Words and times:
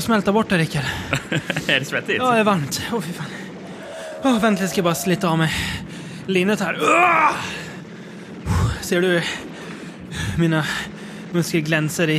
att 0.00 0.04
smälta 0.04 0.32
bort 0.32 0.48
det, 0.48 0.58
Rickard. 0.58 0.84
är 1.68 1.78
det 1.78 1.84
svettigt? 1.84 2.18
Ja, 2.18 2.32
det 2.32 2.38
är 2.38 2.44
varmt. 2.44 2.82
Åh, 2.92 3.00
fy 3.00 3.12
fan. 3.12 3.26
Åh, 4.22 4.40
vänta, 4.40 4.62
jag 4.62 4.70
ska 4.70 4.82
bara 4.82 4.94
slita 4.94 5.28
av 5.28 5.38
mig 5.38 5.52
linnet 6.26 6.60
här. 6.60 6.78
Åh! 6.82 7.32
Ser 8.80 9.00
du 9.02 9.22
mina 10.38 10.64
muskler 11.30 11.60
glänser 11.60 12.08
i, 12.08 12.16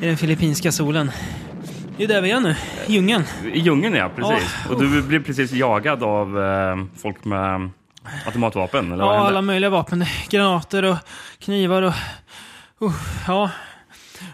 i 0.00 0.06
den 0.06 0.16
filippinska 0.16 0.72
solen? 0.72 1.10
Det 1.96 2.04
är 2.04 2.08
där 2.08 2.20
vi 2.20 2.30
är 2.30 2.40
nu, 2.40 2.56
i 2.86 2.92
djungeln. 2.92 3.24
I 3.52 3.58
djungeln, 3.58 3.94
ja. 3.94 4.10
Precis. 4.16 4.54
Ja. 4.64 4.74
Och 4.74 4.82
du 4.82 5.02
blev 5.02 5.24
precis 5.24 5.52
jagad 5.52 6.02
av 6.02 6.42
eh, 6.42 6.76
folk 7.02 7.24
med 7.24 7.70
automatvapen? 8.26 8.92
Eller 8.92 9.04
Ja, 9.04 9.26
alla 9.26 9.42
möjliga 9.42 9.70
vapen. 9.70 10.04
Granater 10.28 10.84
och 10.84 10.96
knivar 11.38 11.82
och... 11.82 11.94
Uh, 12.82 12.92
ja. 13.26 13.50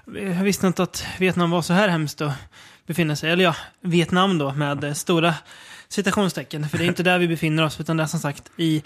Jag 0.07 0.45
visste 0.45 0.67
inte 0.67 0.83
att 0.83 1.07
Vietnam 1.19 1.51
var 1.51 1.63
så 1.63 1.73
här 1.73 1.89
hemskt 1.89 2.21
att 2.21 2.33
befinna 2.87 3.17
sig. 3.17 3.31
Eller 3.31 3.45
ja, 3.45 3.57
Vietnam 3.81 4.39
då 4.39 4.53
med 4.53 4.85
eh, 4.85 4.93
stora 4.93 5.35
citationstecken. 5.89 6.69
För 6.69 6.79
det 6.79 6.85
är 6.85 6.89
inte 6.89 7.03
där 7.03 7.19
vi 7.19 7.29
befinner 7.29 7.65
oss, 7.65 7.81
utan 7.81 7.97
det 7.97 8.03
är 8.03 8.07
som 8.07 8.21
sagt 8.21 8.51
i 8.57 8.83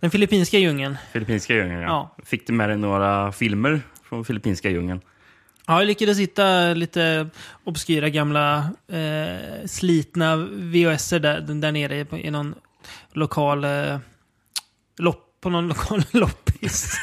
den 0.00 0.10
filippinska 0.10 0.58
djungeln. 0.58 0.96
Filippinska 1.12 1.54
djungeln, 1.54 1.80
ja. 1.80 1.86
Ja. 2.16 2.24
Fick 2.24 2.46
du 2.46 2.52
med 2.52 2.68
dig 2.68 2.78
några 2.78 3.32
filmer 3.32 3.80
från 4.08 4.24
filippinska 4.24 4.70
djungeln? 4.70 5.00
Ja, 5.66 5.78
jag 5.80 5.86
lyckades 5.86 6.18
hitta 6.18 6.74
lite 6.74 7.28
obskyra 7.64 8.08
gamla 8.08 8.70
eh, 8.88 9.66
slitna 9.66 10.36
VHS-er 10.36 11.18
där, 11.18 11.40
där 11.40 11.72
nere 11.72 12.06
i 12.20 12.30
någon 12.30 12.54
lokal 13.12 13.64
eh, 13.64 13.98
lopp, 14.98 15.33
på 15.44 15.50
någon 15.50 15.68
lokal 15.72 16.02
loppis. 16.10 17.00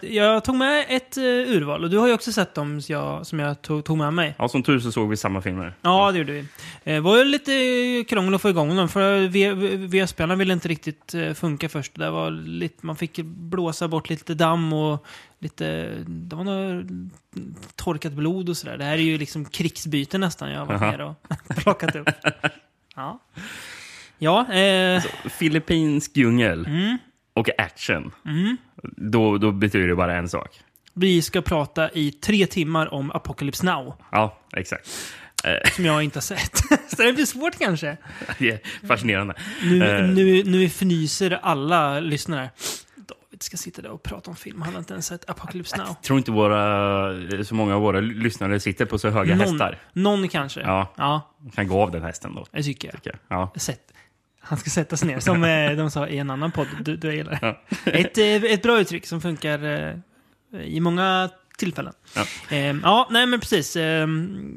jag 0.00 0.44
tog 0.44 0.54
med 0.56 0.86
ett 0.88 1.16
eh, 1.16 1.22
urval 1.22 1.84
och 1.84 1.90
du 1.90 1.98
har 1.98 2.06
ju 2.06 2.14
också 2.14 2.32
sett 2.32 2.54
dem 2.54 2.80
som 2.82 2.92
jag, 2.94 3.26
som 3.26 3.38
jag 3.38 3.62
tog, 3.62 3.84
tog 3.84 3.98
med 3.98 4.14
mig. 4.14 4.34
Ja, 4.38 4.48
som 4.48 4.62
tur 4.62 4.78
så 4.80 4.92
såg 4.92 5.08
vi 5.08 5.16
samma 5.16 5.42
filmer. 5.42 5.74
Ja, 5.82 6.12
det 6.12 6.18
gjorde 6.18 6.32
vi. 6.32 6.38
Eh, 6.38 6.44
Det 6.94 7.00
var 7.00 7.18
ju 7.18 7.24
lite 7.24 7.52
krångel 8.08 8.34
att 8.34 8.42
få 8.42 8.48
igång 8.48 8.76
dem, 8.76 8.88
för 8.88 9.28
VHS-spelarna 9.88 10.34
ville 10.34 10.52
inte 10.52 10.68
riktigt 10.68 11.14
eh, 11.14 11.32
funka 11.32 11.68
först. 11.68 11.94
Det 11.94 12.10
var 12.10 12.30
lite, 12.30 12.86
man 12.86 12.96
fick 12.96 13.16
blåsa 13.24 13.88
bort 13.88 14.08
lite 14.10 14.34
damm 14.34 14.72
och 14.72 15.06
lite... 15.38 15.88
Det 16.06 16.36
var 16.36 16.44
något 16.44 16.86
torkat 17.76 18.12
blod 18.12 18.48
och 18.48 18.56
sådär. 18.56 18.78
Det 18.78 18.84
här 18.84 18.92
är 18.92 18.96
ju 19.02 19.18
liksom 19.18 19.44
krigsbyte 19.44 20.18
nästan 20.18 20.50
jag 20.50 20.58
har 20.58 20.66
varit 20.66 20.80
nere 20.80 21.04
och 21.04 21.16
plockat 21.56 21.96
upp. 21.96 22.08
Ja. 22.96 23.18
Ja, 24.18 24.52
eh, 24.52 25.02
Filippinsk 25.30 26.16
djungel 26.16 26.66
mm, 26.66 26.98
och 27.34 27.48
action. 27.60 28.10
mm. 28.26 28.56
Då, 28.96 29.38
då 29.38 29.52
betyder 29.52 29.88
det 29.88 29.94
bara 29.96 30.16
en 30.16 30.28
sak. 30.28 30.60
Vi 30.94 31.22
ska 31.22 31.42
prata 31.42 31.90
i 31.90 32.10
tre 32.12 32.46
timmar 32.46 32.94
om 32.94 33.10
Apocalypse 33.10 33.66
Now, 33.66 33.94
Ja, 34.12 34.38
exakt. 34.56 34.88
Eh, 35.44 35.70
som 35.70 35.84
jag 35.84 36.02
inte 36.02 36.16
har 36.16 36.22
sett. 36.22 36.56
Så 36.96 37.02
det 37.02 37.12
blir 37.12 37.26
svårt 37.26 37.58
kanske. 37.58 37.96
det 38.38 38.50
är 38.50 38.86
fascinerande. 38.86 39.34
Nu, 39.62 39.84
Eh. 39.84 40.04
nu, 40.08 40.42
nu 40.44 40.64
fnyser 40.64 41.38
alla 41.42 42.00
lyssnare. 42.00 42.50
David 42.96 43.42
ska 43.42 43.56
sitta 43.56 43.82
där 43.82 43.90
och 43.90 44.02
prata 44.02 44.30
om 44.30 44.36
film. 44.36 44.62
Han 44.62 44.72
har 44.72 44.78
inte 44.78 44.92
ens 44.92 45.06
sett 45.06 45.30
Apocalypse 45.30 45.76
Now. 45.76 45.86
Jag 45.86 46.02
tror 46.02 46.18
inte 46.18 46.30
våra, 46.30 47.44
så 47.44 47.54
många 47.54 47.74
av 47.76 47.82
våra 47.82 48.00
lyssnare 48.00 48.60
sitter 48.60 48.84
på 48.86 48.98
så 48.98 49.08
höga 49.10 49.34
Någon, 49.36 49.48
hästar. 49.48 49.78
någon 49.92 50.28
kanske. 50.28 50.60
Ja. 50.60 50.92
ja, 50.96 51.34
kan 51.54 51.68
gå 51.68 51.82
av 51.82 51.90
den 51.90 52.02
hästen 52.02 52.34
då. 52.34 52.46
det 52.52 52.62
tycker 52.62 52.88
jag. 52.88 52.94
tycker 53.02 53.18
jag. 53.28 53.38
Ja. 53.38 53.52
Sätt. 53.56 53.92
Han 54.42 54.58
ska 54.58 54.70
sätta 54.70 54.96
sig 54.96 55.08
ner, 55.08 55.20
som 55.20 55.44
eh, 55.44 55.70
de 55.72 55.90
sa 55.90 56.08
i 56.08 56.18
en 56.18 56.30
annan 56.30 56.50
podd 56.52 56.66
du, 56.80 56.96
du 56.96 57.14
gillar. 57.14 57.38
Ja. 57.42 57.60
Ett, 57.92 58.18
eh, 58.18 58.24
ett 58.52 58.62
bra 58.62 58.80
uttryck 58.80 59.06
som 59.06 59.20
funkar 59.20 59.64
eh, 59.64 59.94
i 60.64 60.80
många 60.80 61.30
tillfällen. 61.58 61.92
Ja. 62.14 62.24
Eh, 62.56 62.76
ja, 62.82 63.08
nej 63.10 63.26
men 63.26 63.40
precis. 63.40 63.76
Eh, 63.76 64.08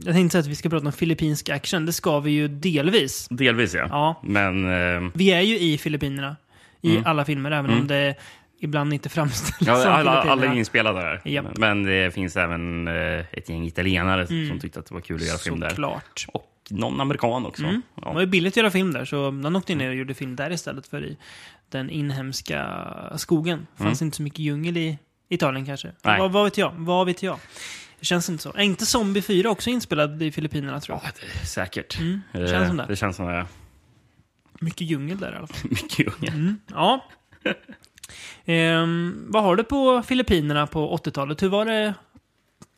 jag 0.05 0.13
tänkte 0.15 0.31
säga 0.31 0.39
att 0.39 0.47
vi 0.47 0.55
ska 0.55 0.69
prata 0.69 0.85
om 0.85 0.91
filippinsk 0.91 1.49
action. 1.49 1.85
Det 1.85 1.93
ska 1.93 2.19
vi 2.19 2.31
ju 2.31 2.47
delvis. 2.47 3.27
Delvis 3.29 3.73
ja. 3.73 3.87
Ja. 3.89 4.21
Men 4.23 4.65
eh, 5.05 5.11
Vi 5.13 5.31
är 5.33 5.41
ju 5.41 5.59
i 5.59 5.77
Filippinerna 5.77 6.35
i 6.81 6.91
Mm. 6.91 7.03
alla 7.05 7.25
filmer, 7.25 7.51
även 7.51 7.65
Mm. 7.65 7.81
om 7.81 7.87
det 7.87 8.15
ibland 8.59 8.93
inte 8.93 9.09
framställs 9.09 9.57
ja, 9.67 9.75
som 9.75 9.91
alla, 9.93 10.11
alla 10.11 10.45
är 10.45 10.53
inspelade 10.55 10.99
där. 11.01 11.21
Japp. 11.25 11.57
Men 11.57 11.83
det 11.83 12.13
finns 12.13 12.35
även 12.37 12.87
ett 13.31 13.49
gäng 13.49 13.65
italienare 13.65 14.25
Mm. 14.29 14.49
som 14.49 14.59
tyckte 14.59 14.79
att 14.79 14.85
det 14.85 14.93
var 14.93 15.01
kul 15.01 15.15
att 15.21 15.27
göra 15.27 15.37
film 15.37 15.59
där. 15.59 15.69
Såklart. 15.69 16.25
Och 16.33 16.45
någon 16.69 17.01
amerikan 17.01 17.45
också. 17.45 17.63
Mm. 17.63 17.81
Det 17.95 18.01
Ja. 18.05 18.13
var 18.13 18.21
ju 18.21 18.27
billigt 18.27 18.53
att 18.53 18.57
göra 18.57 18.71
film 18.71 18.93
där, 18.93 19.05
så 19.05 19.31
de 19.31 19.55
åkte 19.55 19.75
ner 19.75 19.89
och 19.89 19.95
gjorde 19.95 20.13
film 20.13 20.35
där 20.35 20.51
istället 20.51 20.87
för 20.87 21.03
i 21.05 21.17
den 21.69 21.89
inhemska 21.89 22.67
skogen. 23.15 23.67
Det 23.77 23.83
fanns 23.83 24.01
inte 24.01 24.17
så 24.17 24.23
mycket 24.23 24.39
djungel 24.39 24.77
i 24.77 24.97
Italien 25.29 25.65
kanske. 25.65 25.87
Mm. 25.87 25.97
Nej. 26.03 26.19
Vad, 26.19 26.31
vad 26.31 26.43
vet 26.43 26.57
jag? 26.57 26.73
Vad 26.77 27.05
vet 27.05 27.23
jag? 27.23 27.39
Det 27.99 28.05
känns 28.05 28.29
inte 28.29 28.43
så. 28.43 28.49
Är 28.53 28.61
inte 28.63 28.85
Zombie 28.85 29.21
4 29.21 29.49
också 29.49 29.69
inspelad 29.69 30.23
i 30.23 30.31
Filippinerna 30.31 30.79
tror 30.79 30.97
jag? 31.03 31.05
Ja, 31.05 31.11
det 31.41 31.47
säkert. 31.47 31.99
Mm, 31.99 32.21
det 32.31 32.41
Eh, 32.41 32.47
känns 32.51 32.67
som 32.67 32.77
det. 32.77 32.85
Det 32.87 32.95
känns 32.95 33.15
som 33.15 33.25
det. 33.25 33.45
Mycket 34.59 34.87
djungel 34.87 35.17
där 35.19 35.33
i 35.33 35.35
alla 35.35 35.47
fall. 35.47 35.57
Mycket 35.69 36.07
unga. 36.19 36.31
Mm. 36.31 36.57
Ja. 36.67 37.05
Ehm, 38.45 39.25
vad 39.29 39.43
har 39.43 39.55
du 39.55 39.63
på 39.63 40.03
Filippinerna 40.07 40.67
på 40.67 40.97
80-talet? 40.97 41.43
Hur 41.43 41.49
var 41.49 41.65
det 41.65 41.93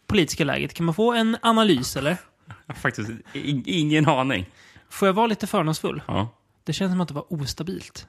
politiska 0.07 0.43
läget? 0.43 0.73
Kan 0.73 0.85
man 0.85 0.95
få 0.95 1.13
en 1.13 1.37
analys 1.41 1.97
eller? 1.97 2.17
Jag 2.47 2.55
har 2.67 2.75
faktiskt 2.75 3.09
i- 3.33 3.79
ingen 3.79 4.07
aning. 4.07 4.45
Får 4.89 5.07
jag 5.07 5.13
vara 5.13 5.27
lite 5.27 5.47
fördomsfull? 5.47 6.01
Ja. 6.07 6.29
Det 6.63 6.73
känns 6.73 6.91
som 6.91 7.01
att 7.01 7.07
det 7.07 7.13
var 7.13 7.33
ostabilt. 7.33 8.07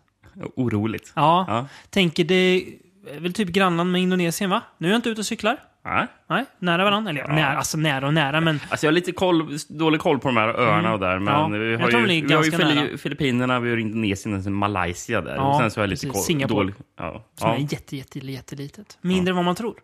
Oroligt. 0.57 1.13
Ja, 1.17 1.45
Ja. 1.49 1.67
tänker 1.91 2.25
det 2.25 2.35
är 2.35 3.21
väl 3.21 3.33
typ 3.33 3.49
grannland 3.49 3.93
med 3.93 4.01
Indonesien 4.03 4.51
va? 4.51 4.63
Nu 4.79 4.89
är 4.89 4.93
jag 4.93 4.99
inte 4.99 5.09
ute 5.09 5.21
och 5.21 5.27
cyklar. 5.27 5.57
Ja. 5.85 6.07
Nej, 6.27 6.45
nära 6.59 6.85
varandra. 6.85 7.11
Eller 7.11 7.21
ja. 7.21 7.27
Ja. 7.29 7.35
nära, 7.35 7.57
alltså 7.57 7.79
nära 7.79 8.07
och 8.07 8.15
nära, 8.15 8.41
men 8.41 8.61
Alltså 8.71 8.87
jag 8.87 8.91
har 8.91 8.95
lite 8.95 9.13
koll, 9.13 9.59
dålig 9.69 10.01
koll 10.01 10.19
på 10.19 10.29
de 10.29 10.37
här 10.37 10.49
öarna 10.49 10.79
Mm. 10.79 10.93
och 10.93 10.99
där. 11.01 11.19
Men 11.19 11.35
Ja, 11.35 11.47
vi 11.49 11.57
har 11.59 11.91
ju, 11.91 12.21
vi 12.27 12.35
har 12.35 12.85
ju. 12.85 12.99
Filippinerna, 12.99 13.61
vi 13.61 13.71
har 13.71 13.77
Indonesien 13.77 14.35
och 14.47 14.53
Malaysia 14.53 15.21
där. 15.21 15.35
Ja, 15.37 15.43
och 15.55 15.61
sen 15.61 15.71
så 15.71 15.81
har 15.81 15.83
jag 15.83 15.91
lite 15.91 16.01
precis. 16.07 16.13
koll. 16.13 16.23
Singapore. 16.23 16.59
Dålig, 16.59 16.75
ja. 16.99 17.25
som 17.35 17.49
Ja. 17.51 17.55
är 17.57 17.61
jätte, 17.61 17.97
jätte, 17.97 18.19
jättelitet. 18.19 18.99
Mindre 19.01 19.31
än 19.33 19.37
vad 19.37 19.45
man 19.45 19.55
tror. 19.55 19.75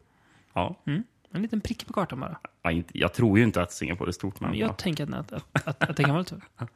Ja. 0.54 0.76
En 1.34 1.42
liten 1.42 1.60
prick 1.60 1.86
på 1.86 1.92
kartan 1.92 2.20
bara. 2.20 2.38
Ja, 2.62 2.82
Jag 2.92 3.12
tror 3.12 3.38
ju 3.38 3.44
inte 3.44 3.62
att 3.62 3.72
Singapore 3.72 4.10
är 4.10 4.12
stort. 4.12 4.40
Men, 4.40 4.54
jag 4.54 4.68
ja. 4.68 4.72
tänker 4.72 5.14
att, 5.14 5.32
att, 5.32 5.66
att, 5.66 5.82
att 5.90 5.96
det 5.96 6.02
kan 6.02 6.12
vara 6.12 6.20
lite. 6.20 6.40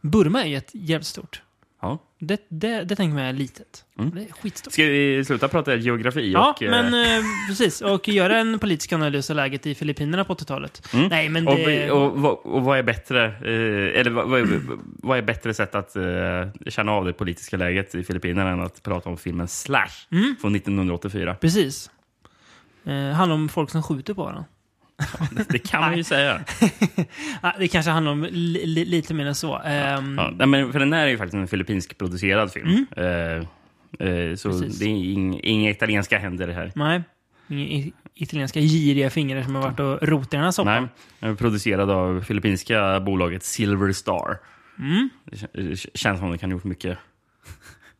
Burma 0.00 0.42
är 0.44 0.48
ju 0.48 0.56
ett 0.56 0.70
jävligt 0.72 1.06
stort. 1.06 1.42
Ja. 1.82 1.98
Det, 2.18 2.46
det, 2.48 2.84
det 2.84 2.96
tänker 2.96 3.14
man 3.14 3.22
är 3.22 3.32
litet. 3.32 3.84
Mm. 3.98 4.10
Det 4.14 4.20
är 4.20 4.32
skitstort. 4.32 4.72
Ska 4.72 4.82
vi 4.82 5.24
sluta 5.24 5.48
prata 5.48 5.74
geografi? 5.74 6.32
Ja, 6.32 6.50
och, 6.50 6.62
eh, 6.62 6.70
men 6.70 6.94
eh, 6.94 7.24
precis. 7.48 7.80
Och 7.80 8.08
göra 8.08 8.38
en 8.38 8.58
politisk 8.58 8.92
analys 8.92 9.30
av 9.30 9.36
läget 9.36 9.66
i 9.66 9.74
Filippinerna 9.74 10.24
på 10.24 10.34
80-talet. 10.34 10.88
Mm. 10.94 11.08
Nej, 11.08 11.28
men 11.28 11.44
det... 11.44 11.90
och, 11.90 12.24
och, 12.24 12.46
och 12.46 12.62
vad 12.62 12.78
är 12.78 12.82
bättre, 12.82 13.24
eh, 13.26 14.00
eller 14.00 14.10
vad, 14.10 14.28
vad, 14.28 14.48
vad 14.82 15.18
är 15.18 15.22
bättre 15.22 15.54
sätt 15.54 15.74
att 15.74 15.96
eh, 15.96 16.02
känna 16.68 16.92
av 16.92 17.04
det 17.04 17.12
politiska 17.12 17.56
läget 17.56 17.94
i 17.94 18.04
Filippinerna 18.04 18.50
än 18.50 18.60
att 18.60 18.82
prata 18.82 19.08
om 19.08 19.16
filmen 19.16 19.48
Slash 19.48 19.88
Mm. 20.10 20.36
från 20.40 20.56
1984? 20.56 21.34
Precis. 21.34 21.90
Eh, 22.84 23.10
handlar 23.14 23.34
om 23.34 23.48
folk 23.48 23.70
som 23.70 23.82
skjuter 23.82 24.14
på 24.14 24.22
varandra. 24.24 24.44
Det 25.48 25.58
kan 25.58 25.80
man 25.80 25.96
ju 25.96 26.04
säga. 26.14 26.40
Det 27.58 27.68
kanske 27.68 27.90
handlar 27.90 28.12
om 28.12 28.22
li, 28.30 28.66
li, 28.66 28.84
lite 28.84 29.14
mer 29.14 29.26
än 29.26 29.34
så. 29.34 29.58
Ehm, 29.58 30.18
Ja, 30.18 30.30
nej, 30.36 30.46
men 30.46 30.72
för 30.72 30.78
den 30.78 30.92
här 30.92 31.06
är 31.06 31.10
ju 31.10 31.18
faktiskt 31.18 31.34
en 31.34 31.48
filippinsk 31.48 31.98
producerad 31.98 32.52
film. 32.52 32.86
Eh, 32.96 33.04
eh, 34.08 34.34
så 34.36 34.48
Precis. 34.50 34.78
det 34.78 34.84
är 34.84 34.88
ing, 34.88 35.40
inga 35.42 35.70
italienska 35.70 36.18
händer 36.18 36.46
det 36.46 36.52
här. 36.52 36.72
Nej. 36.74 37.02
Inga 37.48 37.90
italienska 38.14 38.60
giriga 38.60 39.10
fingrar 39.10 39.42
som 39.42 39.54
har 39.54 39.62
varit 39.62 39.80
och 39.80 40.08
rotat 40.08 40.34
i 40.34 40.36
den 40.36 40.44
här 40.44 40.50
soppan. 40.50 40.88
Nej, 41.20 41.36
producerad 41.36 41.90
av 41.90 42.20
filippinska 42.20 43.00
bolaget 43.00 43.44
Silver 43.44 43.92
Star. 43.92 44.38
Mm. 44.78 45.08
Det 45.24 45.36
kä- 45.36 45.48
det 45.70 45.98
känns 45.98 46.18
som 46.20 46.30
de 46.30 46.38
kan 46.38 46.50
ha 46.50 46.56
gjort 46.56 46.64
mycket 46.64 46.98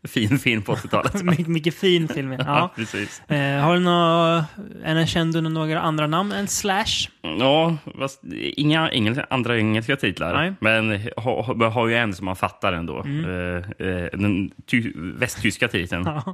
fin 0.08 0.38
film 0.38 0.62
på 0.62 0.75
80-talet. 0.75 1.22
My, 1.22 1.44
mycket 1.46 1.75
fin 1.75 2.08
film. 2.08 2.32
ja, 2.38 2.72
precis. 2.76 3.22
Eh, 3.31 3.60
har 3.60 3.75
du 3.75 3.81
några, 3.81 4.44
är 4.84 4.94
den 4.94 5.06
känd 5.06 5.37
under 5.37 5.50
några 5.50 5.81
andra 5.81 6.06
namn 6.06 6.32
än 6.32 6.49
Slash? 6.49 7.08
Ja, 7.20 7.76
fast 7.99 8.25
inga 8.56 8.90
engelska, 8.90 9.26
andra 9.31 9.58
engelska 9.58 9.96
titlar. 9.96 10.34
Nej. 10.34 10.54
Men 10.60 10.90
har 11.16 11.70
ha, 11.70 11.88
ju 11.88 11.96
en 11.96 12.14
som 12.14 12.25
man 12.25 12.37
fattar 12.37 12.72
ändå. 12.72 13.02
Mm. 13.02 13.25
Eh, 13.25 13.87
eh, 13.88 14.08
den 14.12 14.50
ty, 14.66 14.93
västtyska 14.96 15.69
titeln. 15.69 16.04
Ja. 16.12 16.32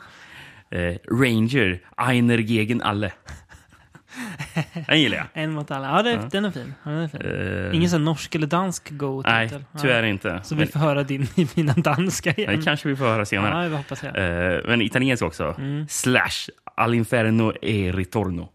Eh, 0.71 0.97
Ranger, 1.11 1.81
Einer 1.97 2.39
gegen 2.39 2.83
alle. 2.83 3.13
Den 4.87 5.01
gillar 5.01 5.17
jag. 5.17 5.27
En 5.33 5.53
mot 5.53 5.71
alla. 5.71 5.97
Ja, 5.97 6.03
det, 6.03 6.29
den 6.31 6.45
är 6.45 6.51
fin. 6.51 6.75
Ja, 6.85 6.91
den 6.91 7.01
är 7.01 7.09
fin. 7.09 7.67
Eh, 7.71 7.77
Ingen 7.77 7.91
sån 7.91 8.05
norsk 8.05 8.35
eller 8.35 8.47
dansk 8.47 8.91
Nej, 8.91 8.99
go-titel. 8.99 9.65
tyvärr 9.81 10.03
inte. 10.03 10.41
Så 10.45 10.55
Men, 10.55 10.67
vi 10.67 10.73
får 10.73 10.81
höra 10.81 11.03
din 11.03 11.23
i 11.37 11.49
mina 11.55 11.73
danska 11.73 12.33
igen. 12.33 12.57
det 12.59 12.63
kanske 12.65 12.89
vi 12.89 12.97
får 12.97 13.05
höra 13.05 13.25
senare. 13.27 13.63
Ja, 13.65 13.69
det 13.69 13.77
hoppas 13.77 14.03
jag. 14.03 14.17
Eh, 14.57 14.61
men 14.67 14.83
italiensk 14.83 15.23
också. 15.23 15.55
Mm. 15.59 15.87
Slash, 15.89 16.49
All'inferno 16.77 17.53
e 17.63 17.93
ritorno. 17.93 18.49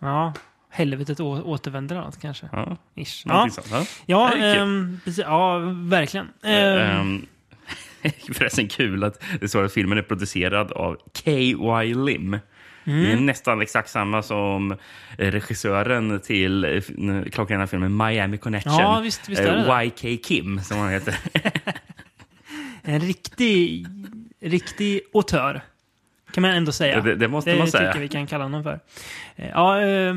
Ja. 0.00 0.32
Helvetet 0.70 1.20
återvänder 1.20 1.96
allt 1.96 2.20
kanske. 2.20 2.48
Ja, 2.52 2.76
Ish. 2.96 3.22
Ja, 3.26 3.48
sånt. 3.52 3.66
Ja. 3.70 3.84
ja, 4.06 4.30
Det 4.36 4.46
är 4.46 4.54
kul. 4.56 4.98
precis, 5.04 5.24
ja 5.24 5.58
verkligen. 5.74 6.28
Ehm, 6.44 7.26
Förresten 8.34 8.68
kul 8.68 9.04
att 9.04 9.22
det 9.40 9.48
står 9.48 9.64
att 9.64 9.72
filmen 9.72 9.98
är 9.98 10.02
producerad 10.02 10.72
av 10.72 10.96
K.Y. 11.24 11.94
Lim. 11.94 12.38
Det 12.88 13.12
är 13.12 13.16
nästan 13.16 13.60
exakt 13.60 13.90
samma 13.90 14.22
som 14.22 14.76
regissören 15.16 16.20
till 16.20 16.82
klockrena 17.32 17.66
filmen 17.66 17.96
Miami 17.96 18.38
Connection. 18.38 18.72
Ja, 18.72 19.00
visst- 19.00 19.28
visst 19.28 19.42
det 19.42 19.48
Eh, 19.48 19.86
YK 19.86 20.24
Kim, 20.24 20.60
som 20.60 20.78
han 20.78 20.90
heter. 20.90 21.16
En 22.82 23.00
riktig, 23.00 23.86
riktig 24.40 25.00
autör. 25.14 25.60
Kan 26.32 26.42
man 26.42 26.50
ändå 26.50 26.72
säga. 26.72 27.00
Det- 27.00 27.14
det 27.14 27.28
måste 27.28 27.50
det 27.50 27.58
man 27.58 27.66
tycker 27.66 27.78
säga. 27.78 27.90
jag 27.94 28.00
vi 28.00 28.08
kan 28.08 28.26
kalla 28.26 28.44
honom 28.44 28.62
för. 28.62 28.80
Eh, 29.36 29.48
Ja, 29.48 29.80
eh, 29.80 30.16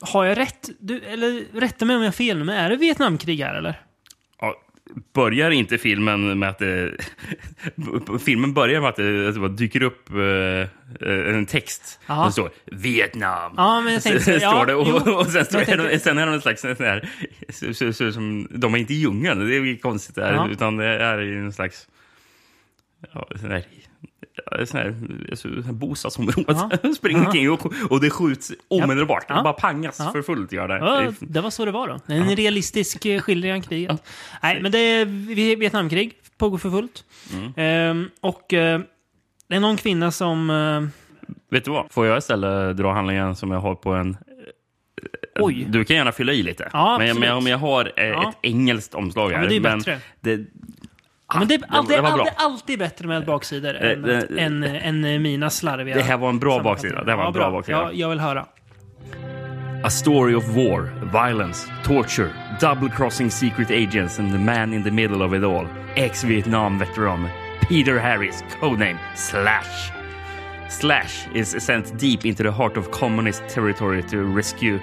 har 0.00 0.24
jag 0.24 0.38
rätt? 0.38 0.68
Du, 0.78 1.00
eller 1.00 1.60
rätta 1.60 1.84
mig 1.84 1.96
om 1.96 2.02
jag 2.02 2.06
har 2.08 2.12
fel, 2.12 2.44
men 2.44 2.56
är 2.56 2.70
det 2.70 2.76
Vietnamkrig 2.76 3.40
här 3.40 3.54
eller? 3.54 3.80
Ja, 4.86 4.94
börjar 5.14 5.50
inte 5.50 5.78
filmen 5.78 6.38
med 6.38 6.48
att 6.48 6.58
det... 6.58 6.96
filmen 8.24 8.54
börjar 8.54 8.80
med 8.80 8.90
att 8.90 8.96
det, 8.96 9.28
att 9.28 9.34
det 9.34 9.40
bara 9.40 9.48
dyker 9.48 9.82
upp 9.82 10.10
eh, 10.10 11.34
en 11.34 11.46
text. 11.46 12.00
Ja. 12.06 12.24
Det 12.26 12.32
står 12.32 12.50
Vietnam. 12.64 13.54
Ja, 13.56 13.80
men 13.80 13.92
jag 13.92 14.02
tänkte- 14.02 14.40
Så- 14.40 14.50
står 14.50 14.66
det, 14.66 14.72
jo. 14.72 14.78
och, 14.78 15.20
och 15.20 15.26
sen, 15.26 15.44
står, 15.44 15.60
jag 15.60 15.66
tänkte- 15.68 15.98
sen 15.98 16.18
är 16.18 16.26
de 16.26 16.34
en 16.34 16.40
slags 16.40 16.60
sån 16.60 16.76
här... 16.78 17.08
Så, 17.48 17.74
så, 17.74 17.92
så, 17.92 18.12
som, 18.12 18.48
de 18.50 18.74
är 18.74 18.78
inte 18.78 18.92
i 18.94 18.96
djungeln, 18.96 19.48
det 19.48 19.56
är 19.56 19.76
konstigt 19.80 20.14
där. 20.14 20.32
Ja. 20.34 20.48
Utan 20.52 20.76
det 20.76 20.86
är 20.86 21.18
en 21.18 21.52
slags... 21.52 21.88
Ja, 23.12 23.28
sån 23.40 23.50
ja, 23.50 23.60
sån 24.64 24.80
här, 24.80 24.94
så 25.34 25.48
här 25.48 25.72
bostadsområde. 25.72 26.78
Springer 26.96 27.26
omkring 27.26 27.50
och, 27.50 27.72
och 27.90 28.00
det 28.00 28.10
skjuts 28.10 28.52
omedelbart. 28.68 29.24
Ja. 29.28 29.36
Det 29.36 29.42
bara 29.42 29.52
pangas 29.52 29.96
för 30.12 30.22
fullt. 30.22 30.52
Gör 30.52 30.68
det. 30.68 30.78
Ja, 30.78 31.00
Det 31.00 31.14
det 31.20 31.40
var 31.40 31.50
så 31.50 31.64
det 31.64 31.70
var 31.70 31.88
då. 31.88 32.14
En 32.14 32.36
realistisk 32.36 33.06
eh, 33.06 33.20
skildring 33.20 33.52
av 33.54 33.60
kriget. 33.60 34.02
Nej, 34.42 34.62
men 34.62 34.72
det 34.72 34.78
är 34.78 35.04
Vi- 35.04 35.54
Vietnamkrig. 35.56 36.12
Pågår 36.38 36.58
för 36.58 36.70
fullt. 36.70 37.04
Mm. 37.32 37.52
Ehm, 37.56 38.10
och 38.20 38.52
eh, 38.54 38.80
det 39.48 39.56
är 39.56 39.60
någon 39.60 39.76
kvinna 39.76 40.10
som... 40.10 40.50
eh, 40.50 40.82
Vet 41.50 41.64
du 41.64 41.70
vad? 41.70 41.86
Får 41.92 42.06
jag 42.06 42.18
istället 42.18 42.76
dra 42.76 42.92
handlingen 42.92 43.36
som 43.36 43.50
jag 43.50 43.60
har 43.60 43.74
på 43.74 43.92
en... 43.92 44.16
Oj. 45.40 45.66
Du 45.68 45.84
kan 45.84 45.96
gärna 45.96 46.12
fylla 46.12 46.32
i 46.32 46.42
lite. 46.42 46.70
Ja, 46.72 46.96
men, 46.98 47.18
men 47.20 47.32
om 47.32 47.46
jag 47.46 47.58
har 47.58 47.92
eh, 47.96 48.06
Ja. 48.06 48.28
ett 48.30 48.36
engelskt 48.42 48.94
omslag 48.94 49.26
här. 49.30 49.32
Ja, 49.32 49.40
men 49.40 49.48
det 49.48 49.56
är 49.56 49.76
bättre. 49.76 49.98
Det, 50.20 50.30
Ja, 50.34 50.83
men 51.38 51.48
det 51.48 51.54
är 51.54 51.58
det- 51.58 51.64
alltid, 51.68 51.96
det 51.96 52.02
var 52.02 52.12
bra. 52.12 52.20
alltid, 52.20 52.34
alltid 52.36 52.78
bättre 52.78 53.08
med 53.08 53.24
baksidor 53.24 53.74
Eh, 53.82 53.90
än, 53.92 54.02
det- 54.02 54.26
än, 54.38 54.62
än, 54.64 55.04
eh, 55.04 55.18
mina 55.18 55.50
slarviga 55.50 55.94
det 55.96 56.02
här 56.02 56.16
var 56.16 56.28
en 56.28 56.38
bra 56.38 56.62
baksida. 56.62 57.04
Det 57.04 57.10
här 57.10 57.16
var 57.16 57.24
en 57.24 57.32
ja, 57.34 57.40
bra 57.40 57.50
baksida. 57.50 57.78
Ja, 57.78 57.90
jag 57.92 58.08
vill 58.08 58.20
höra. 58.20 58.46
A 59.84 59.90
story 59.90 60.34
of 60.34 60.44
war, 60.48 60.88
violence, 61.28 61.68
torture, 61.84 62.28
double-crossing 62.60 63.30
secret 63.30 63.70
agents 63.70 64.18
and 64.18 64.32
the 64.32 64.38
man 64.38 64.72
in 64.74 64.84
the 64.84 64.90
middle 64.90 65.24
of 65.24 65.34
it 65.34 65.44
all. 65.44 65.66
Ex-Vietnam 65.96 66.78
veteran 66.78 67.28
Peter 67.68 67.98
Harris, 67.98 68.44
codename 68.60 68.96
Slash. 69.14 69.92
Slash 70.68 71.26
is 71.34 71.64
sent 71.64 71.98
deep 72.00 72.24
into 72.24 72.42
the 72.42 72.50
heart 72.50 72.76
of 72.76 72.90
communist 72.90 73.42
territory 73.48 74.02
to 74.02 74.16
rescue 74.36 74.78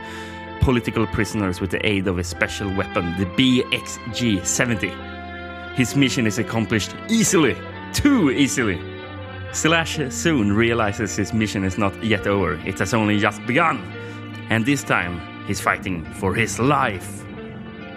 political 0.62 1.08
prisoners 1.08 1.62
with 1.62 1.72
the 1.72 1.88
aid 1.88 2.08
of 2.08 2.20
a 2.20 2.24
special 2.24 2.68
weapon, 2.78 3.14
the 3.20 3.26
BXG-70. 3.26 4.92
His 5.76 5.96
mission 5.96 6.28
is 6.28 6.38
accomplished 6.38 6.96
easily, 7.10 7.56
too 7.94 8.30
easily. 8.32 8.80
Slash 9.54 10.00
soon 10.10 10.54
realizes 10.54 11.16
his 11.16 11.34
mission 11.34 11.64
is 11.64 11.78
not 11.78 12.04
yet 12.04 12.28
over. 12.28 12.54
It 12.66 12.80
has 12.80 12.94
only 12.94 13.20
just 13.20 13.46
begun. 13.46 13.78
And 14.50 14.66
this 14.66 14.84
time, 14.84 15.22
he's 15.46 15.62
fighting 15.62 16.06
for 16.16 16.34
his 16.34 16.60
life. 16.60 17.26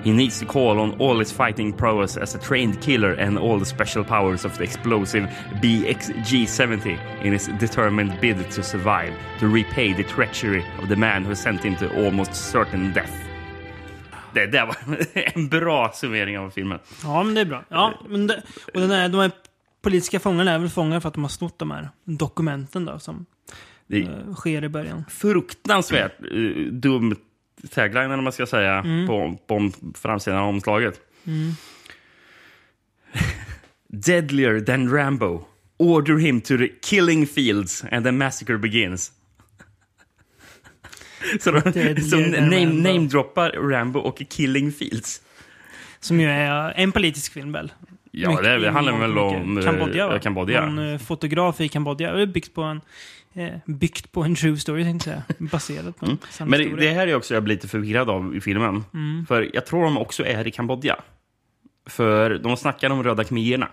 He 0.05 0.13
needs 0.13 0.39
to 0.39 0.45
call 0.47 0.79
on 0.81 0.93
all 1.01 1.19
his 1.19 1.33
fighting 1.33 1.73
prowess 1.73 2.17
as 2.17 2.35
a 2.35 2.39
trained 2.39 2.81
killer 2.81 3.13
and 3.13 3.39
all 3.39 3.59
the 3.59 3.67
special 3.67 4.05
powers 4.05 4.45
of 4.45 4.59
the 4.59 4.65
explosive 4.65 5.25
BXG 5.63 6.47
70 6.47 6.99
in 7.23 7.33
his 7.33 7.49
determined 7.59 8.21
bid 8.21 8.51
to 8.51 8.63
survive, 8.63 9.15
to 9.41 9.49
repay 9.49 9.95
the 9.95 10.05
treachery 10.05 10.65
of 10.79 10.89
the 10.89 10.97
man 10.97 11.25
who 11.25 11.35
sent 11.35 11.65
him 11.65 11.75
to 11.77 12.05
almost 12.05 12.35
certain 12.35 12.93
death. 12.93 13.25
Det 14.35 14.47
där 14.47 14.67
var 14.67 14.77
en 15.35 15.49
bra 15.49 15.93
summering 15.95 16.39
av 16.39 16.51
filmen. 16.51 16.79
Ja, 17.03 17.23
men 17.23 17.35
det 17.35 17.41
är 17.41 17.45
bra. 17.45 17.65
Ja, 17.69 17.95
men 18.09 18.27
det, 18.27 18.43
och 18.75 18.81
den 18.81 18.91
här, 18.91 19.09
de 19.09 19.21
här 19.21 19.31
politiska 19.83 20.21
fångarna 20.21 20.53
är 20.53 20.59
väl 20.59 20.69
fångar 20.71 21.01
för 21.01 21.09
att 21.09 21.15
de 21.15 21.25
har 21.25 21.29
snott 21.29 21.59
de 21.59 21.71
här 21.71 21.89
dokumenten 22.05 22.85
då, 22.85 22.99
som 22.99 23.27
Det 23.87 24.03
eh, 24.03 24.35
sker 24.35 24.65
i 24.65 24.69
början. 24.69 25.05
fruktansvärt 25.11 26.13
uh, 26.33 26.73
dum 26.73 27.17
tagline, 27.71 28.11
eller 28.11 28.23
man 28.23 28.33
ska 28.33 28.47
säga, 28.47 28.83
på, 29.09 29.39
på 29.47 29.71
framsidan 29.95 30.39
av 30.39 30.49
omslaget. 30.49 31.01
Deadlier 33.89 34.61
than 34.61 34.91
Rambo. 34.91 35.45
Order 35.77 36.19
him 36.19 36.41
to 36.41 36.57
the 36.59 36.69
killing 36.83 37.27
fields 37.27 37.85
and 37.91 38.05
the 38.05 38.13
massacre 38.13 38.59
begins. 38.59 39.13
Så, 41.41 41.51
de, 41.51 41.61
than 41.73 42.31
name, 42.51 42.67
namedroppar 42.67 43.51
Rambo 43.51 44.01
och 44.01 44.23
Killing 44.31 44.73
Fields. 44.73 45.21
Som 46.01 46.21
ju 46.21 46.29
är 46.31 46.73
en 46.77 46.93
politisk 46.93 47.33
film 47.33 47.53
väl? 47.53 47.73
Ja, 48.11 48.31
Mycket- 48.31 48.45
det, 48.45 48.59
det 48.59 48.71
handlar 48.71 48.99
väl 48.99 49.19
om 49.19 49.55
mycket. 49.55 49.71
Kambodja, 49.71 50.07
va? 50.09 50.15
eh, 50.15 50.21
Kambodja. 50.21 50.67
Någon 50.67 50.93
eh, 50.93 50.99
fotograf 50.99 51.61
i 51.61 51.69
Kambodja. 51.69 52.27
Byggt 52.27 52.55
på 52.55 52.63
en, 52.63 52.81
eh, 53.35 53.49
byggt 53.67 54.13
på 54.13 54.23
en 54.23 54.35
true 54.35 54.57
story, 54.57 54.85
tänkte 54.85 55.23
jag. 55.39 55.49
Baserat 55.51 55.97
på 55.99 56.07
en 56.07 56.11
Mm. 56.11 56.19
Men 56.39 56.51
det, 56.51 56.65
historia. 56.65 56.91
det 56.91 56.97
här 56.97 57.07
är 57.07 57.15
också 57.15 57.35
jag 57.35 57.43
blir 57.43 57.55
lite 57.55 57.69
förvirrad 57.69 58.11
av 58.11 58.37
i 58.37 58.41
filmen. 58.41 58.85
Mm. 58.95 59.27
För 59.27 59.51
jag 59.53 59.67
tror 59.67 59.85
de 59.85 59.99
också 59.99 60.25
är 60.27 60.47
i 60.47 60.51
Kambodja. 60.51 60.97
För 61.87 62.39
de 62.39 62.57
snackar 62.57 62.91
om 62.91 63.03
röda 63.03 63.25
khmererna. 63.25 63.69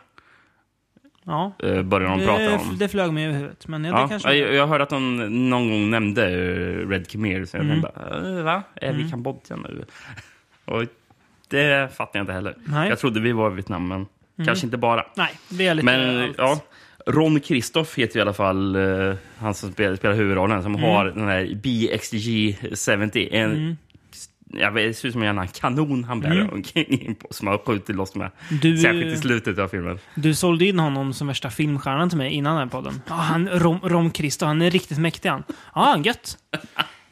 Ja, 1.25 1.51
eh, 1.63 1.81
började 1.81 2.15
de 2.17 2.25
prata 2.25 2.55
om. 2.55 2.77
det 2.77 2.87
flög 2.87 3.13
mig 3.13 3.25
över 3.25 3.35
huvudet. 3.35 3.67
Men 3.67 3.83
ja, 3.85 4.01
det 4.01 4.07
kanske... 4.09 4.33
jag, 4.33 4.53
jag 4.53 4.67
hörde 4.67 4.83
att 4.83 4.89
de 4.89 5.17
någon 5.49 5.69
gång 5.69 5.89
nämnde 5.89 6.23
eh, 6.29 6.87
Red 6.89 7.07
Khmer, 7.09 7.45
så 7.45 7.57
jag 7.57 7.63
Mm. 7.65 7.81
tänkte 7.81 8.01
"Eh, 8.37 8.43
va? 8.43 8.63
Är 8.75 8.93
vi 8.93 9.03
i 9.07 9.09
Kambodja 9.09 9.55
nu? 9.55 9.85
Och 10.65 10.83
det 11.47 11.95
fattar 11.95 12.19
jag 12.19 12.23
inte 12.23 12.33
heller. 12.33 12.55
Nej. 12.65 12.77
Mm. 12.77 12.89
Jag 12.89 12.99
trodde 12.99 13.19
vi 13.19 13.31
var 13.31 13.51
i 13.51 13.53
Vietnam, 13.53 13.87
men 13.87 14.05
kanske 14.45 14.65
inte 14.67 14.77
bara. 14.77 15.05
Nej, 15.15 15.29
det 15.49 15.67
är 15.67 15.73
lite... 15.75 15.85
Men 15.85 16.21
allt. 16.23 16.35
ja, 16.37 16.59
Ron 17.07 17.39
Kristoff 17.39 17.97
heter 17.97 18.19
i 18.19 18.21
alla 18.21 18.33
fall 18.33 18.75
eh, 18.75 19.15
han 19.37 19.53
som 19.53 19.71
spelar, 19.71 19.95
spelar 19.95 20.15
huvudrollen, 20.15 20.63
som 20.63 20.75
Mm. 20.75 20.89
har 20.89 21.05
den 21.05 21.27
här 21.27 21.43
BXG-70. 21.45 23.27
En, 23.31 23.77
jag 24.53 24.71
vet, 24.71 24.87
det 24.89 24.93
ser 24.93 25.07
ut 25.07 25.13
som 25.13 25.23
en 25.23 25.47
kanon 25.47 26.03
han 26.03 26.19
bär 26.19 26.31
Mm. 26.31 26.49
omkring 26.53 27.15
på, 27.15 27.27
som 27.31 27.47
har 27.47 27.57
skjutit 27.57 27.95
loss 27.95 28.15
med. 28.15 28.31
Du- 28.61 28.77
Särskilt 28.77 29.17
i 29.17 29.17
slutet 29.17 29.59
av 29.59 29.67
filmen. 29.67 29.99
Du 30.15 30.33
sålde 30.33 30.65
in 30.65 30.79
honom 30.79 31.13
som 31.13 31.27
värsta 31.27 31.49
filmstjärnan 31.49 32.09
till 32.09 32.17
mig 32.17 32.31
innan 32.31 32.55
den 32.55 32.63
här 32.67 32.71
podden. 32.71 33.01
Ja, 33.07 33.13
han, 33.15 33.49
Rom, 33.49 33.79
Rom 33.83 34.11
Christo, 34.13 34.45
han 34.45 34.61
är 34.61 34.71
riktigt 34.71 34.97
mäktig 34.97 35.29
han. 35.29 35.43
Ja, 35.75 35.97
gött. 36.03 36.37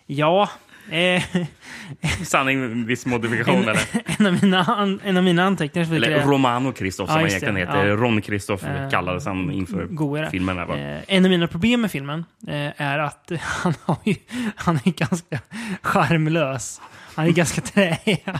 Ja, 0.05 0.49
eh, 0.91 1.23
Sanning 2.23 2.59
med 2.59 2.85
viss 2.85 3.05
modifikation, 3.05 3.55
en, 3.63 3.69
eller? 3.69 3.79
en, 4.19 4.25
av 4.25 4.33
mina, 4.43 4.63
an, 4.63 4.99
en 5.03 5.17
av 5.17 5.23
mina 5.23 5.43
anteckningar 5.43 5.93
Eller 5.95 6.19
Romano 6.25 6.71
Kristoff 6.71 7.07
som 7.09 7.15
Ja, 7.15 7.21
han 7.21 7.27
egentligen 7.29 7.53
det, 7.55 7.59
heter. 7.59 7.85
ja. 7.87 7.95
Ron 7.95 8.21
Kristoff 8.21 8.63
Eh, 8.63 8.89
kallades 8.89 9.25
han 9.25 9.51
inför 9.51 9.85
godare. 9.85 10.29
filmen. 10.29 10.57
Här, 10.57 10.65
va? 10.65 10.77
Eh, 10.77 10.99
en 11.07 11.25
av 11.25 11.31
mina 11.31 11.47
problem 11.47 11.81
med 11.81 11.91
filmen 11.91 12.25
eh, 12.47 12.81
är 12.81 12.99
att 12.99 13.31
han, 13.41 13.73
har 13.85 13.97
ju, 14.03 14.15
han 14.55 14.75
är 14.75 14.91
ganska 14.91 15.39
charmlös. 15.81 16.81
Han 17.19 17.27
är 17.27 17.31
ganska 17.31 17.61
träig. 17.61 18.23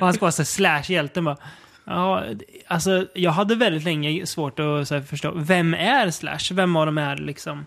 och 0.00 0.06
han 0.06 0.12
ska 0.14 0.20
vara 0.24 0.32
så 0.32 0.44
slash-hjälten 0.44 1.24
bara. 1.24 1.36
Ja, 1.84 2.24
alltså, 2.66 3.06
jag 3.14 3.30
hade 3.30 3.54
väldigt 3.54 3.84
länge 3.84 4.26
svårt 4.26 4.58
att 4.60 4.90
här, 4.90 5.00
förstå. 5.00 5.32
Vem 5.36 5.74
är 5.74 6.10
Slash? 6.10 6.38
Vem 6.52 6.76
av 6.76 6.86
dem 6.86 6.98
är 6.98 7.16
liksom 7.16 7.66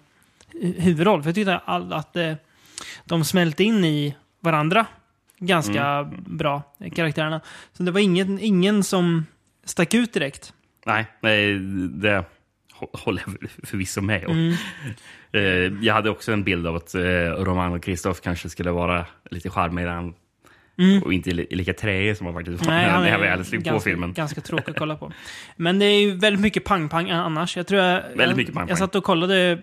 hu- 0.53 0.79
huvudroll? 0.81 1.21
För 1.23 1.29
jag 1.29 1.35
tyckte 1.35 1.57
all, 1.57 1.93
att 1.93 2.15
eh, 2.15 2.33
de 3.05 3.23
smälte 3.23 3.63
in 3.63 3.85
i 3.85 4.15
varandra 4.39 4.85
ganska 5.39 5.83
Mm. 5.85 6.23
bra, 6.25 6.61
eh, 6.79 6.91
karaktärerna. 6.91 7.41
Så 7.73 7.83
det 7.83 7.91
var 7.91 7.99
ingen, 7.99 8.39
ingen 8.39 8.83
som 8.83 9.25
stack 9.65 9.93
ut 9.93 10.13
direkt. 10.13 10.53
Nej, 10.85 11.05
nej, 11.21 11.53
det 11.89 12.25
hå- 12.79 12.97
håller 13.03 13.23
jag 13.25 13.49
förvisso 13.69 14.01
med 14.01 14.25
om. 14.25 14.31
Mm. 14.37 14.53
Eh, 15.31 15.85
Jag 15.85 15.93
hade 15.93 16.09
också 16.09 16.31
en 16.31 16.43
bild 16.43 16.67
av 16.67 16.75
att 16.75 16.95
eh, 16.95 17.01
Romano 17.37 17.79
Kristoff 17.79 18.21
kanske 18.21 18.49
skulle 18.49 18.71
vara 18.71 19.05
lite 19.31 19.49
charmigare 19.49 19.91
än- 19.93 20.13
och 21.03 21.13
inte 21.13 21.31
li- 21.31 21.47
lika 21.51 21.73
träig 21.73 22.17
som 22.17 22.25
han 22.25 22.35
faktiskt 22.35 22.65
var 22.65 22.73
Mm. 22.73 22.83
Nej, 22.91 22.99
när 23.01 23.07
är 23.07 23.11
jag 23.29 23.37
väl 23.37 23.45
slog 23.45 23.65
på 23.65 23.79
filmen. 23.79 24.13
ganska 24.13 24.41
tråkig 24.41 24.71
att 24.71 24.77
kolla 24.79 24.95
på. 24.95 25.11
Men 25.55 25.79
det 25.79 25.85
är 25.85 25.99
ju 26.01 26.11
väldigt 26.15 26.41
mycket 26.41 26.63
pang-pang 26.63 27.09
annars. 27.09 27.57
Jag 27.57 27.67
tror 27.67 27.81
jag... 27.81 28.01
Väldigt 28.15 28.37
mycket 28.37 28.37
jag, 28.37 28.53
pang-pang. 28.55 28.69
jag 28.69 28.77
satt 28.77 28.95
och 28.95 29.03
kollade, 29.03 29.59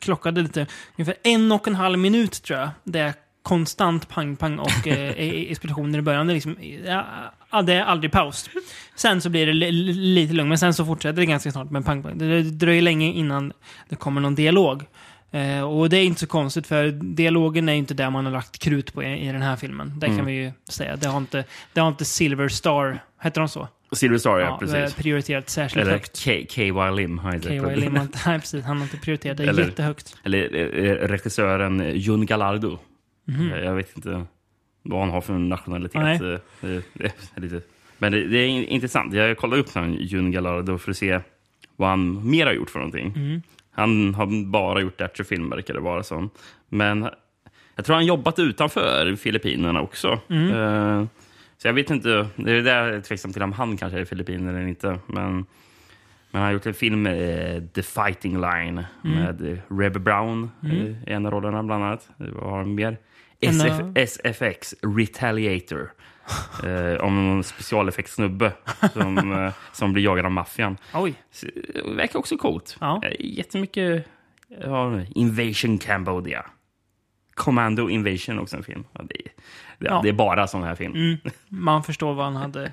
klockade 0.00 0.42
lite. 0.42 0.66
Ungefär 0.96 1.14
en 1.22 1.52
och 1.52 1.68
en 1.68 1.74
halv 1.74 1.98
minut 1.98 2.42
tror 2.42 2.58
jag. 2.58 2.70
Det 2.84 2.98
är 2.98 3.12
konstant 3.42 4.08
pang-pang 4.08 4.58
och 4.58 4.86
eh, 4.88 5.10
i- 5.18 5.50
explosioner 5.50 5.98
i 5.98 6.02
början. 6.02 6.26
Det 6.26 6.32
är, 6.32 6.34
liksom, 6.34 6.56
ja, 7.50 7.62
det 7.62 7.72
är 7.74 7.82
aldrig 7.82 8.12
paus. 8.12 8.50
Sen 8.96 9.20
så 9.20 9.30
blir 9.30 9.46
det 9.46 9.52
li, 9.52 9.72
li, 9.72 9.92
lite 9.92 10.32
lugnt, 10.34 10.48
men 10.48 10.58
sen 10.58 10.74
så 10.74 10.84
fortsätter 10.84 11.20
det 11.20 11.26
ganska 11.26 11.52
snart 11.52 11.70
med 11.70 11.84
pang-pang. 11.84 12.18
Det 12.18 12.42
dröjer 12.42 12.82
länge 12.82 13.12
innan 13.12 13.52
det 13.88 13.96
kommer 13.96 14.20
någon 14.20 14.34
dialog. 14.34 14.82
Eh, 15.30 15.60
och 15.62 15.88
det 15.90 15.96
är 15.96 16.04
inte 16.04 16.20
så 16.20 16.26
konstigt, 16.26 16.66
för 16.66 16.90
dialogen 16.90 17.68
är 17.68 17.72
inte 17.72 17.94
det 17.94 18.10
man 18.10 18.24
har 18.24 18.32
lagt 18.32 18.58
krut 18.58 18.94
på 18.94 19.02
i, 19.02 19.28
i 19.28 19.32
den 19.32 19.42
här 19.42 19.56
filmen. 19.56 19.92
Det 19.98 20.06
Mm. 20.06 20.18
kan 20.18 20.26
vi 20.26 20.32
ju 20.32 20.52
säga. 20.68 20.96
Det 20.96 21.08
har 21.08 21.18
inte, 21.18 21.44
det 21.72 21.80
har 21.80 21.88
inte 21.88 22.04
Silver 22.04 22.48
Star, 22.48 22.98
heter 23.22 23.40
de 23.40 23.48
så? 23.48 23.68
Silver 23.92 24.18
Star, 24.18 24.38
ja, 24.38 24.46
Ja, 24.46 24.58
precis. 24.60 24.94
prioriterat 24.96 25.50
särskilt 25.50 25.82
Eller 25.82 25.92
högt. 25.92 26.16
KY 26.16 26.72
Lim 26.96 27.18
har 27.18 27.34
inte 27.34 27.48
KY 27.48 27.76
Lim 27.76 27.92
nej, 28.26 28.40
precis, 28.40 28.64
han 28.64 28.76
har 28.76 28.84
inte 28.84 28.96
prioriterat 28.96 29.36
det 29.36 29.42
Eller- 29.44 29.64
jättehögt. 29.64 30.16
Eller 30.24 30.54
eh, 30.54 31.08
regissören 31.08 31.92
Jun 31.94 32.26
Gallardo. 32.26 32.78
Mhm. 33.24 33.52
Eh, 33.52 33.58
Jag 33.58 33.74
vet 33.74 33.96
inte 33.96 34.24
vad 34.82 35.00
han 35.00 35.10
har 35.10 35.20
för 35.20 35.32
nationalitet. 35.34 36.20
Nej. 36.20 36.38
Eh. 36.62 37.60
Men 37.98 38.12
det, 38.12 38.26
det 38.28 38.38
är 38.38 38.46
in- 38.46 38.64
intressant. 38.64 39.14
Jag 39.14 39.36
kollade 39.38 39.62
upp 39.62 39.68
Jun 40.00 40.30
Gallardo 40.30 40.78
för 40.78 40.90
att 40.90 40.96
se 40.96 41.20
vad 41.76 41.88
han 41.88 42.30
mer 42.30 42.46
har 42.46 42.52
gjort 42.52 42.70
för 42.70 42.78
någonting. 42.78 43.12
Mm. 43.16 43.42
Han 43.78 44.14
har 44.14 44.44
bara 44.50 44.80
gjort 44.80 45.00
actionfilm, 45.00 45.50
verkar 45.50 45.74
det 45.74 45.80
vara 45.80 46.02
som. 46.02 46.30
Men 46.68 47.08
jag 47.76 47.84
tror 47.84 47.94
han 47.96 48.06
jobbat 48.06 48.38
utanför 48.38 49.16
Filippinerna 49.16 49.80
också. 49.82 50.20
Mm. 50.30 50.50
Eh, 51.00 51.06
Så 51.58 51.68
jag 51.68 51.72
vet 51.74 51.90
inte. 51.90 52.28
Det 52.36 52.52
är 52.52 52.62
där 52.62 52.76
jag 52.86 52.94
är 52.96 53.00
tveksam 53.00 53.32
till 53.32 53.42
om 53.42 53.52
han 53.52 53.76
kanske 53.76 53.98
är 53.98 54.02
i 54.02 54.06
Filippinerna 54.06 54.58
eller 54.58 54.68
inte. 54.68 54.98
Men, 55.06 55.32
men 55.34 55.44
han 56.32 56.42
har 56.42 56.50
gjort 56.52 56.66
en 56.66 56.74
film 56.74 57.06
eh, 57.06 57.62
The 57.74 57.82
Fighting 57.82 58.40
Line 58.40 58.84
Mm. 59.04 59.16
med 59.18 59.52
eh, 59.52 59.58
Reb 59.78 60.00
Brown 60.00 60.50
eh, 60.64 60.74
i 60.74 60.96
en 61.06 61.26
av 61.26 61.32
rollerna 61.32 61.62
bland 61.62 61.84
annat. 61.84 62.08
Eh, 62.20 62.26
Vad 62.26 62.50
har 62.50 62.58
han 62.58 62.74
mer? 62.74 62.96
SF, 63.40 63.80
SFX 63.94 64.74
Retaliator. 64.82 65.90
Eh, 66.64 67.00
om 67.04 67.26
någon 67.28 67.44
specialeffektsnubbe 67.44 68.52
som, 68.92 69.32
eh, 69.44 69.52
som 69.72 69.92
blir 69.92 70.04
jagad 70.04 70.24
av 70.24 70.32
maffian. 70.32 70.76
Oj, 70.94 71.14
Så, 71.30 71.46
Det 71.74 71.94
verkar 71.96 72.18
också 72.18 72.36
coolt. 72.36 72.76
Ja. 72.80 73.00
Eh, 73.04 73.12
Jättemycket... 73.18 74.06
Ja, 74.64 75.00
Invasion 75.14 75.78
Cambodia. 75.78 76.46
Commando 77.34 77.88
Invasion 77.90 78.38
också 78.38 78.56
en 78.56 78.62
film. 78.62 78.84
Ja, 78.92 79.00
det, 79.08 79.14
är, 79.14 79.32
det, 79.78 79.86
Ja. 79.86 80.00
det 80.02 80.08
är 80.08 80.12
bara 80.12 80.46
sån 80.46 80.62
här 80.62 80.74
film. 80.74 80.94
mm. 80.94 81.16
man 81.48 81.82
förstår 81.82 82.14
vad 82.14 82.24
han 82.24 82.36
hade, 82.36 82.72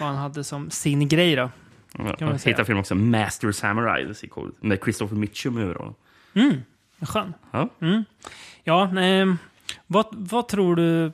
vad 0.00 0.08
han 0.08 0.16
hade 0.16 0.44
som 0.44 0.70
sin 0.70 1.08
grej 1.08 1.36
då. 1.36 1.50
Kan 1.96 2.04
man 2.04 2.14
jag 2.18 2.40
säga. 2.40 2.50
hittade 2.52 2.64
film 2.66 2.78
också, 2.78 2.94
Master 2.94 3.52
Samurai. 3.52 4.04
Det 4.04 4.14
ser 4.14 4.28
coolt. 4.28 4.62
Med 4.62 4.78
Christopher 4.84 5.16
Mitchum 5.16 5.58
i 5.58 5.60
huvudrollen. 5.60 5.94
Mm, 6.34 6.62
skön. 7.00 7.34
Ja. 7.50 7.68
Ja, 8.64 8.90
nej, 8.92 9.34
vad, 9.86 10.06
vad 10.10 10.48
tror 10.48 10.76
du 10.76 11.12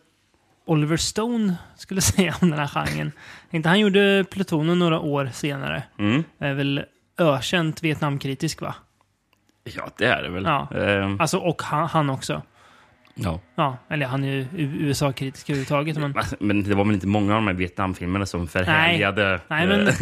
Oliver 0.70 0.96
Stone 0.96 1.56
skulle 1.76 2.00
säga 2.00 2.34
om 2.40 2.50
den 2.50 2.58
här 2.58 2.66
genren? 2.66 3.12
Inte 3.50 3.68
han 3.68 3.80
gjorde 3.80 4.24
Plutonen 4.30 4.78
några 4.78 5.00
år 5.00 5.30
senare. 5.32 5.82
Mm. 5.98 6.24
Är 6.38 6.54
väl 6.54 6.84
ökänt 7.18 7.82
Vietnamkritisk 7.82 8.60
va? 8.60 8.74
ja, 9.64 9.90
det 9.98 10.06
är 10.06 10.22
det 10.22 10.28
väl. 10.28 10.44
Ja. 10.44 10.68
Ehm, 10.74 11.20
Alltså, 11.20 11.38
och 11.38 11.62
han, 11.62 11.88
han 11.88 12.10
också. 12.10 12.42
Ja. 13.24 13.40
Ja, 13.54 13.76
eller 13.88 14.06
han 14.06 14.24
är 14.24 14.28
ju 14.28 14.46
USA-kritisk 14.58 15.50
överhuvudtaget. 15.50 15.96
Men, 15.98 16.14
Men 16.40 16.62
det 16.62 16.74
var 16.74 16.84
väl 16.84 16.94
inte 16.94 17.06
många 17.06 17.32
av 17.34 17.36
de 17.40 17.46
här 17.46 17.54
Vietnamfilmerna 17.54 18.26
som 18.26 18.48
förhärligade... 18.48 19.40
nej, 19.48 19.66
men 19.66 19.88
eh, 19.88 19.94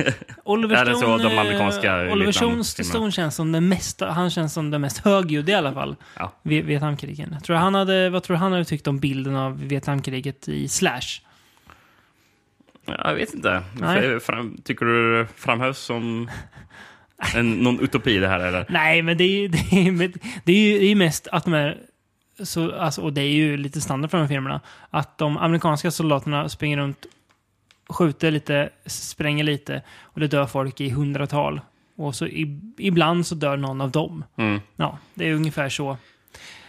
Oliver 0.44 0.76
Stone, 0.84 1.18
så, 1.18 1.28
de 1.28 1.38
amerikanska 1.38 2.02
eh, 2.04 2.12
Oliver 2.12 2.32
Stone, 2.84 3.10
känns 3.12 3.34
som 3.34 3.52
den 3.52 3.68
mest, 3.68 4.00
han 4.00 4.30
känns 4.30 4.52
som 4.52 4.70
den 4.70 4.80
mest 4.80 4.98
högljudda 4.98 5.52
i 5.52 5.54
alla 5.54 5.72
fall. 5.72 5.96
Ja. 6.16 6.32
Vi- 6.42 6.62
Vietnamkrigen. 6.62 7.36
Tror 7.40 7.56
han 7.56 7.74
hade, 7.74 8.10
vad 8.10 8.22
tror 8.22 8.34
du 8.36 8.40
han 8.40 8.52
hade 8.52 8.64
tyckt 8.64 8.86
om 8.86 8.98
bilden 9.00 9.36
av 9.36 9.60
Vietnamkriget 9.68 10.48
i 10.48 10.68
Slash? 10.68 11.00
Jag 12.86 13.14
vet 13.14 13.34
inte. 13.34 13.62
Nej. 13.80 14.20
Tycker 14.64 14.84
du 14.86 15.26
framhävs 15.36 15.78
som 15.78 16.30
en, 17.34 17.50
någon 17.52 17.80
utopi 17.80 18.18
det 18.18 18.28
här? 18.28 18.40
Eller? 18.40 18.66
Nej, 18.68 19.02
men 19.02 19.16
det 19.18 19.24
är 19.24 19.40
ju 19.40 19.48
det 19.48 19.58
är, 19.58 19.92
det 20.44 20.52
är 20.52 20.80
det 20.80 20.84
är 20.90 20.94
mest 20.94 21.28
att 21.32 21.44
de 21.44 21.54
är... 21.54 21.78
Så, 22.42 22.72
alltså, 22.72 23.02
och 23.02 23.12
det 23.12 23.20
är 23.20 23.32
ju 23.32 23.56
lite 23.56 23.80
standard 23.80 24.10
för 24.10 24.18
de 24.18 24.22
här 24.22 24.28
filmerna. 24.28 24.60
Att 24.90 25.18
de 25.18 25.36
amerikanska 25.38 25.90
soldaterna 25.90 26.48
springer 26.48 26.76
runt, 26.78 27.06
skjuter 27.88 28.30
lite, 28.30 28.70
spränger 28.86 29.44
lite 29.44 29.82
och 30.02 30.20
det 30.20 30.26
dör 30.26 30.46
folk 30.46 30.80
i 30.80 30.90
hundratal. 30.90 31.60
Och 31.96 32.14
så 32.14 32.26
i, 32.26 32.60
ibland 32.78 33.26
så 33.26 33.34
dör 33.34 33.56
någon 33.56 33.80
av 33.80 33.90
dem. 33.90 34.24
Mm. 34.36 34.60
Ja, 34.76 34.98
det 35.14 35.28
är 35.28 35.34
ungefär 35.34 35.68
så 35.68 35.90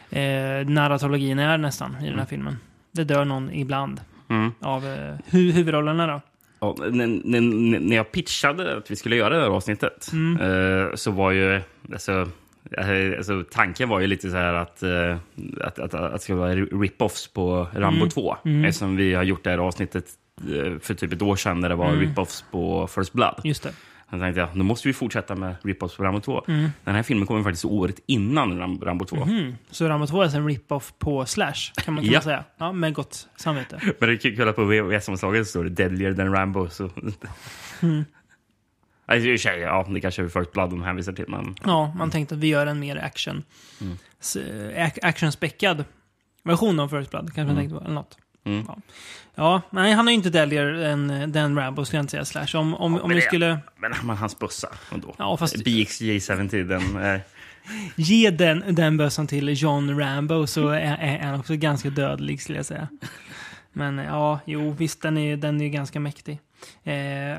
eh, 0.09 0.67
narratologin 0.67 1.39
är 1.39 1.57
nästan 1.57 1.95
i 2.03 2.09
den 2.09 2.19
här 2.19 2.25
filmen. 2.25 2.57
Det 2.91 3.03
dör 3.03 3.25
någon 3.25 3.53
ibland 3.53 4.01
Mm. 4.29 4.51
av 4.59 4.85
eh, 4.87 5.15
hu 5.25 5.51
huvudrollerna 5.51 6.07
då. 6.07 6.21
Ja, 6.59 6.75
när, 6.91 7.41
när, 7.79 7.95
jag 7.95 8.11
pitchade 8.11 8.77
att 8.77 8.91
vi 8.91 8.95
skulle 8.95 9.15
göra 9.15 9.37
det 9.37 9.41
här 9.43 9.49
avsnittet 9.49 10.09
Mm. 10.13 10.41
eh, 10.41 10.95
så 10.95 11.11
var 11.11 11.31
ju... 11.31 11.61
Alltså, 11.93 12.29
alltså, 12.77 13.43
tanken 13.51 13.89
var 13.89 13.99
ju 13.99 14.07
lite 14.07 14.29
så 14.29 14.37
här 14.37 14.53
att, 14.53 14.83
eh, 14.83 15.17
att, 15.61 15.79
att, 15.79 15.93
att 15.93 16.13
det 16.13 16.19
skulle 16.19 16.37
vara 16.39 16.55
rip-offs 16.55 17.33
på 17.33 17.67
Rambo 17.73 17.97
Mm. 17.97 18.09
2. 18.09 18.35
Mm. 18.45 18.65
Eftersom 18.65 18.95
vi 18.95 19.13
har 19.13 19.23
gjort 19.23 19.43
det 19.43 19.49
här 19.49 19.57
avsnittet 19.57 20.05
eh, 20.41 20.79
för 20.79 20.93
typ 20.93 21.13
ett 21.13 21.21
år 21.21 21.35
sedan 21.35 21.59
när 21.59 21.69
det 21.69 21.75
var 21.75 21.89
Mm. 21.93 21.99
rip-offs 22.01 22.43
på 22.51 22.87
First 22.87 23.13
Blood. 23.13 23.41
Just 23.43 23.63
det. 23.63 23.71
Då 24.11 24.19
tänkte 24.19 24.39
jag, 24.39 24.49
då 24.53 24.63
måste 24.63 24.87
vi 24.87 24.93
fortsätta 24.93 25.35
med 25.35 25.55
rip-offs 25.63 25.97
på 25.97 26.03
Rambo 26.03 26.19
2. 26.21 26.43
Mm. 26.47 26.69
Den 26.83 26.95
här 26.95 27.03
filmen 27.03 27.27
kom 27.27 27.43
faktiskt 27.43 27.65
året 27.65 27.95
innan 28.05 28.59
Ram- 28.59 28.81
Rambo 28.81 29.05
2. 29.05 29.15
Mhm. 29.25 29.55
Så 29.71 29.87
Rambo 29.87 30.07
2 30.07 30.21
är 30.21 30.35
en 30.35 30.47
rip-off 30.49 30.93
på 30.99 31.25
Slash, 31.25 31.53
kan 31.83 31.93
man, 31.93 32.03
kan 32.03 32.13
Ja. 32.13 32.17
man 32.17 32.23
säga. 32.23 32.43
Ja, 32.57 32.71
med 32.71 32.93
gott 32.93 33.27
samvete. 33.35 33.79
Men 33.99 34.09
det 34.09 34.15
är 34.15 34.35
kul 34.35 34.47
att 34.47 34.55
på 34.55 34.63
VHS-omslaget 34.63 35.47
står 35.47 35.63
det 35.63 35.69
Deadlier 35.69 36.13
than 36.13 36.33
Rambo. 36.33 36.69
Så... 36.69 36.89
Mm. 37.81 38.05
Alltså, 39.09 39.27
i 39.27 39.35
och 39.35 39.39
för 39.39 39.49
sig, 39.49 39.59
ja, 39.59 39.87
det 39.89 40.01
kanske 40.01 40.23
är 40.23 40.27
First 40.27 40.51
Blood 40.51 40.69
de 40.69 40.83
hänvisar 40.83 41.13
till. 41.13 41.25
Men... 41.27 41.55
Ja, 41.65 41.93
man 41.97 42.11
tänkte 42.11 42.35
att 42.35 42.41
vi 42.41 42.47
gör 42.47 42.67
en 42.67 42.79
mer 42.79 42.97
action. 42.97 43.43
Mm. 43.81 43.93
eh, 44.73 44.85
ac- 44.87 44.99
actionspäckad 45.01 45.85
version 46.43 46.79
av 46.79 46.87
First 46.89 47.11
Blood, 47.11 47.25
kanske 47.25 47.41
man 47.41 47.49
Mm. 47.51 47.57
tänkte 47.57 47.75
på. 47.79 47.83
Eller 47.85 47.95
något. 47.95 48.17
Mm. 48.45 48.65
Ja. 48.67 48.77
ja, 49.35 49.61
nej, 49.69 49.93
han 49.93 50.07
är 50.07 50.11
ju 50.11 50.15
inte 50.15 50.29
deadlier 50.29 50.65
än 50.73 51.31
den 51.31 51.55
Rambo, 51.57 51.85
skulle 51.85 51.97
jag 51.97 52.03
inte 52.03 52.25
säga. 52.25 52.25
Slash. 52.45 52.59
Om, 52.59 52.75
om, 52.75 52.93
Ja, 52.95 53.01
om 53.01 53.09
vi 53.09 53.15
det- 53.15 53.21
skulle 53.21 53.59
Men 53.77 53.93
men 54.03 54.17
hans 54.17 54.39
bössa 54.39 54.69
ändå. 54.93 55.15
Ja, 55.17 55.37
fast- 55.37 55.55
BXJ70, 55.65 56.63
den 56.63 56.95
är... 56.95 57.21
ge 57.95 58.29
den, 58.29 58.63
den 58.75 58.97
bössan 58.97 59.27
till 59.27 59.61
John 59.61 59.99
Rambo 59.99 60.47
så 60.47 60.69
är, 60.69 60.97
är 60.99 61.19
han 61.23 61.39
också 61.39 61.55
ganska 61.55 61.89
dödlig, 61.89 62.41
skulle 62.41 62.59
jag 62.59 62.65
säga. 62.65 62.87
Men 63.73 63.97
ja, 63.97 64.39
jo, 64.45 64.71
visst, 64.77 65.01
den 65.01 65.17
är, 65.17 65.37
den 65.37 65.61
är 65.61 65.65
ju 65.65 65.69
ganska 65.71 65.99
mäktig. 65.99 66.39
Eh, 66.83 67.37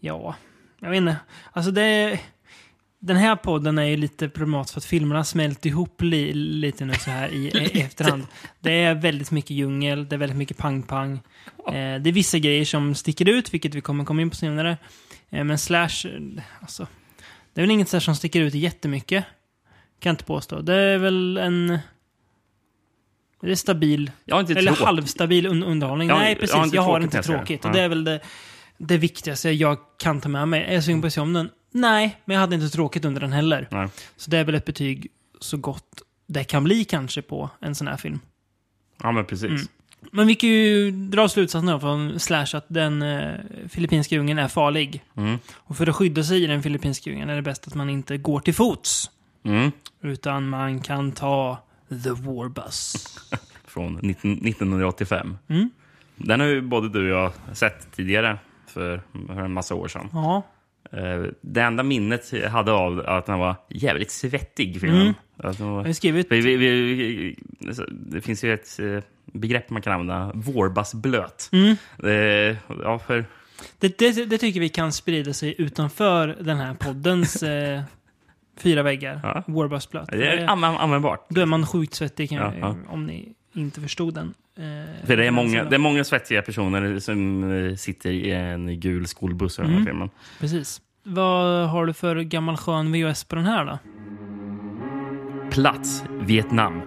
ja, 0.00 0.34
jag 0.80 0.90
vet 0.90 0.96
inte. 0.96 1.16
Alltså 1.52 1.70
det... 1.70 2.20
Den 3.00 3.16
här 3.16 3.36
podden 3.36 3.78
är 3.78 3.84
ju 3.84 3.96
lite 3.96 4.28
problematisk 4.28 4.72
för 4.74 4.80
att 4.80 4.84
filmerna 4.84 5.24
smält 5.24 5.66
ihop 5.66 6.02
li, 6.02 6.32
lite 6.32 6.84
nu 6.84 6.94
så 6.94 7.10
här 7.10 7.28
i, 7.28 7.48
i 7.48 7.80
efterhand. 7.82 8.26
Det 8.60 8.72
är 8.72 8.94
väldigt 8.94 9.30
mycket 9.30 9.50
djungel, 9.50 10.08
det 10.08 10.16
är 10.16 10.18
väldigt 10.18 10.38
mycket 10.38 10.56
pang-pang. 10.58 11.12
Eh, 11.66 11.72
det 11.72 12.10
är 12.10 12.12
vissa 12.12 12.38
grejer 12.38 12.64
som 12.64 12.94
sticker 12.94 13.28
ut, 13.28 13.54
vilket 13.54 13.74
vi 13.74 13.80
kommer 13.80 14.04
komma 14.04 14.22
in 14.22 14.30
på 14.30 14.36
senare. 14.36 14.76
Eh, 15.30 15.44
men 15.44 15.58
Slash, 15.58 15.90
alltså, 16.60 16.86
det 17.54 17.60
är 17.60 17.62
väl 17.62 17.70
inget 17.70 17.88
så 17.88 18.00
som 18.00 18.16
sticker 18.16 18.40
ut 18.40 18.54
jättemycket. 18.54 19.24
Kan 20.00 20.10
jag 20.10 20.12
inte 20.12 20.24
påstå. 20.24 20.60
Det 20.60 20.74
är 20.74 20.98
väl 20.98 21.36
en... 21.36 21.78
Det 23.40 23.50
är 23.50 23.54
stabil, 23.54 24.10
har 24.30 24.40
inte 24.40 24.52
eller 24.52 24.62
tråkigt. 24.62 24.84
halvstabil 24.84 25.46
un 25.46 25.62
underhållning. 25.62 26.08
Jag 26.08 26.14
har- 26.14 26.22
Nej, 26.22 26.30
jag 26.32 26.40
precis. 26.40 26.54
har 26.54 26.60
Jag 26.60 26.66
inte 26.66 26.78
har, 26.80 26.84
tråkigt 27.00 27.04
inte 27.04 27.16
jag 27.16 27.24
ser 27.24 27.32
det. 27.32 27.38
tråkigt. 27.38 27.64
Och 27.64 27.72
det 27.72 27.80
är 27.80 27.88
väl 27.88 28.04
det, 28.04 28.20
det 28.78 28.98
viktigaste 28.98 29.50
jag 29.50 29.78
kan 29.98 30.20
ta 30.20 30.28
med 30.28 30.48
mig. 30.48 30.64
Är 30.64 30.74
jag 30.74 30.84
sugen 30.84 31.00
på 31.00 31.06
att 31.06 31.12
se 31.12 31.20
om 31.20 31.32
den? 31.32 31.50
Nej, 31.70 32.20
men 32.24 32.34
jag 32.34 32.40
hade 32.40 32.54
inte 32.54 32.68
tråkigt 32.68 33.04
under 33.04 33.20
den 33.20 33.32
heller. 33.32 33.68
Nej. 33.70 33.88
Så 34.16 34.30
det 34.30 34.38
är 34.38 34.44
väl 34.44 34.54
ett 34.54 34.64
betyg 34.64 35.06
så 35.40 35.56
gott 35.56 36.02
det 36.26 36.44
kan 36.44 36.64
bli 36.64 36.84
kanske 36.84 37.22
på 37.22 37.50
en 37.60 37.74
sån 37.74 37.86
här 37.86 37.96
film. 37.96 38.20
Ja, 39.02 39.12
men 39.12 39.24
precis. 39.24 39.50
Mm. 39.50 39.66
Men 40.12 40.26
vi 40.26 40.34
kan 40.34 40.50
ju 40.50 40.90
dra 40.90 41.28
slutsatsen 41.28 41.80
från 41.80 42.20
Slash 42.20 42.46
att 42.52 42.66
den 42.68 43.02
eh, 43.02 43.34
filippinska 43.68 44.14
djungeln 44.14 44.38
är 44.38 44.48
farlig. 44.48 45.04
Mm. 45.16 45.38
Och 45.52 45.76
för 45.76 45.86
att 45.86 45.96
skydda 45.96 46.22
sig 46.22 46.44
i 46.44 46.46
den 46.46 46.62
filippinska 46.62 47.10
djungeln 47.10 47.30
är 47.30 47.36
det 47.36 47.42
bäst 47.42 47.66
att 47.66 47.74
man 47.74 47.90
inte 47.90 48.16
går 48.16 48.40
till 48.40 48.54
fots. 48.54 49.10
Mm. 49.42 49.72
Utan 50.02 50.48
man 50.48 50.80
kan 50.80 51.12
ta 51.12 51.58
The 51.88 52.10
Warbus. 52.10 53.06
Från 53.64 53.98
19, 54.02 54.32
1985. 54.32 55.36
Mm. 55.48 55.70
Den 56.16 56.40
har 56.40 56.46
ju 56.46 56.60
både 56.60 56.88
du 56.88 57.12
och 57.12 57.18
jag 57.18 57.56
sett 57.56 57.92
tidigare, 57.96 58.38
för, 58.70 59.02
för 59.26 59.40
en 59.42 59.52
massa 59.52 59.74
år 59.74 59.88
sedan. 59.88 60.08
Ja. 60.12 60.42
Eh, 60.92 61.22
Det 61.40 61.60
enda 61.60 61.82
minnet 61.82 62.32
jag 62.32 62.50
hade 62.50 62.72
av 62.72 63.00
att 63.06 63.26
den 63.26 63.38
var 63.38 63.56
jävligt 63.68 64.10
svettig, 64.10 64.80
filmen. 64.80 65.00
Mm. 65.00 65.14
Att 65.36 65.58
den 65.58 65.66
Jag 65.66 65.74
var, 65.74 65.92
skrivit... 65.92 66.26
vi, 66.32 66.40
vi, 66.40 66.56
vi, 66.56 67.36
det 67.90 68.20
finns 68.20 68.44
ju 68.44 68.54
ett 68.54 68.78
eh, 68.80 69.02
begrepp 69.32 69.70
man 69.70 69.82
kan 69.82 69.92
använda, 69.92 70.32
vårbassblöt. 70.34 71.50
Mm. 71.52 71.76
Eh, 72.04 72.56
Ja, 72.82 72.98
för 72.98 73.24
Det, 73.78 73.98
det, 73.98 74.24
det 74.24 74.38
tycker 74.38 74.60
vi 74.60 74.68
kan 74.68 74.92
sprida 74.92 75.32
sig 75.32 75.54
utanför 75.58 76.36
den 76.40 76.56
här 76.56 76.74
poddens 76.74 77.42
eh, 77.42 77.80
fyra 78.56 78.82
väggar. 78.82 79.20
Ja. 79.22 79.42
Warbus-blöt. 79.46 80.08
det 80.12 80.26
är 80.28 80.46
använd, 80.46 80.76
användbart. 80.78 81.26
Då 81.28 81.40
är 81.40 81.46
man 81.46 81.66
sjukt 81.66 81.94
svettig 81.94 82.28
kan 82.28 82.38
Ja, 82.38 82.52
jag, 82.54 82.60
ja. 82.68 82.76
om 82.88 83.06
ni 83.06 83.34
inte 83.54 83.80
förstod 83.80 84.14
den. 84.14 84.34
Eh, 84.56 85.06
För 85.06 85.16
det 85.16 85.26
är, 85.26 85.30
många, 85.30 85.64
det 85.64 85.74
är 85.76 85.78
många 85.78 86.04
svettiga 86.04 86.42
personer 86.42 86.98
som 86.98 87.42
eh, 87.52 87.74
sitter 87.74 88.10
i 88.10 88.30
en 88.30 88.80
gul 88.80 89.06
skolbuss 89.06 89.58
i 89.58 89.62
den 89.62 89.70
här 89.70 89.76
Mm. 89.76 89.86
filmen. 89.86 90.10
Precis. 90.40 90.80
Vad 91.02 91.68
har 91.68 91.86
du 91.86 91.92
för 91.92 92.16
gammal 92.16 92.56
skön 92.56 92.92
VHS 92.92 93.24
på 93.24 93.36
den 93.36 93.44
här 93.44 93.64
då? 93.64 93.78
Plats 95.50 96.04
Vietnam. 96.20 96.80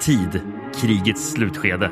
Tid 0.00 0.40
krigets 0.80 1.30
slutskede. 1.32 1.90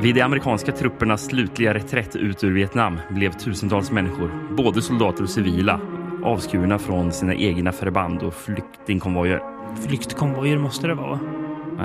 Vid 0.00 0.14
de 0.14 0.20
amerikanska 0.22 0.72
truppernas 0.72 1.24
slutliga 1.24 1.74
reträtt 1.74 2.16
ut 2.16 2.44
ur 2.44 2.52
Vietnam 2.52 3.00
blev 3.10 3.32
tusentals 3.32 3.90
människor, 3.90 4.54
både 4.56 4.82
soldater 4.82 5.22
och 5.22 5.30
civila, 5.30 5.80
avskurna 6.24 6.78
från 6.78 7.12
sina 7.12 7.34
egna 7.34 7.72
förband 7.72 8.22
och 8.22 8.34
flyktingkonvojer. 8.34 9.40
Flyktkonvojer 9.88 10.58
måste 10.58 10.86
det 10.86 10.94
vara. 10.94 11.20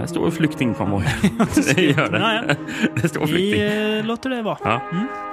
Det 0.02 0.08
står 0.08 0.32
flyktingkonvojer. 0.32 1.12
det 1.76 1.82
gör 1.82 2.10
det. 2.10 2.20
Ja, 2.20 2.34
ja. 2.34 2.56
Det 3.02 3.10
står 3.10 3.28
flykting. 3.28 3.62
Vi 3.62 3.98
eh, 4.00 4.06
låter 4.06 4.30
det 4.30 4.42
vara. 4.42 4.58
Ja. 4.64 4.82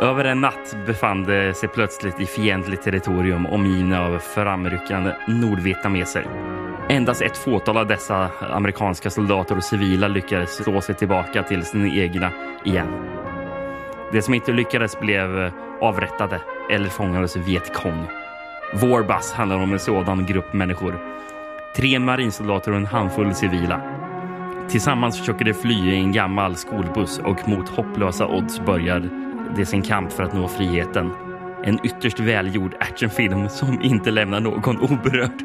Över 0.00 0.24
en 0.24 0.40
natt 0.40 0.76
befann 0.86 1.24
de 1.24 1.54
sig 1.54 1.68
plötsligt 1.68 2.20
i 2.20 2.26
fientligt 2.26 2.82
territorium 2.82 3.46
omgivna 3.46 4.06
av 4.06 4.18
framryckande 4.18 5.12
nordvietnameser. 5.28 6.26
Endast 6.88 7.22
ett 7.22 7.36
fåtal 7.36 7.76
av 7.76 7.86
dessa 7.86 8.30
amerikanska 8.40 9.10
soldater 9.10 9.56
och 9.56 9.64
civila 9.64 10.08
lyckades 10.08 10.56
slå 10.56 10.80
sig 10.80 10.94
tillbaka 10.94 11.42
till 11.42 11.64
sina 11.64 11.88
egna 11.88 12.30
igen. 12.64 12.88
De 14.12 14.22
som 14.22 14.34
inte 14.34 14.52
lyckades 14.52 15.00
blev 15.00 15.50
avrättade 15.80 16.40
eller 16.70 16.88
fångades 16.88 17.36
i 17.36 17.40
Vietkong. 17.40 18.06
Vår 18.74 19.02
bass 19.02 19.32
handlar 19.32 19.56
om 19.56 19.72
en 19.72 19.78
sådan 19.78 20.26
grupp 20.26 20.52
människor. 20.52 20.98
Tre 21.76 21.98
marinsoldater 21.98 22.70
och 22.70 22.76
en 22.76 22.86
handfull 22.86 23.34
civila. 23.34 23.80
Tillsammans 24.68 25.18
försöker 25.18 25.44
de 25.44 25.54
fly 25.54 25.74
i 25.90 25.94
en 25.96 26.12
gammal 26.12 26.56
skolbuss 26.56 27.18
och 27.18 27.48
mot 27.48 27.68
hopplösa 27.68 28.26
odds 28.26 28.60
börjar 28.60 29.08
de 29.56 29.66
sin 29.66 29.82
kamp 29.82 30.12
för 30.12 30.22
att 30.22 30.34
nå 30.34 30.48
friheten. 30.48 31.10
En 31.64 31.78
ytterst 31.86 32.20
välgjord 32.20 32.74
actionfilm 32.80 33.48
som 33.48 33.82
inte 33.82 34.10
lämnar 34.10 34.40
någon 34.40 34.78
oberörd. 34.80 35.32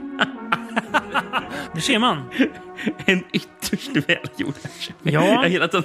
Det 1.74 1.82
ser 1.82 2.00
man. 2.00 2.22
En 3.06 3.24
ytterst 3.34 3.96
välgjord 3.96 4.54
actionfilm. 4.64 4.96
Ja. 5.16 5.26
Jag 5.26 5.50
gillar 5.50 5.66
att 5.66 5.72
de 5.72 5.84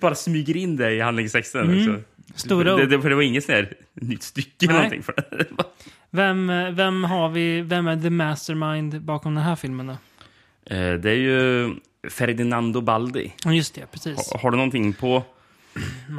bara 0.00 0.14
smyger 0.14 0.56
in 0.56 0.76
det 0.76 0.90
i 0.92 1.00
handlingstexten. 1.00 1.78
också. 1.78 2.02
Stora 2.34 2.76
det, 2.76 2.86
det, 2.86 3.00
för 3.02 3.08
det 3.10 3.14
var 3.16 3.22
inget 3.22 3.44
sånt 3.44 3.56
här 3.56 3.72
nytt 3.94 4.22
stycke 4.22 4.66
eller 4.66 4.74
någonting. 4.74 5.02
Vem, 6.10 6.46
vem 6.76 7.04
har 7.04 7.28
vi? 7.28 7.60
Vem 7.60 7.86
är 7.88 7.96
the 8.02 8.10
mastermind 8.10 9.02
bakom 9.02 9.34
den 9.34 9.44
här 9.44 9.56
filmen 9.56 9.86
då? 9.86 9.92
Eh, 10.74 10.92
Det 10.94 11.10
är 11.10 11.14
ju 11.14 11.70
Ferdinando 12.10 12.80
Baldi. 12.80 13.32
Just 13.46 13.74
det, 13.74 13.92
precis. 13.92 14.32
Har, 14.32 14.38
har 14.38 14.50
du 14.50 14.56
någonting 14.56 14.92
på... 14.92 15.22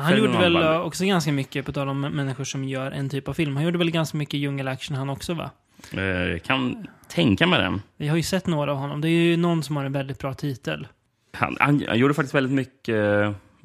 Han 0.01 0.17
gjorde 0.17 0.37
väl 0.37 0.53
Baldi. 0.53 0.87
också 0.87 1.05
ganska 1.05 1.31
mycket, 1.31 1.65
på 1.65 1.71
tal 1.71 1.89
om 1.89 2.01
människor 2.01 2.43
som 2.43 2.63
gör 2.63 2.91
en 2.91 3.09
typ 3.09 3.27
av 3.27 3.33
film. 3.33 3.55
Han 3.55 3.65
gjorde 3.65 3.77
väl 3.77 3.91
ganska 3.91 4.17
mycket 4.17 4.39
djungelaction 4.39 4.97
han 4.97 5.09
också 5.09 5.33
va? 5.33 5.51
Eh, 5.91 6.39
kan 6.39 6.87
tänka 7.07 7.47
mig 7.47 7.61
den. 7.61 7.81
Vi 7.97 8.07
har 8.07 8.17
ju 8.17 8.23
sett 8.23 8.47
några 8.47 8.71
av 8.71 8.77
honom. 8.77 9.01
Det 9.01 9.07
är 9.07 9.11
ju 9.11 9.37
någon 9.37 9.63
som 9.63 9.77
har 9.77 9.85
en 9.85 9.91
väldigt 9.91 10.19
bra 10.19 10.33
titel. 10.33 10.87
Han, 11.33 11.57
han, 11.59 11.83
han 11.87 11.97
gjorde 11.97 12.13
faktiskt 12.13 12.35
väldigt 12.35 12.53
mycket, 12.53 12.95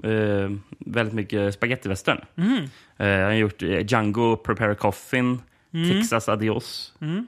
eh, 0.02 0.50
väldigt 0.78 1.14
mycket 1.14 1.54
spagettivästern. 1.54 2.20
Mm. 2.36 2.62
Eh, 2.96 3.18
han 3.18 3.24
har 3.24 3.32
gjort 3.32 3.62
eh, 3.62 3.86
Django, 3.86 4.36
Prepare 4.36 4.72
a 4.72 4.74
Coffin, 4.74 5.40
Texas 5.72 6.28
Adios. 6.28 6.94
Mm. 7.00 7.26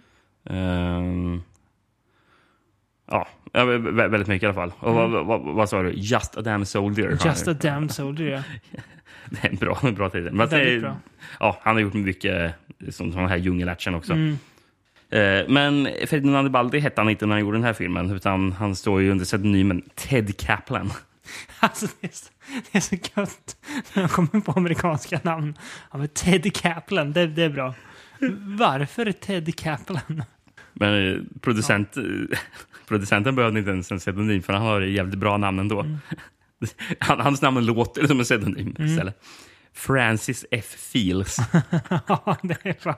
Ehm, 0.50 1.42
ja, 3.10 3.28
ja, 3.54 3.64
vä- 3.64 3.78
vä- 3.90 4.08
väldigt 4.08 4.28
mycket 4.28 4.42
i 4.42 4.46
alla 4.46 4.54
fall. 4.54 4.72
Och 4.80 4.94
vad, 4.94 5.10
vad, 5.10 5.26
vad, 5.26 5.40
vad 5.54 5.68
sa 5.68 5.82
du? 5.82 5.90
Just 5.90 6.36
a 6.36 6.42
damn 6.42 6.64
soldier. 6.64 7.06
Mm. 7.06 7.18
Just 7.24 7.48
a 7.48 7.52
damn 7.52 7.88
soldier, 7.88 8.30
ja. 8.30 8.42
Det 9.30 9.44
är 9.46 9.50
en 9.50 9.56
bra, 9.56 9.78
en 9.82 9.94
bra 9.94 10.08
titel. 10.10 10.32
Men 10.32 10.48
det 10.48 10.60
är- 10.74 10.80
bra. 10.80 10.96
Ja, 11.40 11.58
han 11.62 11.74
har 11.74 11.80
gjort 11.80 11.94
mycket 11.94 12.54
som 12.90 13.12
sån 13.12 13.28
här 13.28 13.36
djungelaction 13.36 13.94
också. 13.94 14.12
Mm. 14.12 14.38
Eh, 15.10 15.48
Men 15.48 15.88
Ferdinand 16.06 16.50
Baldi 16.50 16.78
hette 16.78 17.00
han 17.00 17.10
inte 17.10 17.26
när 17.26 17.34
han 17.34 17.40
gjorde 17.40 17.56
den 17.56 17.64
här 17.64 17.72
filmen, 17.72 18.10
utan 18.10 18.52
han 18.52 18.76
står 18.76 19.00
ju 19.02 19.10
under 19.10 19.24
pseudonymen 19.24 19.82
Ted 19.94 20.36
Kaplan. 20.40 20.90
Alltså, 21.60 21.86
det 22.00 22.06
är, 22.06 22.12
så, 22.12 22.30
det 22.72 22.78
är 22.78 22.80
så 22.80 22.94
gött 22.94 23.56
när 23.94 24.02
jag 24.02 24.10
kommer 24.10 24.40
på 24.40 24.52
amerikanska 24.52 25.20
namn. 25.22 25.54
Ja, 25.92 25.98
men 25.98 26.08
Ted 26.08 26.54
Kaplan, 26.56 27.12
det, 27.12 27.26
det 27.26 27.42
är 27.42 27.48
bra. 27.50 27.74
Varför 28.58 29.12
Ted 29.12 29.56
Kaplan? 29.58 30.22
Men 30.74 31.12
eh, 31.12 31.20
producent, 31.40 31.96
producenten 32.88 33.34
behövde 33.34 33.58
inte 33.58 33.70
ens 33.70 33.92
en 33.92 33.98
pseudonym, 33.98 34.42
för 34.42 34.52
han 34.52 34.62
har 34.62 34.80
jävligt 34.80 35.18
bra 35.18 35.36
namn 35.36 35.58
ändå. 35.58 35.80
Mm. 35.80 35.98
Han, 36.98 37.20
hans 37.20 37.42
namn 37.42 37.66
låter 37.66 38.06
som 38.06 38.18
en 38.18 38.24
pseudonym 38.24 38.76
istället. 38.78 39.24
Francis 39.72 40.46
F. 40.50 40.64
Fields. 40.92 41.36
Ja, 42.08 42.36
det 42.42 42.66
är. 42.66 42.94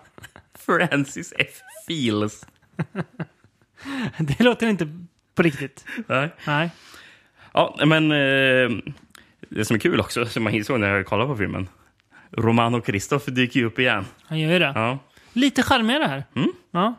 Francis 0.58 1.32
F. 1.38 1.48
Fields. 1.86 2.46
Det 4.18 4.40
låter 4.40 4.66
inte 4.66 5.06
på 5.34 5.42
riktigt. 5.42 5.84
Nej. 6.06 6.30
Nej. 6.46 6.70
Ja, 7.52 7.78
men 7.86 8.12
eh, 8.12 8.70
det 9.48 9.64
som 9.64 9.76
är 9.76 9.78
kul 9.80 10.00
också, 10.00 10.26
som 10.26 10.44
man 10.44 10.54
insåg 10.54 10.80
när 10.80 10.94
jag 10.94 11.06
kollade 11.06 11.28
på 11.28 11.36
filmen. 11.36 11.68
Romano 12.30 12.80
Kristoff 12.80 13.26
dyker 13.26 13.60
ju 13.60 13.66
upp 13.66 13.78
igen. 13.78 14.04
Han 14.22 14.38
gör 14.38 14.52
ju 14.52 14.58
det. 14.58 14.72
Ja. 14.74 14.98
Lite 15.32 15.62
charmigare 15.62 16.04
här. 16.04 16.24
Mm. 16.34 16.52
Ja. 16.70 16.94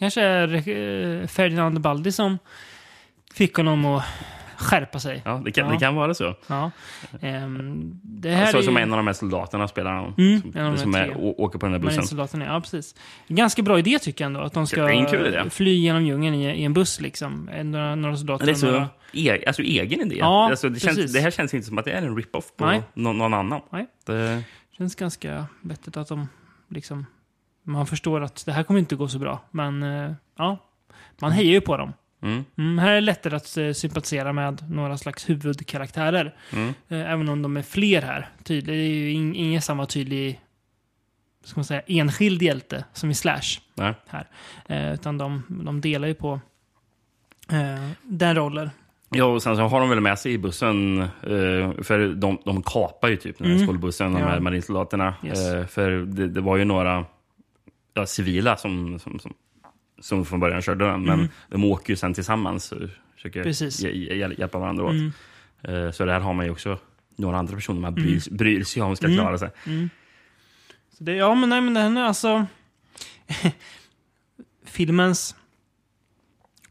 Kanske 0.00 0.22
är 0.22 0.54
eh, 0.54 1.26
Ferdinand 1.26 1.80
Baldi 1.80 2.12
som 2.12 2.38
fick 3.34 3.56
honom 3.56 3.84
att 3.84 4.04
skärpa 4.56 4.98
sig. 5.00 5.22
Ja, 5.24 5.42
det 5.44 5.52
kan, 5.52 5.66
Ja. 5.66 5.72
Det 5.72 5.78
kan 5.78 5.94
vara 5.94 6.14
så. 6.14 6.34
Ja. 6.46 6.70
Ehm, 7.20 8.00
det 8.02 8.30
här 8.30 8.52
Så, 8.52 8.58
är 8.58 8.62
som 8.62 8.76
ju... 8.76 8.82
en 8.82 8.92
av 8.92 8.96
de 8.96 9.06
här 9.06 9.14
soldaterna 9.14 9.68
spelar 9.68 9.92
han. 9.92 10.14
Mm, 10.18 10.40
som 10.42 10.50
de 10.52 10.78
som 10.78 10.94
är, 10.94 11.16
åker 11.40 11.58
på 11.58 11.66
den 11.66 11.72
där 11.72 11.78
bussen. 11.78 11.96
Marinsoldaterna, 11.96 12.44
ja 12.44 12.60
precis. 12.60 12.94
Ganska 13.28 13.62
bra 13.62 13.78
idé 13.78 13.98
tycker 13.98 14.24
jag 14.24 14.26
ändå. 14.26 14.40
Att 14.40 14.52
de 14.52 14.66
ska 14.66 15.50
fly 15.50 15.74
genom 15.74 16.06
djungeln 16.06 16.34
i, 16.34 16.50
i 16.50 16.64
en 16.64 16.72
buss 16.72 17.00
liksom. 17.00 17.48
En- 17.48 17.70
Några, 17.70 17.94
några 17.94 18.16
soldater 18.16 18.46
Det 18.46 18.52
är 18.52 18.54
så 18.54 18.66
några... 18.66 18.88
e, 19.12 19.44
alltså, 19.46 19.62
egen 19.62 20.00
idé. 20.00 20.16
Ja, 20.18 20.50
alltså, 20.50 20.68
det, 20.68 20.80
känns, 20.80 21.12
det 21.12 21.20
här 21.20 21.30
känns 21.30 21.54
inte 21.54 21.66
som 21.66 21.78
att 21.78 21.84
det 21.84 21.92
är 21.92 22.02
en 22.02 22.16
rip-off 22.16 22.56
på 22.56 22.82
någon, 22.94 23.18
någon 23.18 23.34
annan. 23.34 23.60
Nej. 23.70 23.86
Det, 24.06 24.42
känns 24.78 24.94
ganska 24.94 25.46
vettigt 25.60 25.96
att 25.96 26.08
de 26.08 26.28
liksom... 26.68 27.06
Man 27.62 27.86
förstår 27.86 28.20
att 28.20 28.46
det 28.46 28.52
här 28.52 28.62
kommer 28.62 28.80
inte 28.80 28.96
gå 28.96 29.08
så 29.08 29.18
bra. 29.18 29.40
Men 29.50 29.82
eh, 29.82 30.12
ja, 30.38 30.58
man 31.20 31.32
hejar 31.32 31.52
ju 31.52 31.60
på 31.60 31.76
dem. 31.76 31.92
mm, 32.22 32.44
Mm, 32.58 32.78
här 32.78 32.88
är 32.90 32.94
det 32.94 33.00
lättare 33.00 33.36
att 33.36 33.56
eh, 33.56 33.72
sympatisera 33.72 34.32
med 34.32 34.70
några 34.70 34.98
slags 34.98 35.28
huvudkaraktärer. 35.30 36.34
mm. 36.52 36.68
Eh, 36.88 37.12
även 37.12 37.28
om 37.28 37.42
de 37.42 37.56
är 37.56 37.62
fler 37.62 38.02
här. 38.02 38.28
Tydlig, 38.44 38.76
det 38.76 38.82
är 38.82 38.88
ju 38.88 39.12
in, 39.12 39.34
ingen 39.34 39.62
samma 39.62 39.86
tydlig 39.86 40.40
ska 41.44 41.58
man 41.60 41.64
säga, 41.64 41.82
enskild 41.86 42.42
hjälte 42.42 42.84
som 42.92 43.10
i 43.10 43.14
Slash. 43.14 43.60
Nej. 43.74 43.94
här. 44.06 44.26
Eh, 44.66 44.92
utan 44.94 45.18
de, 45.18 45.42
de 45.48 45.80
delar 45.80 46.08
ju 46.08 46.14
på 46.14 46.40
eh, 47.52 47.90
den 48.02 48.36
rollen. 48.36 48.70
Ja, 49.12 49.24
och 49.24 49.42
sen 49.42 49.56
så 49.56 49.62
har 49.62 49.80
de 49.80 49.88
väl 49.90 50.00
med 50.00 50.18
sig 50.18 50.32
i 50.32 50.38
bussen, 50.38 51.00
eh, 51.00 51.08
för 51.82 52.14
de, 52.14 52.38
de 52.44 52.62
kapar 52.62 53.08
ju 53.08 53.16
typ 53.16 53.38
den 53.38 53.46
här 53.46 53.54
Mm. 53.54 53.66
skolbussen, 53.66 54.12
de 54.12 54.20
Ja. 54.20 54.28
här 54.28 54.40
marinsoldaterna. 54.40 55.14
Yes. 55.24 55.70
För 55.72 55.90
det, 55.90 56.28
det 56.28 56.40
var 56.40 56.56
ju 56.56 56.64
några 56.64 57.04
ja, 57.94 58.06
civila 58.06 58.56
som, 58.56 58.98
som, 58.98 59.18
som, 59.18 59.34
som 60.00 60.24
från 60.24 60.40
början 60.40 60.62
körde 60.62 60.84
den, 60.84 61.02
men 61.02 61.28
de 61.48 61.64
åker 61.64 61.92
ju 61.92 61.96
sen 61.96 62.14
tillsammans 62.14 62.72
och 62.72 62.78
försöker 63.14 63.40
Mm. 63.40 63.52
Hj- 63.52 64.38
hjälpa 64.40 64.58
varandra 64.58 64.84
åt. 64.84 64.92
Mm. 64.92 65.12
Eh, 65.62 65.90
så 65.90 66.04
där 66.04 66.20
har 66.20 66.32
man 66.34 66.44
ju 66.46 66.52
också 66.52 66.78
några 67.16 67.38
andra 67.38 67.54
personer 67.54 67.80
man 67.80 67.94
bryr, 67.94 68.22
bryr 68.30 68.64
sig 68.64 68.82
om 68.82 68.96
ska 68.96 69.06
Mm. 69.06 69.18
klara 69.18 69.38
sig. 69.38 69.50
Så 70.98 71.04
det, 71.04 71.14
ja, 71.14 71.34
men 71.34 71.48
nej, 71.48 71.60
men 71.60 71.74
den 71.74 71.96
är 71.96 72.02
alltså... 72.04 72.46
filmens 74.64 75.36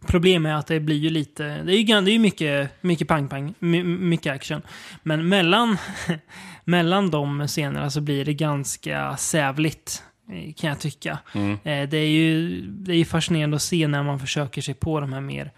problem 0.08 0.46
är 0.46 0.54
att 0.54 0.68
det 0.68 0.80
blir 0.80 0.96
ju 0.98 1.10
lite... 1.10 1.44
Det 1.64 1.74
är 1.76 1.78
ju, 1.78 2.02
det 2.02 2.12
är 2.12 2.14
ju 2.14 2.20
mycket, 2.20 2.72
mycket 2.84 3.08
pang-pang, 3.08 3.54
my, 3.60 3.84
mycket 3.84 4.34
action. 4.34 4.62
Men 5.04 5.30
mellan, 5.30 5.78
mellan 6.64 7.12
de 7.12 7.48
scenerna 7.48 7.90
så 7.90 8.02
blir 8.02 8.26
det 8.26 8.34
ganska 8.34 9.18
sävligt, 9.18 10.04
kan 10.56 10.70
jag 10.70 10.80
tycka. 10.80 11.20
Mm. 11.34 11.52
Eh, 11.52 11.90
Det 11.90 11.98
är 11.98 12.08
ju 12.08 12.62
det 12.62 12.92
är 12.92 12.98
ju 12.98 13.06
fascinerande 13.06 13.56
att 13.56 13.62
se 13.62 13.88
när 13.88 14.04
man 14.04 14.20
försöker 14.20 14.62
sig 14.62 14.74
på 14.74 15.00
de 15.00 15.14
här 15.14 15.22
mer 15.22 15.52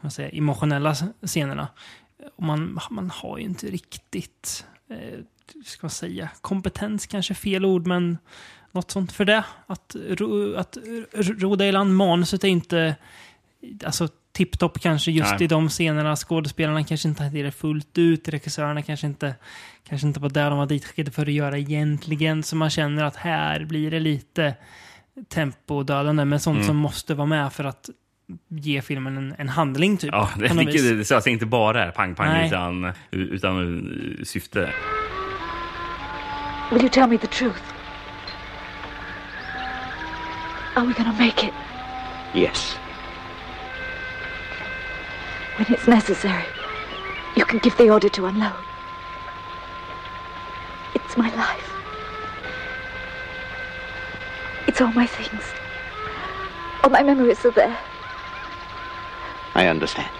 vad 0.00 0.12
säger, 0.12 0.38
emotionella 0.38 0.94
scenerna. 1.26 1.68
Och 2.36 2.42
man, 2.42 2.80
man 2.90 3.10
har 3.10 3.38
ju 3.38 3.44
inte 3.44 3.66
riktigt, 3.66 4.66
eh, 4.90 5.20
ska 5.64 5.78
man 5.86 5.90
säga, 5.90 6.28
kompetens 6.40 7.06
kanske 7.06 7.34
fel 7.34 7.64
ord, 7.64 7.86
men 7.86 8.18
något 8.72 8.90
sånt 8.90 9.12
för 9.12 9.24
det. 9.24 9.44
Att, 9.66 9.96
ro, 10.08 10.54
att 10.56 10.78
roda 11.12 11.66
i 11.66 11.72
land 11.72 11.96
manuset 11.96 12.44
är 12.44 12.48
inte 12.48 12.96
alltså, 13.84 14.08
tipptopp 14.38 14.80
kanske 14.80 15.10
just 15.10 15.30
Nej. 15.32 15.44
i 15.44 15.46
de 15.46 15.68
scenerna. 15.68 16.16
Skådespelarna 16.16 16.84
kanske 16.84 17.08
inte 17.08 17.22
hade 17.22 17.42
det 17.42 17.50
fullt 17.52 17.98
ut. 17.98 18.28
Regissörerna 18.28 18.82
kanske 18.82 19.06
inte, 19.06 19.34
kanske 19.88 20.06
inte 20.06 20.20
var 20.20 20.28
där 20.30 20.50
de 20.50 20.58
var 20.58 20.66
ditskickade 20.66 21.10
för 21.10 21.22
att 21.22 21.32
göra 21.32 21.58
egentligen. 21.58 22.42
Så 22.42 22.56
man 22.56 22.70
känner 22.70 23.04
att 23.04 23.16
här 23.16 23.64
blir 23.64 23.90
det 23.90 24.00
lite 24.00 24.54
tempodödande, 25.28 26.24
men 26.24 26.40
sånt 26.40 26.56
Mm. 26.56 26.66
som 26.66 26.76
måste 26.76 27.14
vara 27.14 27.26
med 27.26 27.52
för 27.52 27.64
att 27.64 27.90
ge 28.48 28.82
filmen 28.82 29.16
en, 29.16 29.34
en 29.38 29.48
handling 29.48 29.96
typ. 29.96 30.10
Ja, 30.12 30.30
det, 30.36 30.48
det, 30.48 31.04
så 31.04 31.14
alltså 31.14 31.30
inte 31.30 31.46
bara 31.46 31.84
är 31.84 31.90
pang-pang 31.90 32.46
utan, 32.46 32.92
utan 33.10 33.78
eh, 34.18 34.24
syfte. 34.24 34.72
Will 36.70 36.80
you 36.80 36.88
tell 36.88 37.08
me 37.08 37.18
the 37.18 37.26
truth? 37.26 37.62
Are 40.76 40.86
we 40.86 40.92
gonna 40.92 41.12
make 41.12 41.46
it 41.46 41.52
Yes. 42.34 42.78
When 45.58 45.72
it's 45.72 45.88
necessary? 45.88 46.46
You 47.34 47.44
can 47.44 47.58
give 47.58 47.76
the 47.76 47.90
order 47.90 48.08
to 48.08 48.26
unload. 48.26 48.64
It's 50.94 51.16
my 51.16 51.34
life. 51.34 51.72
It's 54.68 54.80
all 54.80 54.92
my 54.92 55.06
things. 55.06 55.42
All 56.84 56.90
my 56.90 57.02
memories 57.02 57.44
are 57.44 57.50
there. 57.50 57.78
I 59.56 59.66
understand. 59.66 60.17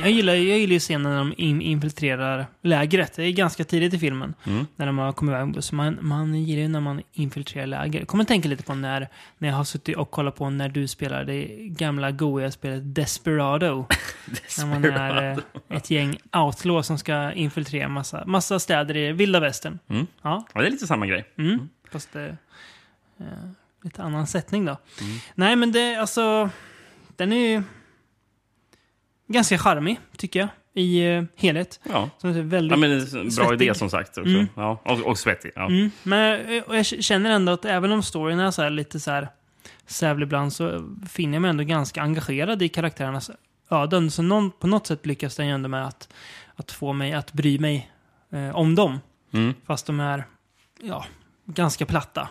Jag 0.00 0.10
gillar, 0.10 0.34
jag 0.34 0.58
gillar 0.58 0.72
ju 0.72 0.78
scenen 0.78 1.02
när 1.12 1.18
de 1.18 1.34
in, 1.36 1.62
infiltrerar 1.62 2.46
lägret. 2.62 3.16
Det 3.16 3.22
är 3.22 3.32
ganska 3.32 3.64
tidigt 3.64 3.94
i 3.94 3.98
filmen. 3.98 4.34
Mm. 4.44 4.66
När 4.76 4.86
de 4.86 4.98
har 4.98 5.12
kommit 5.12 5.32
iväg 5.32 5.52
buss. 5.52 5.72
Man, 5.72 5.98
man 6.00 6.34
gillar 6.34 6.62
ju 6.62 6.68
när 6.68 6.80
man 6.80 7.02
infiltrerar 7.12 7.66
läger. 7.66 7.98
Jag 7.98 8.08
kommer 8.08 8.24
tänka 8.24 8.48
lite 8.48 8.62
på 8.62 8.74
när, 8.74 9.08
när 9.38 9.48
jag 9.48 9.56
har 9.56 9.64
suttit 9.64 9.96
och 9.96 10.10
kollat 10.10 10.36
på 10.36 10.50
när 10.50 10.68
du 10.68 10.88
spelar 10.88 11.24
det 11.24 11.44
gamla 11.58 12.10
goa 12.10 12.50
spelet 12.50 12.94
Desperado. 12.94 13.86
När 14.58 14.66
man 14.66 14.84
är 14.84 15.30
eh, 15.30 15.76
ett 15.76 15.90
gäng 15.90 16.18
outlaw 16.32 16.82
som 16.82 16.98
ska 16.98 17.32
infiltrera 17.32 17.88
massa, 17.88 18.24
massa 18.26 18.58
städer 18.58 18.96
i 18.96 19.12
vilda 19.12 19.40
västern. 19.40 19.78
Mm. 19.88 20.06
Ja, 20.22 20.46
Ja, 20.54 20.60
det 20.60 20.66
är 20.66 20.70
lite 20.70 20.86
samma 20.86 21.06
grej. 21.06 21.24
mm. 21.38 21.68
fast 21.90 22.12
det 22.12 22.36
eh, 23.20 23.26
lite 23.82 24.02
annan 24.02 24.26
sättning 24.26 24.64
då. 24.64 24.76
Nej, 25.34 25.56
men 25.56 25.72
det 25.72 25.96
alltså... 25.96 26.50
Den 27.16 27.32
är 27.32 27.48
ju 27.48 27.62
ganska 29.26 29.58
charmig, 29.58 30.00
tycker 30.16 30.40
jag, 30.40 30.48
i 30.74 31.06
eh, 31.06 31.24
helhet. 31.36 31.80
Ja. 31.82 32.10
Så 32.18 32.28
väldigt... 32.28 32.70
Ja, 32.70 32.76
men 32.76 32.98
bra 32.98 33.30
svettig. 33.30 33.66
idé 33.66 33.74
som 33.74 33.90
sagt. 33.90 34.16
Mm. 34.16 34.46
Ja, 34.54 34.82
och, 34.84 35.00
och 35.00 35.18
svettig. 35.18 35.52
Ja. 35.54 35.66
Mm, 35.66 35.90
men 36.02 36.40
eh, 36.46 36.62
och 36.62 36.76
jag 36.76 36.86
känner 36.86 37.30
ändå 37.30 37.52
att 37.52 37.64
även 37.64 37.92
om 37.92 38.02
storyn 38.02 38.40
är 38.40 38.50
så 38.50 38.62
här 38.62 38.70
lite 38.70 39.00
så 39.00 39.10
här 39.10 39.28
sävlig 39.86 40.26
ibland 40.26 40.52
så 40.52 40.94
finner 41.08 41.34
jag 41.34 41.42
mig 41.42 41.48
ändå 41.48 41.64
ganska 41.64 42.02
engagerad 42.02 42.62
i 42.62 42.68
karaktärernas 42.68 43.30
öden. 43.70 44.10
Så 44.10 44.22
någon, 44.22 44.50
på 44.50 44.66
något 44.66 44.86
sätt 44.86 45.06
lyckas 45.06 45.36
den 45.36 45.46
ju 45.46 45.52
ändå 45.52 45.68
med 45.68 45.86
att, 45.86 46.08
att 46.54 46.72
få 46.72 46.92
mig 46.92 47.12
att 47.12 47.32
bry 47.32 47.58
mig 47.58 47.90
eh, 48.32 48.56
om 48.56 48.74
dem. 48.74 49.00
Mm. 49.32 49.54
Fast 49.66 49.86
de 49.86 50.00
är 50.00 50.24
ja, 50.82 51.04
ganska 51.44 51.86
platta. 51.86 52.28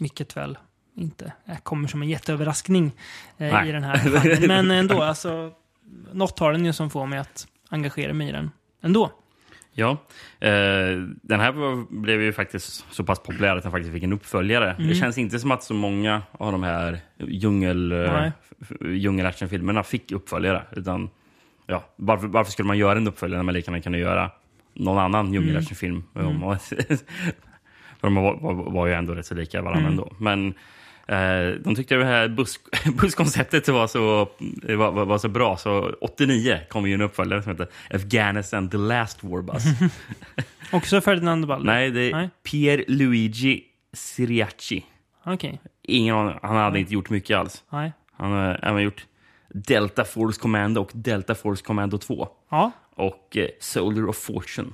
Vilket 0.00 0.36
väl 0.36 0.58
inte 0.96 1.32
kommer 1.62 1.88
som 1.88 2.02
en 2.02 2.08
jätteöverraskning 2.08 2.92
eh, 3.38 3.68
i 3.68 3.72
den 3.72 3.84
här 3.84 3.98
genren. 3.98 4.46
Men 4.48 4.70
ändå, 4.70 5.02
alltså, 5.02 5.52
något 6.12 6.38
har 6.38 6.52
den 6.52 6.64
ju 6.64 6.72
som 6.72 6.90
får 6.90 7.06
mig 7.06 7.18
att 7.18 7.46
engagera 7.70 8.12
mig 8.12 8.28
i 8.28 8.32
den 8.32 8.50
ändå. 8.82 9.12
Ja, 9.76 9.90
eh, 10.40 10.96
den 11.22 11.40
här 11.40 11.84
blev 12.00 12.22
ju 12.22 12.32
faktiskt 12.32 12.86
så 12.90 13.04
pass 13.04 13.22
populär 13.22 13.56
att 13.56 13.62
den 13.62 13.72
faktiskt 13.72 13.92
fick 13.92 14.02
en 14.02 14.12
uppföljare. 14.12 14.72
Mm. 14.72 14.88
Det 14.88 14.94
känns 14.94 15.18
inte 15.18 15.38
som 15.38 15.50
att 15.50 15.62
så 15.62 15.74
många 15.74 16.22
av 16.32 16.52
de 16.52 16.62
här 16.62 16.98
djungel, 17.18 17.92
eh, 17.92 17.98
Nej. 17.98 18.32
djungelactionfilmerna 18.80 19.82
fick 19.82 20.12
uppföljare. 20.12 20.62
Utan, 20.72 21.10
ja, 21.66 21.84
varför, 21.96 22.26
varför 22.26 22.52
skulle 22.52 22.66
man 22.66 22.78
göra 22.78 22.98
en 22.98 23.08
uppföljare 23.08 23.38
när 23.38 23.44
man 23.44 23.54
lika 23.54 23.70
gärna 23.70 23.82
kunde 23.82 23.98
göra 23.98 24.30
någon 24.74 24.98
annan 24.98 25.32
djungelactionfilm? 25.32 26.02
Mm. 26.14 26.40
För 28.00 28.06
de 28.08 28.14
var, 28.14 28.36
var, 28.40 28.54
var 28.54 28.86
ju 28.86 28.92
ändå 28.92 29.14
rätt 29.14 29.26
så 29.26 29.34
lika 29.34 29.62
varandra 29.62 29.80
Mm. 29.80 29.90
ändå. 29.90 30.12
Men 30.18 30.54
de 31.64 31.74
tyckte 31.76 31.94
det 31.94 32.04
här 32.04 32.28
buss, 32.28 32.60
busskonceptet 33.00 33.68
var 33.68 33.86
så, 33.86 34.28
var, 34.62 35.04
var, 35.04 35.18
så 35.18 35.28
bra, 35.28 35.56
så 35.56 35.94
89 36.00 36.58
kom 36.68 36.88
ju 36.88 36.94
en 36.94 37.00
uppföljare 37.00 37.42
som 37.42 37.52
heter 37.52 37.68
Afghanistan 37.90 38.70
The 38.70 38.76
Last 38.76 39.24
War 39.24 39.42
Bus. 39.42 39.64
Också 40.72 41.00
Ferdinand 41.00 41.46
Balder? 41.46 41.66
Nej, 41.66 41.90
det 41.90 42.00
är 42.00 42.12
Nej. 42.12 42.30
Pier 42.42 42.84
Luigi 42.88 43.64
Siriaci. 43.92 44.84
Okej. 45.24 45.60
Ingen 45.82 46.14
han 46.42 46.56
hade 46.56 46.78
inte 46.78 46.94
gjort 46.94 47.10
mycket 47.10 47.36
alls. 47.38 47.64
Nej. 47.70 47.92
Han 48.16 48.32
har 48.32 48.60
även 48.62 48.82
gjort 48.82 49.06
Delta 49.48 50.04
Force 50.04 50.40
Commando 50.40 50.80
och 50.80 50.90
Delta 50.94 51.34
Force 51.34 51.64
Commando 51.64 51.98
2. 51.98 52.28
Ja, 52.50 52.72
Och 52.96 53.36
eh, 53.36 53.48
Soldier 53.60 54.08
of 54.08 54.16
Fortune. 54.16 54.68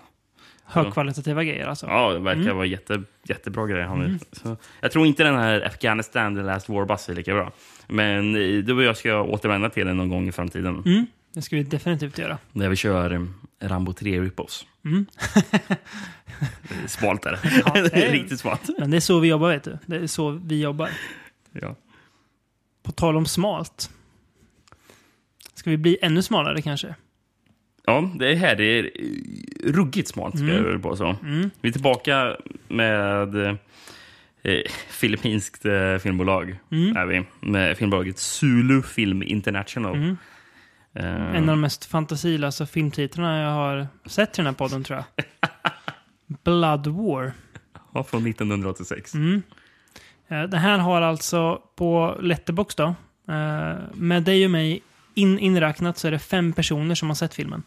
Högkvalitativa 0.71 1.45
grejer 1.45 1.67
alltså. 1.67 1.87
Ja, 1.87 2.13
det 2.13 2.19
verkar 2.19 2.53
vara 2.53 2.67
jätte, 2.67 3.03
jättebra 3.25 3.67
grejer. 3.67 3.87
Han 3.87 4.01
är- 4.03 4.19
så, 4.33 4.57
jag 4.81 4.93
tror 4.93 5.07
inte 5.07 5.25
den 5.25 5.35
här 5.39 5.67
Afghanistan 5.67 6.37
The 6.37 6.43
Last 6.43 6.69
War 6.69 6.85
Bus 6.85 7.09
är 7.09 7.15
lika 7.15 7.35
bra. 7.35 7.53
Men 7.87 8.35
eh, 8.37 8.59
du 8.65 8.73
och 8.77 8.83
jag 8.83 8.97
ska 8.97 9.23
återvända 9.23 9.71
till 9.71 9.87
den 9.87 9.97
någon 9.97 10.09
gång 10.09 10.29
i 10.29 10.33
framtiden. 10.33 10.83
Mm, 10.87 11.07
det 11.35 11.43
ska 11.43 11.57
vi 11.57 11.63
definitivt 11.63 12.19
göra. 12.19 12.39
När 12.53 12.69
vi 12.69 12.77
kör 12.77 13.11
eh, 13.13 13.21
Rambo 13.61 13.93
3 13.93 14.21
Rippos. 14.21 14.67
Mm. 14.85 15.07
Smalt 16.87 17.27
är 17.27 17.31
det. 17.33 17.41
Ja, 17.67 17.73
det 17.83 17.95
är- 18.07 18.13
Riktigt 18.13 18.41
smalt. 18.41 18.71
Men 18.79 18.91
det 18.91 18.97
är 18.97 19.01
så 19.01 19.19
vi 19.21 19.29
jobbar, 19.29 19.49
vet 19.49 19.65
du. 19.65 19.79
Det 19.87 19.97
är 19.97 20.07
så 20.07 20.31
vi 20.31 20.63
jobbar. 20.63 20.91
Ja. 21.53 21.77
På 22.83 22.93
tal 22.93 23.17
om 23.17 23.27
smalt. 23.27 23.91
Ska 25.55 25.71
vi 25.71 25.77
bli 25.77 25.99
ännu 26.03 26.23
smalare 26.23 26.63
kanske? 26.63 26.95
Ja, 27.91 28.11
det 28.15 28.35
här 28.35 28.61
är 28.61 28.85
eh, 28.85 29.73
ruggigt 29.73 30.09
smart, 30.09 30.39
ska 30.39 30.47
jag 30.47 30.63
väl 30.63 30.79
på 30.79 30.97
så. 30.97 31.17
Mm. 31.23 31.51
Vi 31.61 31.69
är 31.69 31.73
tillbaka 31.73 32.37
med 32.69 33.37
eh, 34.43 34.63
filippinskt 34.89 35.65
eh, 35.65 35.97
filmbolag. 35.97 36.57
Mm. 36.71 36.97
Är 36.97 37.07
vi, 37.07 37.25
med 37.41 37.77
filmbolaget 37.79 38.19
Zulu 38.19 38.83
Film 38.83 39.23
International. 39.23 39.95
Mm. 39.97 40.17
Eh, 40.95 41.37
En 41.37 41.43
av 41.43 41.47
de 41.47 41.61
mest 41.61 41.85
fantasilösa 41.85 42.67
filmtitlarna 42.67 43.43
jag 43.43 43.51
har 43.51 43.87
sett 44.07 44.29
i 44.29 44.37
den 44.37 44.47
här 44.47 44.53
podden, 44.53 44.85
tror 44.85 44.99
jag. 44.99 45.25
Blood 46.45 46.87
War. 46.87 47.33
ja, 47.95 48.05
från 48.05 48.27
1986. 48.27 49.15
Mm. 49.15 49.43
Eh, 50.29 50.43
Det 50.43 50.59
här 50.59 50.79
har 50.79 51.03
alltså 51.03 51.63
på 51.77 52.19
Letterbox 52.23 52.75
då, 52.75 52.95
med 53.95 54.23
dig 54.23 54.45
och 54.45 54.51
mig 54.51 54.83
in, 55.15 55.39
inräknat 55.39 55.99
så 55.99 56.07
är 56.09 56.13
det 56.13 56.19
fem 56.19 56.53
personer 56.53 56.95
som 56.95 57.09
har 57.09 57.15
sett 57.15 57.35
filmen. 57.35 57.63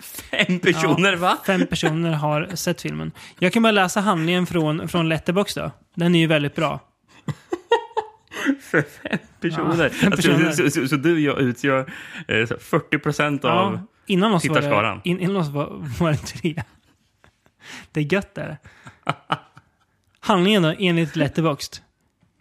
Fem 0.00 0.58
personer, 0.58 1.16
va? 1.16 1.38
Fem 1.46 1.66
personer 1.66 2.12
har 2.12 2.48
sett 2.54 2.82
filmen. 2.82 3.12
Jag 3.38 3.52
kan 3.52 3.62
bara 3.62 3.70
läsa 3.72 4.00
handlingen 4.00 4.46
från, 4.46 4.88
från 4.88 5.08
Letterbox 5.08 5.54
då. 5.54 5.70
Den 5.94 6.14
är 6.14 6.18
ju 6.18 6.26
väldigt 6.26 6.54
bra. 6.54 6.80
För 8.60 8.82
fem 8.82 9.18
personer. 9.40 9.84
Ja, 9.84 9.90
fem 9.90 10.12
Alltså, 10.12 10.28
personer. 10.30 10.52
Så, 10.52 10.70
så, 10.70 10.88
så 10.88 10.96
du 10.96 11.12
och 11.12 11.20
jag 11.20 11.40
utgör 11.40 11.92
eh, 12.28 12.46
så 12.46 12.56
40 12.58 12.98
procent 12.98 13.44
av... 13.44 13.72
Ja, 13.72 13.86
innan 14.06 14.34
oss 14.34 14.44
var 14.48 14.54
det, 14.54 14.60
tittarskaran. 14.60 15.00
in, 15.04 15.20
innan 15.20 15.36
oss 15.36 15.48
var, 15.48 15.68
var 16.00 16.10
det 16.10 16.16
tre. 16.18 16.62
Det 17.92 18.00
är 18.00 18.12
gött 18.14 18.38
är 18.38 18.48
det. 18.48 18.58
Handlingen 20.20 20.62
då, 20.62 20.74
enligt 20.78 21.16
Letterboxd. 21.16 21.76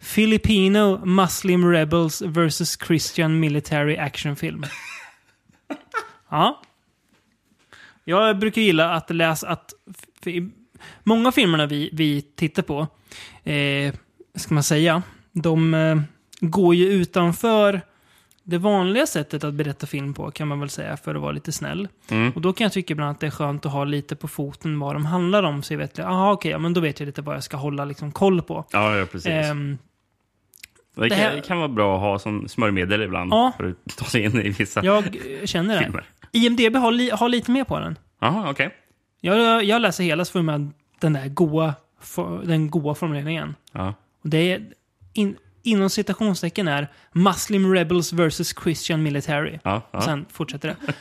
Filipino 0.02 1.06
Muslim 1.06 1.72
Rebels 1.72 2.22
vs 2.22 2.78
Christian 2.86 3.40
Military 3.40 3.98
Action 3.98 4.36
Film. 4.36 4.66
Ja. 6.30 6.62
Jag 8.04 8.40
brukar 8.40 8.62
gilla 8.62 8.94
att 8.94 9.10
läsa 9.10 9.50
att 9.50 9.74
många 11.04 11.28
av 11.28 11.32
filmerna 11.32 11.66
vi, 11.66 11.90
vi 11.94 12.22
tittar 12.22 12.64
på, 12.64 12.88
eh, 13.52 13.94
ska 14.36 14.54
man 14.54 14.64
säga, 14.64 15.02
de 15.32 15.74
eh, 15.74 16.02
går 16.40 16.76
ju 16.76 16.86
utanför 16.88 17.82
det 18.44 18.58
vanliga 18.58 19.06
sättet 19.08 19.44
att 19.44 19.54
berätta 19.54 19.88
film 19.88 20.14
på, 20.14 20.32
kan 20.32 20.48
man 20.48 20.60
väl 20.60 20.70
säga, 20.70 20.98
för 20.98 21.16
att 21.16 21.22
vara 21.22 21.32
lite 21.32 21.52
snäll. 21.52 21.88
Mm. 22.10 22.32
Och 22.32 22.42
då 22.42 22.54
kan 22.54 22.66
jag 22.66 22.72
tycka 22.74 22.92
ibland 22.92 23.12
att 23.12 23.20
det 23.20 23.28
är 23.28 23.32
skönt 23.32 23.66
att 23.66 23.72
ha 23.72 23.84
lite 23.84 24.16
på 24.16 24.28
foten 24.28 24.80
vad 24.80 24.96
de 24.96 25.06
handlar 25.06 25.44
om, 25.44 25.64
så 25.64 25.74
jag 25.74 25.78
vet, 25.78 26.00
aha, 26.00 26.32
okej, 26.32 26.52
ja, 26.52 26.58
men 26.58 26.74
då 26.74 26.82
vet 26.82 27.00
jag 27.00 27.06
lite 27.08 27.22
vad 27.22 27.36
jag 27.36 27.44
ska 27.44 27.58
hålla 27.58 27.86
liksom, 27.86 28.12
koll 28.12 28.42
på. 28.42 28.66
Ja, 28.72 28.98
ja, 28.98 29.06
precis. 29.06 29.28
Ehm, 29.32 29.78
det, 30.96 31.02
det 31.02 31.10
kan, 31.10 31.18
här- 31.18 31.36
det 31.36 31.42
kan 31.42 31.58
vara 31.58 31.68
bra 31.68 31.96
att 31.96 32.02
ha 32.02 32.20
som 32.20 32.48
smörjmedel 32.48 33.02
ibland. 33.02 33.34
Ja. 33.34 33.52
För 33.58 33.70
att 33.88 33.98
ta 33.98 34.06
sig 34.06 34.24
in 34.24 34.42
i 34.42 34.50
vissa 34.50 34.86
jag 34.86 35.06
eh, 35.06 35.46
känner 35.46 35.76
det. 35.76 35.84
filmer. 35.84 36.06
IMDB 36.32 36.76
har, 36.76 36.92
li, 36.92 37.10
har 37.10 37.30
lite 37.30 37.52
mer 37.52 37.64
på 37.64 37.80
den. 37.80 37.98
Jaha, 38.22 38.50
okej. 38.50 38.76
Jag, 39.22 39.64
jag 39.64 39.82
läser 39.82 40.04
hela 40.04 40.26
så 40.26 40.32
får 40.32 40.42
med 40.42 40.72
den 41.00 41.14
där 41.14 41.28
goa, 41.28 41.76
den 42.44 42.70
goa 42.70 42.96
formuleringen. 42.96 43.56
Ja. 43.72 43.94
Och 44.24 44.30
det 44.30 44.38
är, 44.38 44.74
in, 45.14 45.38
inom 45.64 45.90
citationstecken 45.90 46.68
är 46.68 46.88
Muslim 47.12 47.74
Rebels 47.74 48.14
vs 48.14 48.54
Christian 48.64 49.04
Military. 49.04 49.60
Ja, 49.64 49.82
ja. 49.92 49.98
Och 49.98 50.04
sen 50.04 50.26
fortsätter 50.30 50.68
det. 50.68 50.76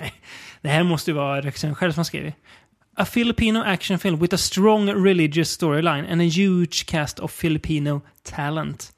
Nej, 0.00 0.12
det 0.60 0.68
här 0.68 0.82
måste 0.82 1.10
ju 1.10 1.14
vara 1.14 1.40
regissören 1.40 1.74
själv 1.74 1.92
som 1.92 1.98
har 1.98 2.04
skrivit. 2.04 2.34
A 2.96 3.04
Filipino 3.04 3.62
action 3.62 3.98
film 3.98 4.18
with 4.18 4.34
a 4.34 4.38
strong 4.38 4.88
religious 4.88 5.50
storyline 5.50 6.12
and 6.12 6.20
a 6.20 6.24
huge 6.24 6.86
cast 6.86 7.20
of 7.20 7.32
Filipino 7.32 8.00
talent. 8.22 8.92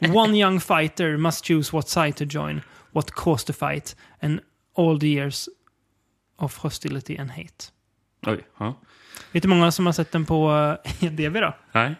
One 0.14 0.38
young 0.38 0.60
fighter 0.60 1.16
must 1.16 1.44
choose 1.44 1.72
what 1.72 1.88
side 1.88 2.16
to 2.16 2.24
join, 2.24 2.60
what 2.92 3.10
cause 3.10 3.46
to 3.46 3.52
fight, 3.52 3.96
and 4.20 4.40
all 4.78 5.00
the 5.00 5.06
years 5.06 5.48
of 6.36 6.58
hostility 6.58 7.16
and 7.16 7.30
hate. 7.30 7.64
Oj. 8.26 8.40
Ja. 8.58 8.74
Vet 9.32 9.42
du 9.42 9.48
hur 9.48 9.56
många 9.56 9.70
som 9.72 9.86
har 9.86 9.92
sett 9.92 10.12
den 10.12 10.24
på 10.26 10.50
eh, 11.02 11.10
DV 11.12 11.40
då? 11.40 11.54
Nej. 11.72 11.94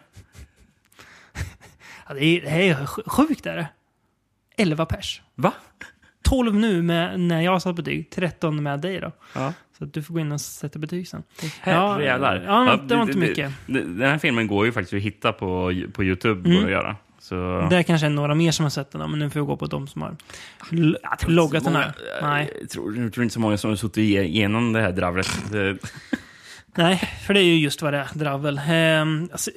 Ja, 2.07 2.13
det, 2.13 2.23
är, 2.25 2.41
det 2.41 2.69
är 2.69 2.75
sj- 2.85 3.09
sjukt 3.09 3.45
är 3.45 3.55
det. 3.57 3.67
11 4.57 4.85
pers. 4.85 5.21
Va? 5.35 5.53
12 6.23 6.55
nu 6.55 6.81
med, 6.81 7.19
när 7.19 7.41
jag 7.41 7.61
satt 7.61 7.75
betyg, 7.75 8.09
13 8.09 8.63
med 8.63 8.79
dig 8.81 8.99
då. 8.99 9.11
Ja. 9.35 9.53
Så 9.77 9.85
du 9.85 10.03
får 10.03 10.13
gå 10.13 10.19
in 10.19 10.31
och 10.31 10.41
sätta 10.41 10.79
betyg 10.79 11.07
sen. 11.07 11.23
Herrejävlar. 11.59 12.43
Ja, 12.45 12.79
det 12.87 12.95
var 12.95 13.03
inte 13.03 13.17
mycket. 13.17 13.53
Den 13.67 14.01
här 14.01 14.17
filmen 14.17 14.47
går 14.47 14.65
ju 14.65 14.71
faktiskt 14.71 14.93
att 14.93 15.01
hitta 15.01 15.33
på, 15.33 15.73
på 15.93 16.03
YouTube. 16.03 16.49
Mm. 16.49 16.57
Går 16.61 16.65
att 16.65 16.71
göra. 16.71 16.95
Så... 17.29 17.67
Det 17.69 17.75
är 17.77 17.83
kanske 17.83 18.07
är 18.07 18.09
några 18.09 18.35
mer 18.35 18.51
som 18.51 18.63
har 18.65 18.69
sett 18.69 18.91
den, 18.91 19.09
men 19.11 19.19
nu 19.19 19.29
får 19.29 19.39
vi 19.39 19.45
gå 19.45 19.57
på 19.57 19.65
de 19.65 19.87
som 19.87 20.01
har 20.01 20.15
Jag 20.71 20.95
loggat 21.29 21.63
den 21.63 21.75
här. 21.75 21.93
Nej. 22.21 22.53
Jag 22.61 22.69
tror, 22.69 22.97
jag 22.97 23.13
tror 23.13 23.23
inte 23.23 23.33
så 23.33 23.39
många 23.39 23.57
som 23.57 23.69
har 23.69 23.77
suttit 23.77 23.97
igenom 23.97 24.73
det 24.73 24.81
här 24.81 24.91
dravlet. 24.91 25.51
Det- 25.51 25.77
Nej, 26.75 26.97
för 27.25 27.33
det 27.33 27.39
är 27.39 27.43
ju 27.43 27.55
just 27.55 27.81
vad 27.81 27.93
det 27.93 27.97
är, 27.99 28.07
dravel. 28.13 28.61
Ehm, 28.67 29.29
alltså, 29.31 29.51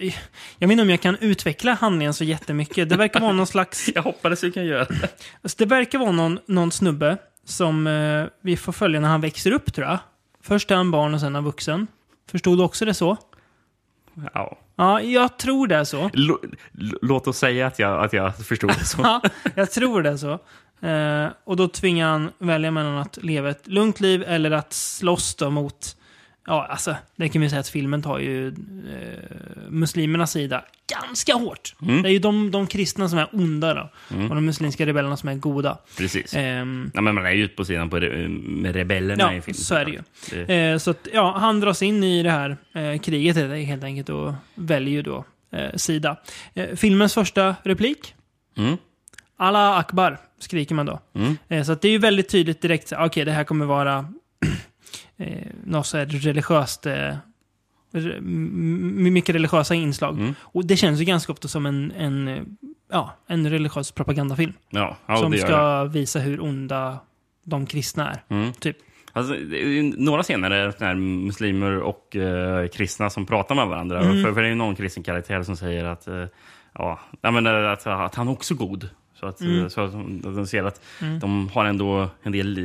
jag 0.58 0.68
vet 0.68 0.72
inte 0.72 0.82
om 0.82 0.90
jag 0.90 1.00
kan 1.00 1.16
utveckla 1.20 1.74
handlingen 1.74 2.14
så 2.14 2.24
jättemycket. 2.24 2.88
Det 2.88 2.96
verkar 2.96 3.20
vara 3.20 3.32
någon 3.32 3.46
slags... 3.46 3.88
Jag 3.94 4.02
hoppades 4.02 4.44
vi 4.44 4.52
kan 4.52 4.66
göra 4.66 4.84
det. 4.84 5.08
Alltså, 5.42 5.56
det 5.58 5.66
verkar 5.66 5.98
vara 5.98 6.12
någon, 6.12 6.38
någon 6.46 6.72
snubbe 6.72 7.16
som 7.44 7.86
eh, 7.86 8.24
vi 8.42 8.56
får 8.56 8.72
följa 8.72 9.00
när 9.00 9.08
han 9.08 9.20
växer 9.20 9.52
upp, 9.52 9.72
tror 9.74 9.86
jag. 9.86 9.98
Först 10.42 10.70
är 10.70 10.74
han 10.76 10.90
barn 10.90 11.14
och 11.14 11.20
sen 11.20 11.28
är 11.32 11.34
han 11.36 11.44
vuxen. 11.44 11.86
Förstod 12.30 12.58
du 12.58 12.62
också 12.64 12.84
det 12.84 12.94
så? 12.94 13.16
Ja. 14.34 14.58
Ja, 14.76 15.00
jag 15.02 15.38
tror 15.38 15.66
det 15.66 15.76
är 15.76 15.84
så. 15.84 16.10
L- 16.14 16.54
låt 17.02 17.26
oss 17.26 17.38
säga 17.38 17.66
att 17.66 17.78
jag, 17.78 18.04
att 18.04 18.12
jag 18.12 18.36
förstod 18.36 18.70
det 18.70 18.84
så. 18.84 18.98
Ja, 19.02 19.20
jag 19.54 19.70
tror 19.70 20.02
det 20.02 20.10
är 20.10 20.16
så. 20.16 20.38
Eh, 20.86 21.28
och 21.44 21.56
då 21.56 21.68
tvingar 21.68 22.08
han 22.08 22.30
välja 22.38 22.70
mellan 22.70 22.98
att 22.98 23.16
leva 23.22 23.50
ett 23.50 23.66
lugnt 23.66 24.00
liv 24.00 24.24
eller 24.26 24.50
att 24.50 24.72
slåss 24.72 25.36
mot... 25.40 25.96
Ja, 26.46 26.66
alltså, 26.70 26.96
det 27.16 27.28
kan 27.28 27.42
vi 27.42 27.48
säga 27.50 27.60
att 27.60 27.68
filmen 27.68 28.02
tar 28.02 28.18
ju 28.18 28.48
eh, 28.48 28.52
muslimernas 29.68 30.32
sida 30.32 30.64
ganska 31.00 31.34
hårt. 31.34 31.74
Mm. 31.82 32.02
Det 32.02 32.08
är 32.08 32.12
ju 32.12 32.18
de, 32.18 32.50
de 32.50 32.66
kristna 32.66 33.08
som 33.08 33.18
är 33.18 33.28
onda 33.32 33.74
då. 33.74 33.90
Och 34.28 34.34
de 34.34 34.44
muslimska 34.44 34.86
rebellerna 34.86 35.16
som 35.16 35.28
är 35.28 35.34
goda. 35.34 35.78
Precis. 35.98 36.34
Ehm, 36.34 36.90
Ja, 36.94 37.00
men 37.00 37.14
man 37.14 37.26
är 37.26 37.30
ju 37.30 37.44
ute 37.44 37.56
på 37.56 37.64
sidan 37.64 37.90
på 37.90 37.98
re- 37.98 38.28
med 38.48 38.74
rebellerna 38.76 39.22
Ja, 39.22 39.32
i 39.34 39.40
filmen. 39.40 39.54
så 39.54 39.74
är 39.74 39.84
det 39.84 39.90
ju. 39.90 40.00
Det- 40.30 40.54
Eh, 40.72 40.78
så 40.78 40.90
att, 40.90 41.08
ja, 41.12 41.38
han 41.38 41.60
dras 41.60 41.82
in 41.82 42.04
i 42.04 42.22
det 42.22 42.30
här 42.30 42.56
eh, 42.74 42.98
kriget 42.98 43.36
helt- 43.66 43.84
enkelt 43.84 44.08
och 44.08 44.32
väljer 44.54 44.94
ju 44.94 45.02
då 45.02 45.24
eh, 45.52 45.74
sida. 45.76 46.16
Eh, 46.54 46.76
filmens 46.76 47.14
första 47.14 47.56
replik. 47.62 48.14
Mm. 48.56 48.76
Allah 49.36 49.78
Akbar, 49.78 50.18
skriker 50.38 50.74
man 50.74 50.86
då. 50.86 51.00
Mm. 51.14 51.36
Eh, 51.48 51.62
så 51.64 51.72
att 51.72 51.82
det 51.82 51.88
är 51.88 51.92
ju 51.92 51.98
väldigt 51.98 52.28
tydligt 52.28 52.62
direkt, 52.62 52.92
okej 52.98 53.24
det 53.24 53.32
här 53.32 53.44
kommer 53.44 53.66
vara 53.66 54.06
eh, 55.16 55.46
något 55.64 55.86
så 55.86 55.98
här 55.98 56.06
religiöst, 56.06 56.86
eh, 56.86 57.16
re- 57.92 58.20
mycket 59.10 59.34
religiösa 59.34 59.74
inslag. 59.74 60.18
Mm. 60.18 60.34
Och 60.40 60.66
det 60.66 60.76
känns 60.76 61.00
ju 61.00 61.04
ganska 61.04 61.32
ofta 61.32 61.48
som 61.48 61.66
en, 61.66 61.92
en, 61.92 62.46
ja, 62.90 63.16
en 63.26 63.50
religiös 63.50 63.92
propagandafilm. 63.92 64.52
Ja, 64.70 64.96
ja 65.06 65.16
som 65.16 65.32
ska 65.32 65.84
visa 65.84 66.18
hur 66.18 66.42
onda 66.42 66.98
de 67.44 67.66
kristna 67.66 68.10
är. 68.10 68.24
Mm. 68.28 68.52
Typ. 68.52 68.76
Alltså, 69.12 69.34
några 69.96 70.22
scener 70.22 70.50
är 70.50 70.74
det 70.78 70.94
muslimer 70.94 71.78
och 71.78 72.16
eh, 72.16 72.68
kristna 72.68 73.10
som 73.10 73.26
pratar 73.26 73.54
med 73.54 73.66
varandra. 73.66 74.00
Mm. 74.00 74.22
För, 74.22 74.32
för 74.32 74.40
det 74.40 74.46
är 74.46 74.50
ju 74.50 74.56
någon 74.56 74.76
kristen 74.76 75.02
karaktär 75.02 75.42
som 75.42 75.56
säger 75.56 75.84
att, 75.84 76.08
eh, 76.08 76.24
ja, 76.74 77.00
ja, 77.20 77.30
men, 77.30 77.46
eh, 77.46 77.70
att, 77.70 77.86
att 77.86 78.14
han 78.14 78.28
också 78.28 78.54
är 78.54 78.58
god. 78.58 78.88
Så 79.22 79.28
att, 79.28 79.40
Mm. 79.40 79.70
så 79.70 79.80
att 79.80 79.92
de 80.22 80.46
ser 80.46 80.64
att 80.64 80.80
de 81.20 81.48
har 81.48 81.64
ändå 81.64 82.08
en 82.22 82.32
del, 82.32 82.56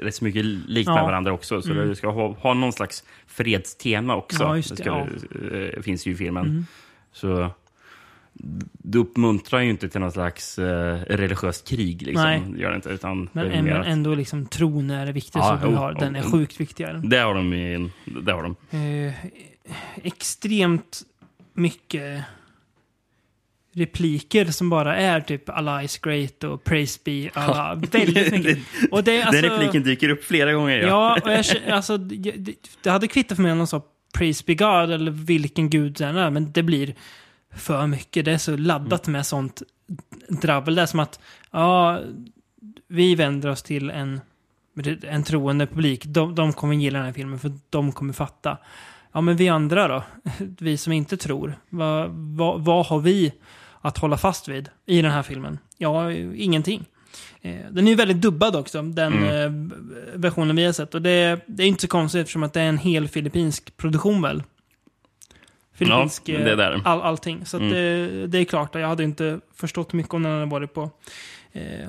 rätt 0.00 0.14
så 0.14 0.24
mycket 0.24 0.44
likt 0.44 0.88
med 0.88 0.96
Ja. 0.98 1.04
varandra 1.04 1.32
också. 1.32 1.62
Så 1.62 1.72
det 1.72 1.96
ska 1.96 2.10
ha, 2.10 2.32
ha 2.32 2.54
någon 2.54 2.72
slags 2.72 3.04
fredstema 3.26 4.16
också. 4.16 4.42
Ja, 4.42 4.54
det, 4.54 4.62
ska, 4.62 4.84
ja. 4.84 5.06
eh, 5.52 5.82
finns 5.82 6.06
ju 6.06 6.12
i 6.12 6.14
filmen. 6.14 6.44
Mm. 6.46 6.66
Så 7.12 7.50
det 8.72 8.98
uppmuntrar 8.98 9.60
ju 9.60 9.70
inte 9.70 9.88
till 9.88 10.00
någon 10.00 10.12
slags 10.12 10.58
eh, 10.58 10.98
religiöst 11.08 11.68
krig. 11.68 12.02
Liksom. 12.02 12.24
Nej. 12.24 12.42
Gör 12.56 12.70
det 12.70 12.76
inte, 12.76 12.88
utan 12.90 13.28
Men 13.32 13.48
det 13.48 13.54
är 13.54 13.62
mer 13.62 13.74
ändå, 13.74 14.14
liksom 14.14 14.46
tron 14.46 14.90
är 14.90 15.06
det 15.06 15.12
viktiga, 15.12 15.42
Ja, 15.42 15.58
vi 15.62 15.68
jo, 15.70 15.76
har, 15.76 15.92
den 15.94 16.16
är 16.16 16.22
jo. 16.24 16.30
sjukt 16.30 16.60
viktigare. 16.60 17.00
Det 17.04 17.18
har 17.18 17.34
de. 17.34 17.90
Det 18.04 18.32
har 18.32 18.42
de. 18.42 18.56
Eh, 18.78 19.14
extremt 20.02 21.02
mycket 21.52 22.22
repliker 23.74 24.44
som 24.44 24.70
bara 24.70 24.96
är 24.96 25.20
typ 25.20 25.48
Allah 25.48 25.84
is 25.84 25.98
great 25.98 26.44
och 26.44 26.64
praise 26.64 27.00
be 27.04 27.30
Allah. 27.34 27.74
Väldigt 27.74 28.32
mycket. 28.32 28.58
Och 28.90 29.04
det, 29.04 29.22
alltså, 29.22 29.42
Den 29.42 29.50
repliken 29.50 29.82
dyker 29.82 30.08
upp 30.08 30.24
flera 30.24 30.52
gånger. 30.52 30.78
Ja. 30.78 30.86
Ja, 30.86 31.20
och 31.24 31.30
jag, 31.30 31.70
alltså, 31.72 31.96
det, 31.98 32.32
det- 32.82 32.90
hade 32.90 33.08
kvittat 33.08 33.36
för 33.36 33.42
mig 33.42 33.52
om 33.52 33.58
de 33.58 33.66
sa 33.66 33.82
praise 34.14 34.44
be 34.46 34.54
God 34.54 34.90
eller 34.90 35.10
vilken 35.10 35.70
gud 35.70 35.92
det 35.92 36.04
är, 36.04 36.30
men 36.30 36.52
det 36.52 36.62
blir 36.62 36.94
för 37.56 37.86
mycket. 37.86 38.24
Det 38.24 38.32
är 38.32 38.38
så 38.38 38.56
laddat 38.56 39.06
med 39.06 39.26
sånt 39.26 39.62
drabbel. 40.28 40.74
Det 40.74 40.82
är 40.82 40.86
som 40.86 41.00
att, 41.00 41.20
ja, 41.50 42.00
vi 42.88 43.14
vänder 43.14 43.48
oss 43.50 43.62
till 43.62 43.90
en, 43.90 44.20
en 45.02 45.24
troende 45.24 45.66
publik. 45.66 46.04
De, 46.04 46.34
de 46.34 46.52
kommer 46.52 46.74
gilla 46.74 46.98
den 46.98 47.06
här 47.06 47.12
filmen 47.12 47.38
för 47.38 47.52
de 47.70 47.92
kommer 47.92 48.12
fatta. 48.12 48.58
Ja, 49.12 49.20
men 49.20 49.36
vi 49.36 49.48
andra 49.48 49.88
då? 49.88 50.02
Vi 50.58 50.76
som 50.76 50.92
inte 50.92 51.16
tror. 51.16 51.58
Vad, 51.68 52.10
vad, 52.10 52.64
vad 52.64 52.86
har 52.86 52.98
vi 53.00 53.32
att 53.84 53.98
hålla 53.98 54.16
fast 54.16 54.48
vid 54.48 54.68
i 54.86 55.02
den 55.02 55.10
här 55.10 55.22
filmen? 55.22 55.58
Ja, 55.78 56.12
ingenting. 56.12 56.84
Eh, 57.42 57.54
Den 57.70 57.86
är 57.86 57.90
ju 57.90 57.96
väldigt 57.96 58.20
dubbad 58.20 58.56
också, 58.56 58.82
den 58.82 59.12
eh, 59.24 59.50
versionen 60.14 60.56
vi 60.56 60.64
har 60.64 60.72
sett. 60.72 60.94
Och 60.94 61.02
det, 61.02 61.40
det 61.46 61.62
är 61.62 61.66
inte 61.66 61.82
så 61.82 61.88
konstigt 61.88 62.20
eftersom 62.20 62.42
att 62.42 62.52
det 62.52 62.60
är 62.60 62.68
en 62.68 62.78
hel 62.78 63.08
filippinsk 63.08 63.76
produktion 63.76 64.22
väl? 64.22 64.42
Filippinsk, 65.74 66.28
Ja, 66.28 66.38
det 66.38 66.50
är 66.50 66.56
där. 66.56 66.74
eh, 66.74 66.80
all, 66.84 67.00
allting. 67.02 67.46
Så 67.46 67.56
att 67.56 67.62
det, 67.70 68.26
det 68.26 68.38
är 68.38 68.44
klart, 68.44 68.74
jag 68.74 68.88
hade 68.88 69.04
inte 69.04 69.40
förstått 69.54 69.92
mycket 69.92 70.14
om 70.14 70.22
den 70.22 70.32
hade 70.32 70.46
varit 70.46 70.74
på 70.74 70.90
eh, 71.52 71.88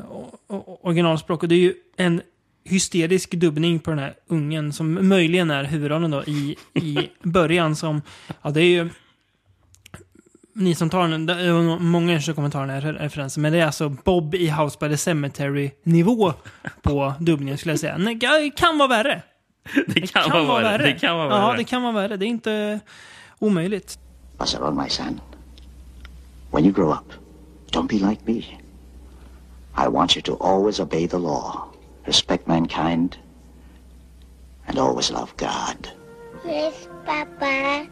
originalspråk. 0.81 1.43
Och 1.43 1.49
det 1.49 1.55
är 1.55 1.59
ju 1.59 1.73
en 1.97 2.21
hysterisk 2.63 3.31
dubbning 3.31 3.79
på 3.79 3.89
den 3.89 3.99
här 3.99 4.13
ungen 4.27 4.73
som 4.73 5.07
möjligen 5.07 5.51
är 5.51 5.63
huvudrollen 5.63 6.11
då 6.11 6.23
i, 6.23 6.55
i 6.73 6.97
början 7.23 7.75
som, 7.75 8.01
ja 8.41 8.49
det 8.49 8.61
är 8.61 8.69
ju 8.69 8.89
ni 10.55 10.75
som 10.75 10.89
tar 10.89 11.07
den, 11.07 11.25
det 11.25 11.33
är 11.33 11.79
många 11.79 12.21
som 12.21 12.35
kommer 12.35 12.49
ta 12.49 12.59
den 12.59 12.69
här 12.69 12.81
referensen, 12.81 13.41
men 13.41 13.53
det 13.53 13.59
är 13.59 13.65
alltså 13.65 13.89
Bob 13.89 14.35
i 14.35 14.49
House 14.49 14.77
by 14.79 14.89
the 14.89 14.97
Cemetery-nivå 14.97 16.33
på 16.81 17.13
dubbningen 17.19 17.57
skulle 17.57 17.71
jag 17.71 17.79
säga. 17.79 17.97
Nej, 17.97 18.15
det 18.15 18.49
kan 18.49 18.77
vara 18.77 18.87
värre. 18.87 19.21
Det 19.87 20.01
kan, 20.13 20.47
vara 20.47 20.61
värre. 20.61 20.83
Det 20.83 20.99
kan 20.99 21.17
vara 21.17 21.29
Ja, 21.29 21.47
värre. 21.47 21.57
det 21.57 21.63
kan 21.63 21.83
vara 21.83 21.93
värre. 21.93 22.17
Det 22.17 22.25
är 22.25 22.27
inte 22.27 22.79
omöjligt. 23.39 23.99
Basaron, 24.37 24.77
my 24.83 24.89
son, 24.89 25.19
when 26.51 26.65
you 26.65 26.73
grow 26.73 26.91
up, 26.91 27.13
don't 27.71 27.87
be 27.87 28.09
like 28.09 28.21
me. 28.25 28.41
I 29.85 29.87
want 29.89 30.15
you 30.17 30.21
to 30.23 30.35
always 30.43 30.79
obey 30.79 31.07
the 31.07 31.17
law, 31.17 31.67
respect 32.05 32.47
mankind, 32.47 33.17
and 34.67 34.79
always 34.79 35.11
love 35.11 35.27
God. 35.37 35.87
Yes, 36.45 36.73
Papa. 37.05 37.85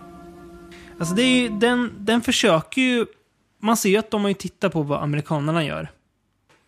Alltså 1.04 1.16
det 1.16 1.24
är 1.24 1.42
ju, 1.42 1.50
den, 1.50 1.92
den 2.00 2.22
försöker 2.22 2.82
ju... 2.82 3.06
Man 3.60 3.78
ser 3.78 3.90
ju 3.90 3.98
att 3.98 4.12
de 4.12 4.22
har 4.22 4.30
ju 4.30 4.34
tittat 4.34 4.74
på 4.74 4.84
vad 4.84 5.04
amerikanerna 5.04 5.64
gör. 5.64 5.92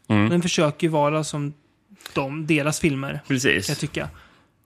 Mm. 0.08 0.30
Den 0.30 0.42
försöker 0.42 0.88
ju 0.88 0.92
vara 0.92 1.24
som 1.24 1.54
de, 2.14 2.48
deras 2.48 2.80
filmer, 2.80 3.10
kan 3.10 3.18
jag 3.18 3.28
Precis. 3.28 3.80
tycka. 3.80 4.10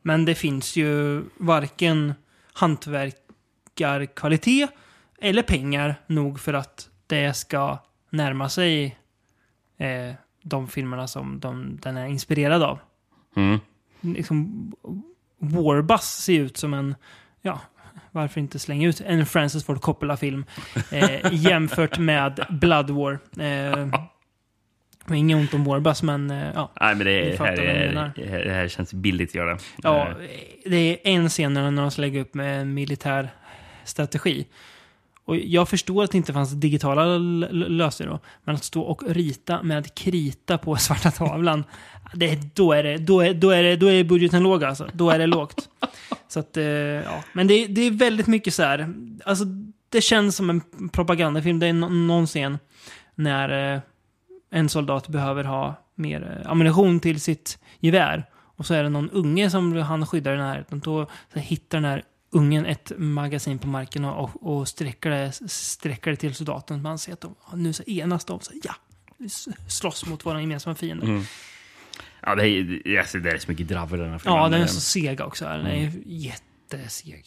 Men 0.02 0.26
det 0.26 0.36
finns 0.36 0.76
ju 0.76 1.24
varken 1.38 2.14
hantverkarkvalitet 2.54 4.70
eller 5.22 5.42
pengar 5.42 5.96
nog 6.08 6.40
för 6.40 6.54
att 6.54 6.90
det 7.08 7.34
ska 7.34 7.78
närma 8.10 8.50
sig 8.50 9.00
eh, 9.78 10.14
de 10.42 10.68
filmerna 10.68 11.08
som 11.08 11.40
de, 11.40 11.80
den 11.82 11.98
är 11.98 12.06
inspirerad 12.06 12.64
av. 12.64 12.80
Mm. 13.36 13.60
Liksom, 14.02 14.72
Warbus 15.38 16.02
ser 16.02 16.40
ut 16.40 16.58
som 16.58 16.74
en, 16.74 16.96
ja, 17.42 17.62
varför 18.12 18.42
inte 18.42 18.60
slänga 18.60 18.88
ut 18.88 19.02
en 19.06 19.26
Francis 19.26 19.66
Ford 19.66 19.82
Coppola-film 19.82 20.46
eh, 20.92 21.34
jämfört 21.34 21.98
med 21.98 22.46
Blood 22.50 22.90
War. 22.90 23.20
Eh, 23.40 23.88
inget 25.16 25.38
ont 25.38 25.54
om 25.54 25.64
Warbus, 25.64 26.04
men 26.04 26.32
eh, 26.32 26.48
ja. 26.56 26.72
Nej, 26.82 26.96
men 26.96 27.06
det, 27.06 27.12
är, 27.12 27.38
här, 27.38 27.60
är, 27.60 28.46
det 28.46 28.54
här 28.54 28.68
känns 28.68 28.94
billigt 28.94 29.30
att 29.30 29.36
göra. 29.36 29.58
Ja, 29.84 30.08
Eh, 30.08 30.16
det 30.66 30.78
är 30.78 30.98
en 31.04 31.30
scen 31.30 31.54
när 31.54 31.72
de 31.72 31.92
ska 31.92 32.02
lägga 32.02 32.22
upp 32.22 32.34
med 32.34 32.62
en 32.62 32.74
militär 32.74 33.30
strategi. 33.84 34.48
Och 35.30 35.38
jag 35.38 35.70
förstår 35.70 36.04
att 36.04 36.12
det 36.12 36.18
inte 36.18 36.34
fanns 36.34 36.52
digitala 36.52 37.18
lösningar 37.52 38.12
då, 38.12 38.20
men 38.44 38.56
att 38.56 38.64
stå 38.64 38.82
och 38.82 39.04
rita 39.08 39.64
med 39.64 39.96
krita 39.96 40.58
på 40.58 40.76
svarta 40.78 41.12
tavlan, 41.12 41.64
det, 42.14 42.56
då, 42.56 42.74
är 42.74 42.84
det, 42.84 42.98
då, 42.98 43.22
är, 43.22 43.34
då, 43.34 43.50
är 43.50 43.64
det, 43.64 43.76
då 43.76 43.92
är 43.92 44.04
budgeten 44.04 44.44
låg 44.44 44.64
alltså. 44.64 44.88
Då 44.94 45.10
är 45.10 45.20
det 45.20 45.28
lågt. 45.28 45.70
Så 46.28 46.40
att, 46.40 46.58
eh, 46.58 46.64
ja. 46.66 47.24
Men 47.34 47.48
det, 47.48 47.68
det 47.68 47.82
är 47.82 47.92
väldigt 47.92 48.28
mycket 48.28 48.54
så 48.54 48.64
här, 48.64 48.94
alltså 49.26 49.46
det 49.90 50.02
känns 50.02 50.36
som 50.36 50.50
en 50.50 50.62
propagandafilm. 50.90 51.60
Det 51.60 51.68
är 51.68 51.74
nå- 51.74 51.90
någon 51.90 52.28
scen 52.28 52.58
när 53.16 53.74
eh, 53.76 53.82
en 54.52 54.70
soldat 54.70 55.08
behöver 55.08 55.44
ha 55.44 55.76
mer 55.96 56.40
eh, 56.42 56.52
ammunition 56.52 57.00
till 57.00 57.22
sitt 57.22 57.60
gevär. 57.80 58.26
Och 58.58 58.66
så 58.66 58.74
är 58.74 58.84
det 58.84 58.90
någon 58.90 59.10
unge 59.10 59.50
som 59.50 59.76
han 59.76 60.06
skyddar 60.06 60.34
i 60.34 60.38
närheten. 60.38 60.80
Då 60.80 61.08
så 61.34 61.40
hittar 61.40 61.78
den 61.78 61.86
här 61.86 62.04
ungen 62.32 62.66
ett 62.66 62.92
magasin 62.98 63.60
på 63.60 63.68
marken 63.68 64.06
och, 64.06 64.24
och, 64.24 64.58
och 64.60 64.68
sträcker, 64.68 65.10
det, 65.10 65.32
sträcker 65.50 66.12
det 66.12 66.18
till 66.18 66.36
soldaten. 66.36 66.82
Man 66.82 66.98
ser 67.00 67.14
att 67.14 67.22
de 67.22 67.36
nu 67.54 67.74
så 67.74 67.84
enas 67.84 68.26
de. 68.26 68.40
Så, 68.40 68.52
ja, 68.64 68.74
slåss 69.68 70.06
mot 70.06 70.26
våra 70.26 70.42
gemensamma 70.42 70.76
fiender. 70.76 71.08
Mm. 71.08 71.24
Ja, 72.22 72.36
det 72.36 72.48
är, 72.50 73.00
alltså, 73.00 73.18
det 73.20 73.32
är 73.32 73.38
så 73.38 73.52
mycket 73.52 73.68
dravel 73.68 74.00
den 74.00 74.12
här 74.12 74.18
filmen. 74.18 74.38
Ja, 74.40 74.50
den 74.50 74.62
är 74.62 74.66
så 74.68 74.80
seg 74.82 75.22
också. 75.22 75.46
Den 75.46 75.66
är 75.68 75.92
jätteseg. 76.06 77.26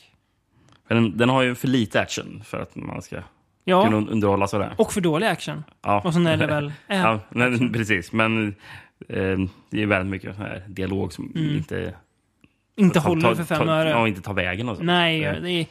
Den, 0.88 1.16
den 1.16 1.28
har 1.28 1.42
ju 1.42 1.54
för 1.54 1.68
lite 1.68 2.00
action 2.00 2.42
för 2.44 2.60
att 2.60 2.76
man 2.76 3.02
ska 3.02 3.22
Ja, 3.64 3.84
kunna 3.84 3.96
underhållas 4.10 4.54
av 4.54 4.60
det. 4.60 4.74
och 4.78 4.92
för 4.92 5.00
dålig 5.00 5.26
action. 5.26 5.64
Ja. 5.82 6.00
Och 6.04 6.12
sen 6.12 6.26
är 6.26 6.36
det 6.36 6.46
väl... 6.46 6.66
Äh, 6.88 7.00
Ja, 7.00 7.20
men, 7.30 7.72
precis. 7.72 8.12
Men 8.12 8.48
eh, 9.08 9.38
det 9.70 9.82
är 9.82 9.86
väldigt 9.86 10.10
mycket 10.10 10.36
här 10.36 10.64
dialog 10.68 11.12
som 11.12 11.32
Mm. 11.36 11.56
inte 11.56 11.94
inte 12.76 13.00
Ta- 13.00 13.08
håller 13.08 13.22
ta- 13.22 13.34
för 13.36 13.44
fem 13.44 13.68
öre. 13.68 13.90
Ja, 13.90 14.08
inte 14.08 14.20
ta 14.22 14.32
vägen 14.32 14.68
och 14.68 14.76
så. 14.76 14.82
Nej, 14.82 15.24
Eh, 15.24 15.34
det 15.42 15.50
är... 15.50 15.66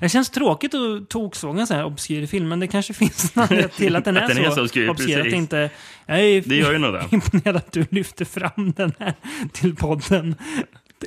Det 0.00 0.08
känns 0.08 0.30
tråkigt 0.30 0.74
att 0.74 1.08
toksåga 1.08 1.60
en 1.60 1.66
sån 1.66 1.76
här 1.76 1.84
obskyr 1.84 2.26
film, 2.26 2.48
men 2.48 2.60
det 2.60 2.66
kanske 2.66 2.94
finns 2.94 3.36
en 3.36 3.42
anledning 3.42 3.68
till 3.76 3.96
att 3.96 4.04
den 4.04 4.16
är, 4.16 4.20
Att 4.22 4.28
den 4.28 4.38
är 4.38 4.48
så, 4.48 4.54
så 4.54 4.62
obskyr, 4.62 4.88
obskyr. 4.88 5.20
Att 5.20 5.26
inte... 5.26 5.70
Jag 6.06 6.20
är 6.20 6.40
Det 6.46 6.56
gör 6.56 6.72
ju 6.72 6.78
nog 6.78 6.92
det. 6.92 7.04
imponerad 7.10 7.56
att 7.56 7.72
du 7.72 7.86
lyfter 7.90 8.24
fram 8.24 8.72
den 8.76 8.92
här 8.98 9.14
till 9.52 9.76
podden. 9.76 10.34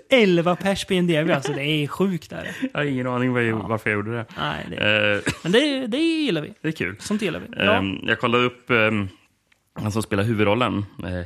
11 0.09 0.55
pers 0.55 0.85
på 0.85 0.93
IMDb, 0.93 1.29
alltså 1.31 1.53
det 1.53 1.63
är 1.63 1.87
sjukt 1.87 2.29
där. 2.29 2.47
Jag 2.73 2.79
har 2.79 2.85
ingen 2.85 3.07
aning 3.07 3.35
jag, 3.35 3.55
varför 3.55 3.89
jag 3.89 3.97
gjorde 3.97 4.11
det. 4.17 4.25
Nej, 4.37 4.65
det, 4.69 5.13
Eh, 5.15 5.33
men 5.43 5.51
det, 5.51 5.87
det 5.87 5.97
gillar 5.97 6.41
vi. 6.41 6.53
det 6.61 6.67
är 6.67 6.71
kul. 6.71 6.95
Sånt 6.99 7.21
gillar 7.21 7.39
vi. 7.39 7.45
Ja. 7.57 7.73
Ehm, 7.73 7.99
jag 8.03 8.19
kollade 8.19 8.43
upp 8.43 8.65
um, 8.67 9.09
han 9.81 9.91
som 9.91 10.03
spelar 10.03 10.23
huvudrollen. 10.23 10.73
Uh, 11.03 11.21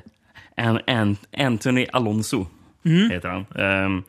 An, 0.58 0.80
An, 0.88 1.18
Anthony 1.38 1.86
Alonso 1.94 2.46
Mm. 2.86 3.10
heter 3.10 3.30
han. 3.30 3.46
Eh, 3.56 4.04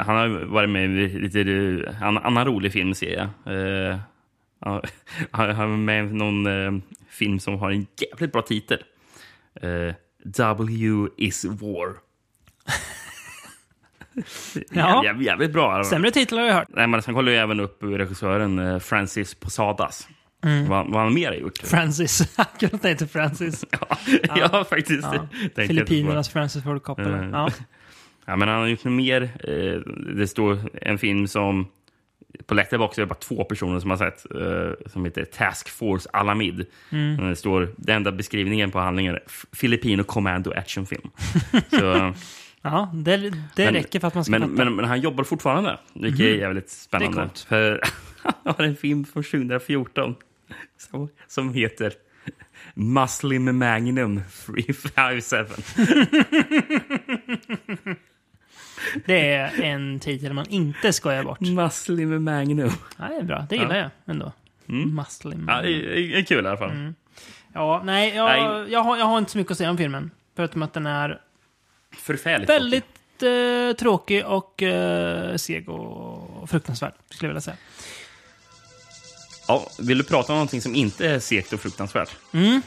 han 0.00 0.16
har 0.16 0.28
varit 0.44 0.70
med 0.70 0.84
i 0.90 1.08
lite 1.08 1.38
uh, 1.38 2.02
annan, 2.02 2.44
rolig 2.44 2.72
filmserie. 2.72 3.28
Uh, 3.46 3.96
han 5.30 5.54
han 5.56 5.70
var 5.70 5.76
med 5.76 6.06
i 6.06 6.12
någon 6.12 6.46
eh, 6.46 6.82
film 7.08 7.38
som 7.38 7.58
har 7.58 7.70
en 7.70 7.86
jävligt 8.00 8.32
bra 8.32 8.42
titel. 8.42 8.78
Eh, 9.62 9.94
W 10.24 11.08
is 11.16 11.44
war. 11.44 11.96
Ja. 14.70 15.04
Jävligt, 15.04 15.26
jävligt 15.26 15.52
bra. 15.52 15.84
Sämre 15.84 16.10
titlar 16.10 16.40
har 16.40 16.46
jag 16.48 16.54
hört. 16.54 16.68
Nej, 16.68 16.86
men 16.86 17.02
sen 17.02 17.14
kollar 17.14 17.32
jag 17.32 17.42
även 17.42 17.60
upp 17.60 17.82
regissören 17.82 18.58
eh, 18.58 18.78
Francis 18.78 19.34
Posadas. 19.34 20.08
Mm. 20.46 20.68
Vad, 20.68 20.90
vad 20.92 21.02
han 21.02 21.14
mer 21.14 21.26
har 21.28 21.34
gjort. 21.34 21.58
Francis. 21.58 22.36
Kul 22.60 22.68
att 22.72 22.82
det 22.82 22.88
heter 22.88 23.06
Francis. 23.06 23.64
Ja, 24.36 24.48
har 24.52 24.64
faktiskt 24.64 25.08
Ja. 25.12 25.66
Filippinernas 25.66 26.28
Francis 26.28 26.62
Ford 26.64 26.82
Coppola. 26.82 27.22
Eh. 27.24 27.28
Ja. 27.32 27.50
Ja, 28.26 28.36
men 28.36 28.48
han 28.48 28.60
har 28.60 28.66
gjort 28.66 28.84
mer. 28.84 29.22
Eh, 29.22 29.80
det 30.16 30.28
står 30.28 30.58
en 30.82 30.98
film 30.98 31.26
som... 31.28 31.66
På 32.46 32.54
Letterboxd 32.54 32.98
är 32.98 33.02
det 33.02 33.06
bara 33.06 33.14
två 33.14 33.44
personer 33.44 33.80
som 33.80 33.90
har 33.90 33.96
sett. 33.96 34.26
Eh, 34.34 34.90
som 34.92 35.04
heter 35.04 35.24
Task 35.24 35.68
Force 35.68 36.08
Alamid. 36.12 36.66
Mm. 36.92 37.28
Det 37.28 37.36
står, 37.36 37.68
den 37.76 37.96
enda 37.96 38.12
beskrivningen 38.12 38.70
på 38.70 38.78
handlingen 38.78 39.14
är 39.14 39.22
F- 39.26 39.44
Filipino 39.52 40.02
Commando 40.02 40.52
actionfilm. 40.52 41.10
Så, 41.70 42.12
Ja, 42.62 42.90
det, 42.94 43.16
det 43.16 43.64
Men- 43.64 43.74
räcker 43.74 44.00
för 44.00 44.08
att 44.08 44.14
man 44.14 44.24
ska 44.24 44.30
men, 44.30 44.40
fatta. 44.42 44.52
men, 44.64 44.76
men 44.76 44.84
han 44.84 45.00
jobbar 45.00 45.24
fortfarande, 45.24 45.78
vilket 45.94 46.26
är 46.26 46.34
jävligt 46.34 46.70
spännande. 46.70 47.20
Mhm. 47.20 47.30
Det 47.48 47.56
är 47.56 47.70
coolt. 47.78 47.80
För 47.82 47.82
han 48.44 48.54
har 48.58 48.64
en 48.64 48.76
film 48.76 49.04
från 49.04 49.22
2014 49.22 50.14
som, 50.78 51.08
som 51.26 51.54
heter 51.54 51.92
Muslim 52.74 53.58
Magnum 53.58 54.22
357. 54.46 55.82
Det 59.06 59.32
är 59.32 59.62
en 59.62 60.00
titel 60.00 60.32
man 60.32 60.46
inte 60.48 60.92
skojar 60.92 61.24
bort. 61.24 61.40
Muslim 61.40 62.24
Magnum. 62.24 62.70
Ja, 62.98 63.08
det 63.08 63.16
är 63.16 63.22
bra. 63.22 63.46
Det 63.50 63.56
gillar 63.56 63.76
jag 63.76 63.90
ändå. 64.06 64.32
Muslim. 64.66 65.46
Ja, 65.48 65.62
det 65.62 65.70
är, 65.70 66.18
är 66.18 66.22
kul 66.22 66.44
i 66.44 66.48
alla 66.48 66.56
fall. 66.56 66.92
Ja, 67.52 67.82
nej, 67.84 68.14
jag, 68.14 68.26
Nej. 68.26 68.72
Jag, 68.72 68.82
har, 68.82 68.96
jag 68.96 69.06
har 69.06 69.18
inte 69.18 69.30
så 69.30 69.38
mycket 69.38 69.50
att 69.50 69.58
säga 69.58 69.70
om 69.70 69.76
filmen. 69.76 70.10
Förutom 70.36 70.62
att 70.62 70.72
den 70.72 70.86
är 70.86 71.20
Förfärligt 71.96 72.50
väldigt 72.50 73.22
eh, 73.22 73.76
tråkig 73.78 74.26
och 74.26 74.62
eh, 74.62 75.36
seg 75.36 75.68
och 75.68 76.50
fruktansvärd, 76.50 76.92
skulle 77.10 77.28
jag 77.28 77.30
vilja 77.30 77.40
säga. 77.40 77.56
Ja, 79.48 79.70
vill 79.78 79.98
du 79.98 80.04
prata 80.04 80.32
om 80.32 80.36
någonting 80.36 80.62
som 80.62 80.74
inte 80.74 81.08
är 81.08 81.20
segt 81.20 81.52
och 81.52 81.60
fruktansvärt? 81.60 82.10
Det 82.32 82.60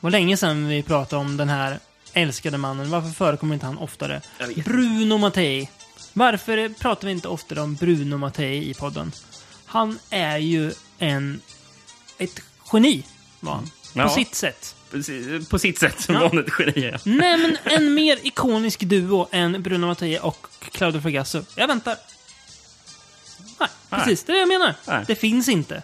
var 0.00 0.10
länge 0.10 0.36
sedan 0.36 0.68
vi 0.68 0.82
pratade 0.82 1.20
om 1.20 1.36
den 1.36 1.48
här 1.48 1.78
älskade 2.12 2.58
mannen. 2.58 2.90
Varför 2.90 3.08
förekommer 3.10 3.54
inte 3.54 3.66
han 3.66 3.78
oftare? 3.78 4.20
Bruno 4.64 5.18
Mattei. 5.18 5.70
Varför 6.12 6.68
pratar 6.68 7.06
vi 7.06 7.12
inte 7.12 7.28
oftare 7.28 7.60
om 7.60 7.74
Bruno 7.74 8.16
Mattei 8.16 8.70
i 8.70 8.74
podden? 8.74 9.12
Han 9.66 9.98
är 10.10 10.38
ju 10.38 10.72
en... 10.98 11.40
Ett 12.18 12.40
geni, 12.72 13.02
var 13.40 13.52
han. 13.54 13.64
På 13.64 14.00
Ja. 14.00 14.08
sitt 14.08 14.34
sätt. 14.34 14.74
På 14.90 15.02
si- 15.02 15.46
På 15.50 15.58
sitt 15.58 15.78
sätt 15.78 16.04
Ja. 16.08 16.14
var 16.20 16.28
han 16.28 16.38
ett 16.38 16.52
geni. 16.58 16.90
ja. 16.92 16.98
Nej, 17.04 17.38
men 17.38 17.56
en 17.64 17.94
mer 17.94 18.18
ikonisk 18.22 18.80
duo 18.80 19.28
än 19.32 19.62
Bruno 19.62 19.86
Mattei 19.86 20.18
och 20.22 20.46
Claudio 20.72 21.00
Fragasso. 21.00 21.42
Jag 21.56 21.68
väntar. 21.68 21.96
Nej, 23.60 23.68
Nej. 23.90 24.00
precis. 24.00 24.24
Det 24.24 24.32
är 24.32 24.34
det 24.34 24.40
jag 24.40 24.48
menar. 24.48 24.74
Nej. 24.86 25.04
Det 25.06 25.14
finns 25.14 25.48
inte. 25.48 25.82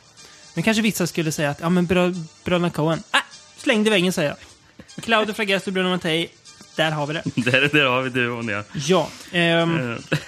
Men 0.55 0.63
kanske 0.63 0.83
vissa 0.83 1.07
skulle 1.07 1.33
säga 1.33 1.51
att 1.51 1.61
ja, 1.61 1.69
men 1.69 1.87
brö 1.87 2.15
bröderna 2.45 2.71
Coen. 2.71 3.03
Nej, 3.13 3.23
släng 3.57 3.85
det 3.85 3.89
i 3.89 3.91
väggen 3.91 4.13
säger 4.13 4.29
jag. 4.29 5.05
Claudio 5.05 5.35
Fragasso 5.35 5.71
och 5.71 5.73
Bruno 5.73 5.89
Mattei. 5.89 6.29
Där 6.77 6.91
har 6.91 7.07
vi 7.07 7.15
det. 7.15 7.23
Där, 7.35 7.69
där 7.73 7.85
har 7.85 8.03
vi 8.03 8.11
duon, 8.11 8.49
ja. 8.49 8.63
Ja. 8.87 9.09
ehm, 9.33 9.93
Eh, 10.11 10.19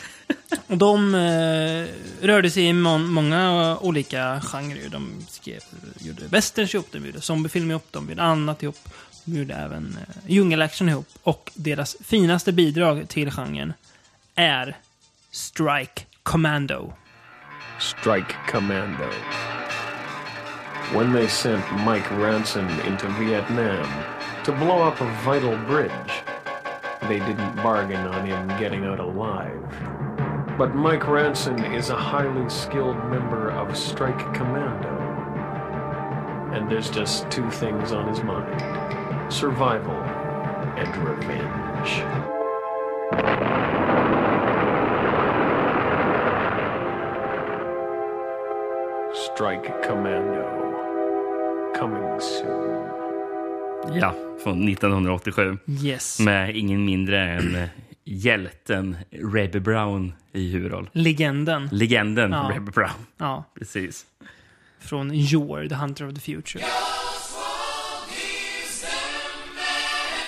och 0.66 0.78
de 0.78 1.14
eh, 1.14 1.86
rörde 2.26 2.50
sig 2.50 2.64
i 2.64 2.72
må 2.72 2.98
många 2.98 3.78
olika 3.80 4.40
genrer. 4.40 4.88
De 4.88 5.26
skrev, 5.28 5.60
gjorde 6.00 6.22
westerns 6.30 6.74
ihop, 6.74 6.86
de 6.92 7.06
gjorde 7.06 7.20
zombiefilm 7.20 7.70
ihop, 7.70 7.86
de 7.90 8.08
gjorde 8.08 8.22
annat 8.22 8.62
ihop. 8.62 8.88
De 9.24 9.38
gjorde 9.38 9.54
även 9.54 9.98
eh, 10.00 10.14
djungelaction 10.32 10.88
ihop. 10.88 11.08
Och 11.22 11.50
deras 11.54 11.96
finaste 12.04 12.52
bidrag 12.52 13.08
till 13.08 13.30
genren 13.30 13.72
är 14.34 14.76
Strike 15.30 16.02
Commando. 16.22 16.92
Strike 17.78 18.34
Commando. 18.46 19.10
When 20.94 21.12
they 21.12 21.26
sent 21.26 21.64
Mike 21.84 22.10
Ranson 22.12 22.68
into 22.80 23.08
Vietnam 23.10 23.86
to 24.44 24.52
blow 24.52 24.82
up 24.82 25.00
a 25.00 25.10
vital 25.22 25.56
bridge, 25.66 26.22
they 27.02 27.18
didn't 27.18 27.56
bargain 27.56 28.06
on 28.06 28.26
him 28.26 28.46
getting 28.58 28.84
out 28.84 29.00
alive. 29.00 29.60
But 30.58 30.74
Mike 30.74 31.08
Ranson 31.08 31.64
is 31.64 31.90
a 31.90 31.96
highly 31.96 32.48
skilled 32.48 32.98
member 33.08 33.50
of 33.50 33.76
Strike 33.76 34.34
Commando. 34.34 34.90
And 36.52 36.70
there's 36.70 36.90
just 36.90 37.30
two 37.30 37.50
things 37.50 37.92
on 37.92 38.06
his 38.06 38.22
mind 38.22 39.32
survival 39.32 39.96
and 40.76 40.96
revenge. 41.08 42.02
Strike 49.34 49.72
Commando. 49.88 50.42
Coming 51.78 52.20
soon. 52.20 52.86
ja, 54.00 54.14
från 54.42 54.68
1987. 54.68 55.58
Yes. 55.82 56.20
Med 56.20 56.56
ingen 56.56 56.84
mindre 56.84 57.20
än 57.30 57.54
eh, 57.54 57.68
hjälten 58.04 58.96
Rebbe 59.10 59.60
Brown 59.60 60.12
i 60.32 60.48
huvudroll. 60.52 60.90
Legenden. 60.92 61.68
Legenden 61.72 62.30
Ja. 62.32 62.50
Rebbe 62.54 62.70
Brown. 62.70 62.90
Ja, 63.18 63.44
Precis. 63.58 64.06
från 64.80 65.12
Your, 65.14 65.68
The 65.68 65.74
Hunter 65.74 66.08
of 66.08 66.14
the 66.14 66.20
Future. 66.20 66.64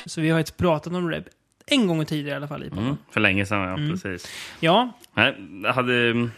Så 0.07 0.21
vi 0.21 0.31
har 0.31 0.41
ett 0.41 0.57
pratat 0.57 0.93
om 0.93 1.11
Reb 1.11 1.25
en 1.67 1.87
gång 1.87 2.05
tidigare 2.07 2.35
i 2.35 2.37
alla 2.37 2.49
fall 2.49 2.63
i. 2.65 2.67
Mm, 2.69 2.97
för 3.11 3.21
länge 3.21 3.47
sedan, 3.47 3.69
Mm. 3.69 3.87
ja. 3.87 3.91
Precis. 3.93 4.31
Ja, 4.61 4.93
jag 5.15 5.73
hade, 5.73 6.29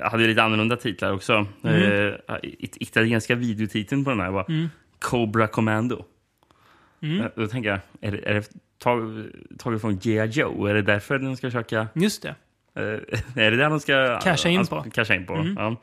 jag 0.00 0.10
hade 0.10 0.26
lite 0.26 0.42
annorlunda 0.42 0.76
titlar 0.76 1.12
också. 1.12 1.46
Mm. 1.64 1.82
Eh, 2.28 2.34
it- 2.42 2.76
italienska 2.80 3.34
videotiteln 3.34 4.04
på 4.04 4.10
den 4.10 4.20
här 4.20 4.30
var 4.30 4.68
Cobra 4.98 5.46
Commando. 5.46 6.04
Mm. 7.02 7.20
Eh, 7.20 7.26
Då 7.36 7.46
tänker 7.46 7.70
jag, 7.70 7.78
är 8.00 8.12
det, 8.12 8.28
är 8.30 8.34
det 8.34 8.50
tag- 8.78 9.26
taget 9.58 9.80
från 9.80 9.98
G.I. 9.98 10.26
Joe? 10.26 10.66
Är 10.66 10.74
det 10.74 10.82
därför 10.82 11.18
den 11.18 11.36
ska 11.36 11.46
försöka... 11.46 11.88
just 11.94 12.22
det. 12.22 12.28
eh, 12.74 12.82
är 13.44 13.50
det 13.50 13.56
där 13.56 13.70
de 13.70 13.80
ska... 13.80 14.20
Casha 14.20 14.48
in 14.48 14.60
ans- 14.60 14.68
på. 14.70 14.76
Mm. 14.76 14.90
Casha 14.90 15.14
in 15.14 15.26
på, 15.26 15.54
ja. 15.56 15.76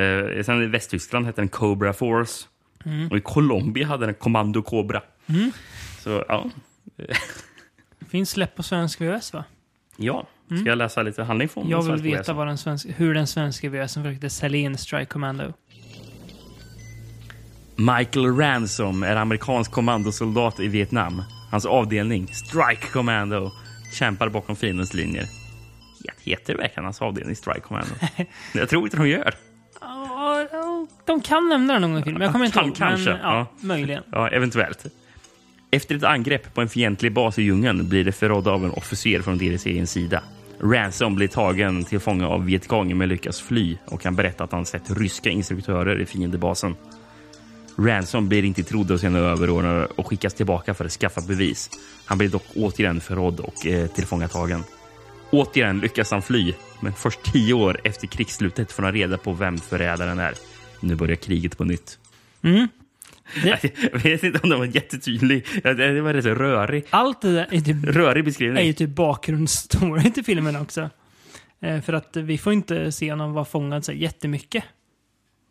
Eh, 0.00 0.42
sen 0.42 0.62
i 0.62 0.66
Västtyskland 0.66 1.26
hette 1.26 1.40
den 1.40 1.48
Cobra 1.48 1.92
Force. 1.92 2.46
Mm. 2.84 3.08
Och 3.10 3.16
i 3.16 3.20
Colombia 3.20 3.86
hade 3.86 4.06
den 4.06 4.14
Commando 4.14 4.62
Cobra. 4.62 5.02
Så, 5.98 6.24
ja. 6.28 6.50
Finns 8.10 8.30
släpp 8.30 8.56
på 8.56 8.62
svensk 8.62 9.00
VHS 9.00 9.32
va? 9.32 9.44
Ja, 10.02 10.26
ska 10.60 10.68
jag 10.68 10.78
läsa 10.78 11.02
lite 11.02 11.22
handling 11.22 11.48
från 11.48 11.62
Mm. 11.62 11.70
Jag 11.70 11.82
vill 11.82 12.02
veta 12.02 12.32
vad 12.32 12.46
den 12.46 12.58
svenska, 12.58 12.92
hur 12.92 13.14
den 13.14 13.26
svenska 13.26 13.70
VHSen 13.70 14.02
försökte 14.02 14.30
sälja 14.30 14.60
in 14.60 14.78
Strike 14.78 15.04
Commando. 15.06 15.52
Michael 17.76 18.36
Ransom 18.36 19.02
är 19.02 19.16
amerikansk 19.16 19.70
kommandosoldat 19.72 20.60
i 20.60 20.68
Vietnam. 20.68 21.22
Hans 21.50 21.66
avdelning, 21.66 22.28
Strike 22.28 22.86
Commando, 22.92 23.50
kämpar 23.92 24.28
bakom 24.28 24.56
fiendens 24.56 24.94
linjer. 24.94 25.22
Het- 26.04 26.20
Heter 26.24 26.54
verkligen 26.56 26.84
hans 26.84 27.02
avdelning 27.02 27.36
Strike 27.36 27.60
Commando? 27.60 27.90
Jag 28.54 28.68
tror 28.68 28.84
inte 28.84 28.96
de 28.96 29.08
gör. 29.08 29.34
De 31.06 31.20
kan 31.20 31.48
nämna 31.48 31.72
den 31.72 31.82
någon 31.82 31.90
gång 31.92 32.00
i 32.00 32.04
filmen. 32.04 32.22
Jag 32.22 32.32
kommer 32.32 32.46
inte 32.46 32.60
ihåg. 32.60 32.76
kanske, 32.76 33.10
Men, 33.10 33.20
ja, 33.22 33.34
ja. 33.38 33.46
möjligen. 33.66 34.02
Ja, 34.12 34.28
eventuellt. 34.28 34.86
Efter 35.74 35.94
ett 35.94 36.04
angrepp 36.04 36.54
på 36.54 36.60
en 36.60 36.68
fientlig 36.68 37.12
bas 37.12 37.38
i 37.38 37.42
djungeln 37.42 37.88
blir 37.88 38.04
det 38.04 38.12
förrådda 38.12 38.50
av 38.50 38.64
en 38.64 38.70
officer 38.70 39.22
från 39.22 39.38
deras 39.38 39.66
egen 39.66 39.86
sida. 39.86 40.22
Ransom 40.60 41.14
blir 41.14 41.28
tagen 41.28 41.84
till 41.84 42.00
fånga 42.00 42.28
av 42.28 42.44
Vietcong 42.44 42.98
men 42.98 43.08
lyckas 43.08 43.40
fly 43.40 43.78
och 43.86 44.00
kan 44.00 44.16
berätta 44.16 44.44
att 44.44 44.52
han 44.52 44.66
sett 44.66 44.90
ryska 44.90 45.30
instruktörer 45.30 46.00
i 46.00 46.06
fiendebasen. 46.06 46.76
Ransom 47.76 48.28
blir 48.28 48.44
inte 48.44 48.62
trodd 48.62 48.90
av 48.90 48.98
sina 48.98 49.18
överordnade 49.18 49.86
och 49.86 50.06
skickas 50.06 50.34
tillbaka 50.34 50.74
för 50.74 50.84
att 50.84 50.92
skaffa 50.92 51.20
bevis. 51.20 51.70
Han 52.04 52.18
blir 52.18 52.28
dock 52.28 52.46
återigen 52.54 53.00
förrådd 53.00 53.40
och 53.40 53.66
eh, 53.66 53.86
tillfångatagen. 53.86 54.64
Återigen 55.30 55.80
lyckas 55.80 56.10
han 56.10 56.22
fly, 56.22 56.54
men 56.80 56.92
först 56.92 57.32
tio 57.32 57.54
år 57.54 57.80
efter 57.84 58.06
krigsslutet 58.06 58.72
får 58.72 58.82
han 58.82 58.92
reda 58.92 59.18
på 59.18 59.32
vem 59.32 59.58
förrädaren 59.58 60.18
är. 60.18 60.34
Nu 60.80 60.94
börjar 60.94 61.16
kriget 61.16 61.58
på 61.58 61.64
nytt. 61.64 61.98
Mm. 62.42 62.68
Det, 63.42 63.72
Jag 63.92 63.98
vet 63.98 64.22
inte 64.22 64.38
om 64.42 64.50
det 64.50 64.56
var 64.56 64.64
jättetydlig. 64.64 65.46
Det 65.62 66.00
var 66.00 66.14
rätt 66.14 66.24
så 66.24 66.34
rörig, 66.34 66.84
allt 66.90 67.20
det 67.20 67.32
där 67.34 67.46
är 67.50 67.60
typ, 67.60 67.84
rörig 67.84 68.20
är 68.20 68.24
beskrivning. 68.24 68.66
ju 68.66 68.72
typ 68.72 68.90
bakgrundsstory 68.90 70.10
till 70.10 70.24
filmen 70.24 70.56
också. 70.56 70.90
Eh, 71.60 71.80
för 71.80 71.92
att 71.92 72.16
vi 72.16 72.38
får 72.38 72.52
inte 72.52 72.92
se 72.92 73.10
honom 73.10 73.32
vara 73.32 73.44
fångad 73.44 73.84
så 73.84 73.92
jättemycket 73.92 74.64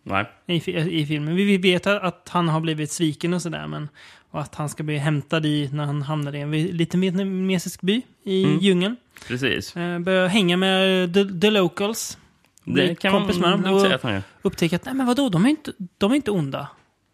Nej. 0.03 0.25
i, 0.47 0.71
i 1.01 1.05
filmen. 1.05 1.35
Vi, 1.35 1.57
vet 1.57 1.87
att 1.87 2.29
han 2.29 2.49
har 2.49 2.59
blivit 2.59 2.91
sviken 2.91 3.33
och 3.33 3.41
sådär, 3.41 3.67
men 3.67 3.89
och 4.31 4.41
att 4.41 4.55
han 4.55 4.69
ska 4.69 4.83
bli 4.83 4.97
hämtad 4.97 5.45
i 5.45 5.69
när 5.73 5.85
han 5.85 6.01
hamnar 6.01 6.35
i 6.35 6.39
en 6.39 6.51
liten 6.51 7.01
vietnamesisk 7.01 7.81
by 7.81 8.01
i 8.23 8.43
Mm. 8.43 8.59
djungeln. 8.59 8.95
Precis. 9.27 9.75
Eh, 9.75 9.99
börjar 9.99 10.27
hänga 10.27 10.57
med 10.57 11.13
the, 11.13 11.39
the 11.39 11.49
locals. 11.51 12.17
Det 12.63 12.99
kan 12.99 13.11
kompis 13.11 13.39
med 13.39 13.49
man 13.49 13.61
dem 13.61 13.73
och 13.73 14.21
upptäcker 14.41 14.75
att 14.75 14.85
nej 14.85 14.93
men 14.93 15.05
vadå, 15.05 15.29
de 15.29 15.45
är 15.45 15.49
inte, 15.49 15.73
de 15.97 16.11
är 16.11 16.15
inte 16.15 16.31
onda. 16.31 16.67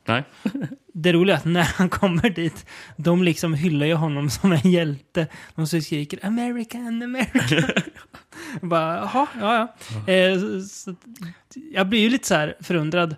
Nej. 0.08 0.24
Det 0.93 1.14
roliga 1.14 1.36
är 1.36 1.39
att 1.39 1.45
när 1.45 1.64
han 1.64 1.89
kommer 1.89 2.30
dit, 2.30 2.66
de 2.97 3.24
liksom 3.24 3.53
hyllar 3.53 3.86
ju 3.86 3.93
honom 3.93 4.30
som 4.30 4.51
en 4.51 4.72
hjälte. 4.72 5.28
De 5.55 5.68
så 5.68 5.82
skriker 5.82 6.26
American, 6.26 7.01
American. 7.01 7.70
Bara, 8.70 8.95
jaha, 8.95 9.28
ja, 9.39 9.74
ja. 10.05 10.14
Eh, 10.14 10.39
så, 10.62 10.95
jag 11.72 11.89
blir 11.89 11.99
ju 11.99 12.10
lite 12.10 12.28
så 12.28 12.36
här 12.36 12.55
förundrad. 12.60 13.16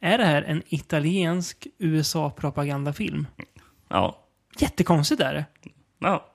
Är 0.00 0.18
det 0.18 0.24
här 0.24 0.42
en 0.42 0.62
italiensk 0.66 1.66
USA-propagandafilm? 1.78 3.26
Ja. 3.88 4.26
Jättekonstigt 4.58 5.20
är 5.20 5.34
det. 5.34 5.44
ja. 5.98 6.29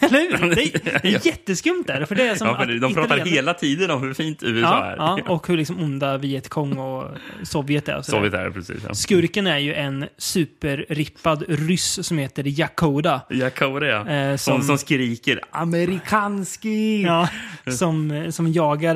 Eller 0.00 0.38
hur? 0.38 0.54
Det 0.54 0.62
är, 0.62 1.00
det 1.02 1.08
är 1.08 1.26
jätteskumt 1.26 1.84
är 1.88 2.00
det. 2.00 2.06
För 2.06 2.14
det 2.14 2.28
är 2.28 2.34
som 2.34 2.46
ja 2.46 2.64
de 2.66 2.94
pratar 2.94 3.16
italienare- 3.16 3.28
hela 3.34 3.54
tiden 3.54 3.90
om 3.90 4.02
hur 4.02 4.14
fint 4.14 4.42
USA 4.42 4.84
är. 4.84 4.96
ja, 4.96 5.18
och 5.28 5.48
hur 5.48 5.56
liksom 5.56 5.80
onda 5.82 6.18
Vietkong 6.18 6.78
och 6.78 7.10
Sovjet 7.42 7.88
är. 7.88 7.96
Och. 7.98 8.04
Sovjet 8.06 8.34
är 8.34 8.50
precis. 8.50 8.76
Ja. 8.88 8.94
Skurken 8.94 9.46
är 9.46 9.58
ju 9.58 9.74
en 9.74 10.06
superrippad 10.18 11.44
ryss 11.48 12.06
som 12.06 12.18
heter 12.18 12.44
Yakoda. 12.46 13.20
Jakore, 13.30 13.88
ja. 13.88 14.08
Eh, 14.08 14.36
som, 14.36 14.56
som- 14.58 14.62
som 14.66 14.78
skriker 14.78 15.40
amerikanski. 15.50 17.02
Ja, 17.06 17.28
som, 17.72 18.26
som 18.32 18.52
jagar 18.52 18.94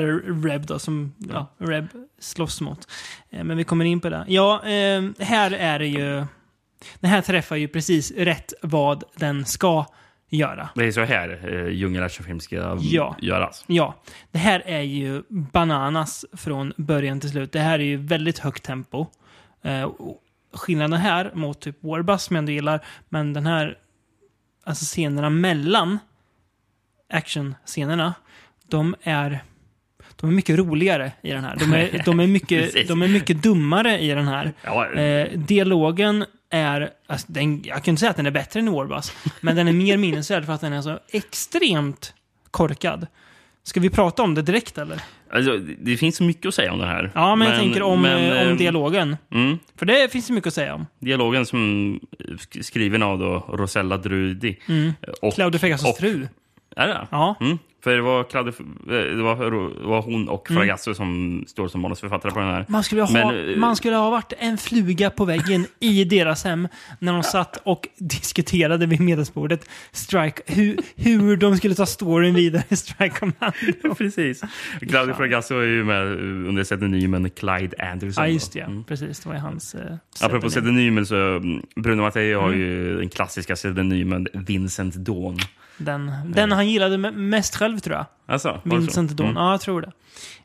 Reb 0.49 0.67
då, 0.67 0.79
som 0.79 1.15
ja, 1.33 1.55
Reb 1.59 1.87
slåss 2.21 2.61
mot. 2.61 2.79
Eh, 3.31 3.45
Men 3.45 3.57
vi 3.57 3.65
kommer 3.65 3.85
in 3.85 4.01
på 4.01 4.09
det. 4.09 4.25
Ja, 4.29 4.67
eh, 4.67 5.03
här 5.19 5.51
är 5.51 5.79
det 5.79 5.87
ju... 5.87 6.25
Den 7.01 7.11
här 7.11 7.21
träffar 7.23 7.57
ju 7.57 7.69
precis 7.69 8.11
rätt 8.11 8.53
vad 8.63 9.05
den 9.17 9.45
ska 9.45 9.87
göra. 10.29 10.69
Det 10.75 10.85
är 10.85 10.91
så 10.93 11.01
här 11.05 11.41
eh, 11.53 11.69
djungelactionfilm 11.73 12.41
ska 12.41 12.79
Ja. 12.81 13.17
göras. 13.23 13.65
Ja, 13.67 13.95
det 14.33 14.39
här 14.39 14.63
är 14.67 14.81
ju 14.81 15.23
bananas 15.29 16.25
från 16.33 16.73
början 16.77 17.21
till 17.21 17.31
slut. 17.31 17.53
Det 17.53 17.61
här 17.61 17.79
är 17.79 17.85
ju 17.85 17.97
väldigt 17.97 18.39
högt 18.39 18.63
tempo. 18.65 19.07
Eh, 19.63 19.91
skillnaden 20.55 21.01
här 21.01 21.31
mot 21.35 21.61
typ 21.61 21.77
Warbus 21.85 22.23
som 22.23 22.37
jag 22.37 22.41
ändå 22.41 22.53
gillar, 22.53 22.81
men 23.09 23.33
den 23.33 23.47
här, 23.47 23.79
alltså 24.65 24.85
scenerna 24.85 25.31
mellan 25.31 25.99
actionscenerna, 27.13 28.15
de 28.69 28.95
är, 29.03 29.39
de 30.17 30.31
är 30.31 30.35
mycket 30.35 30.59
roligare 30.59 31.13
i 31.23 31.31
den 31.31 31.45
här. 31.45 31.57
De 31.57 31.73
är, 31.73 32.03
de 32.05 32.21
är, 32.21 32.27
mycket, 32.27 32.89
de 32.89 33.03
är 33.03 33.09
mycket 33.09 33.43
dummare 33.43 33.99
i 33.99 34.09
den 34.09 34.29
här. 34.29 34.53
Eh, 34.97 35.39
dialogen 35.39 36.25
är, 36.51 36.91
alltså, 37.07 37.27
den, 37.31 37.63
jag 37.65 37.85
kan 37.85 37.93
inte 37.93 38.01
säga 38.01 38.11
att 38.11 38.17
den 38.17 38.27
är 38.27 38.31
bättre 38.31 38.61
än 38.61 38.73
Warbus, 38.73 39.13
men 39.41 39.57
den 39.57 39.69
är 39.69 39.73
mer 39.73 39.97
minnesvärd 39.97 40.47
för 40.47 40.53
att 40.53 40.61
den 40.61 40.73
är 40.73 40.83
så 40.83 40.99
extremt 41.13 42.15
korkad. 42.51 43.07
Ska 43.63 43.81
vi 43.81 43.91
prata 43.91 44.23
om 44.23 44.35
det 44.35 44.43
direkt 44.43 44.79
eller? 44.79 45.01
alltså, 45.33 45.57
det 45.59 45.75
det 45.79 45.97
finns 45.97 46.17
så 46.17 46.25
mycket 46.25 46.47
att 46.47 46.55
säga 46.55 46.73
om 46.73 46.79
den 46.79 46.89
här. 46.89 47.13
Ja, 47.15 47.37
men, 47.37 47.49
jag 47.49 47.59
tänker 47.59 47.83
om, 47.83 48.03
men, 48.03 48.33
eh, 48.37 48.43
om 48.43 48.49
eh, 48.53 48.57
dialogen. 48.57 49.17
Mm, 49.33 49.59
För 49.77 49.87
det 49.87 50.13
finns 50.13 50.27
det 50.27 50.33
mycket 50.33 50.47
att 50.47 50.55
säga 50.55 50.75
om. 50.75 50.87
dialogen 50.99 51.47
som 51.47 51.59
sk- 52.19 52.63
skriven 52.63 53.03
av 53.03 53.19
då 53.19 53.45
Rosella 53.57 53.97
Drudi. 53.97 54.59
Och, 55.23 55.35
Claudio 55.35 55.59
Fegasos 55.59 55.99
fru. 55.99 56.29
Är 56.77 56.87
det? 56.89 57.07
Ja. 57.11 57.35
Mm, 57.41 57.59
för 57.87 57.97
det 57.97 58.03
var, 58.03 58.25
Claudio, 58.25 58.53
eh, 58.61 59.17
det 59.17 59.23
var, 59.23 59.51
det 59.81 59.87
var 59.87 60.03
hon 60.03 60.29
och 60.29 60.51
Mm. 60.51 60.61
Fragasso 60.63 60.95
som 60.95 61.45
står 61.47 61.69
som 61.69 61.81
manusförfattare 61.81 62.33
på 62.33 62.39
den 62.39 62.49
här. 62.49 62.65
Man 62.69 62.85
skulle, 62.85 63.03
ha, 63.03 63.13
Men, 63.13 63.51
eh, 63.51 63.57
man 63.57 63.77
skulle 63.77 63.97
ha 63.97 64.11
varit 64.11 64.33
en 64.39 64.59
fluga 64.59 65.11
på 65.11 65.25
väggen 65.25 65.67
i 65.81 66.05
deras 66.05 66.45
hem 66.45 66.69
när 66.99 67.13
de 67.13 67.23
satt 67.23 67.57
och 67.65 67.89
diskuterade 67.99 68.87
vid 68.87 69.01
middagsbordet 69.01 69.69
Strike, 69.93 70.43
hur, 70.47 70.77
hur 70.97 71.37
de 71.37 71.57
skulle 71.57 71.75
ta 71.75 71.87
storyn 71.87 72.35
vidare 72.35 72.63
i 72.69 72.77
Strike 72.77 73.15
Commando. 73.19 73.95
Precis. 73.99 74.43
Claudio 74.89 75.15
Fragasso 75.15 75.55
är 75.55 75.63
ju 75.67 75.85
med 75.85 76.07
under 76.49 76.65
pseudonymen 76.65 77.31
Clyde 77.31 77.77
Anderson. 77.93 78.25
Ja, 78.25 78.29
just 78.31 78.53
det. 78.53 78.61
Mm. 78.61 78.85
Precis, 78.85 79.21
det 79.21 79.29
var 79.29 79.37
hans... 79.37 79.75
Eh, 79.75 79.81
Apropå 80.21 80.49
pseudonym. 80.49 80.51
pseudonymer 80.51 81.05
så 81.05 81.17
mm, 81.17 81.63
Bruno 81.77 82.03
Mattei 82.03 82.33
har 82.33 82.49
Mm. 82.49 82.61
ju 82.61 82.97
den 82.99 83.09
klassiska 83.09 83.55
pseudonymen 83.55 84.27
Vincent 84.33 84.95
Dawn. 84.95 85.39
Den, 85.79 86.13
den 86.27 86.53
han 86.53 86.69
gillade 86.69 86.97
me- 86.97 87.17
mest 87.17 87.57
själv 87.57 87.79
tror 87.79 87.97
jag. 87.97 88.07
Alltså? 88.27 88.61
Vincent 88.65 89.11
Dawn. 89.11 89.31
Mm. 89.31 89.43
Ja, 89.43 89.51
jag 89.51 89.61
tror 89.61 89.81
det. 89.81 89.93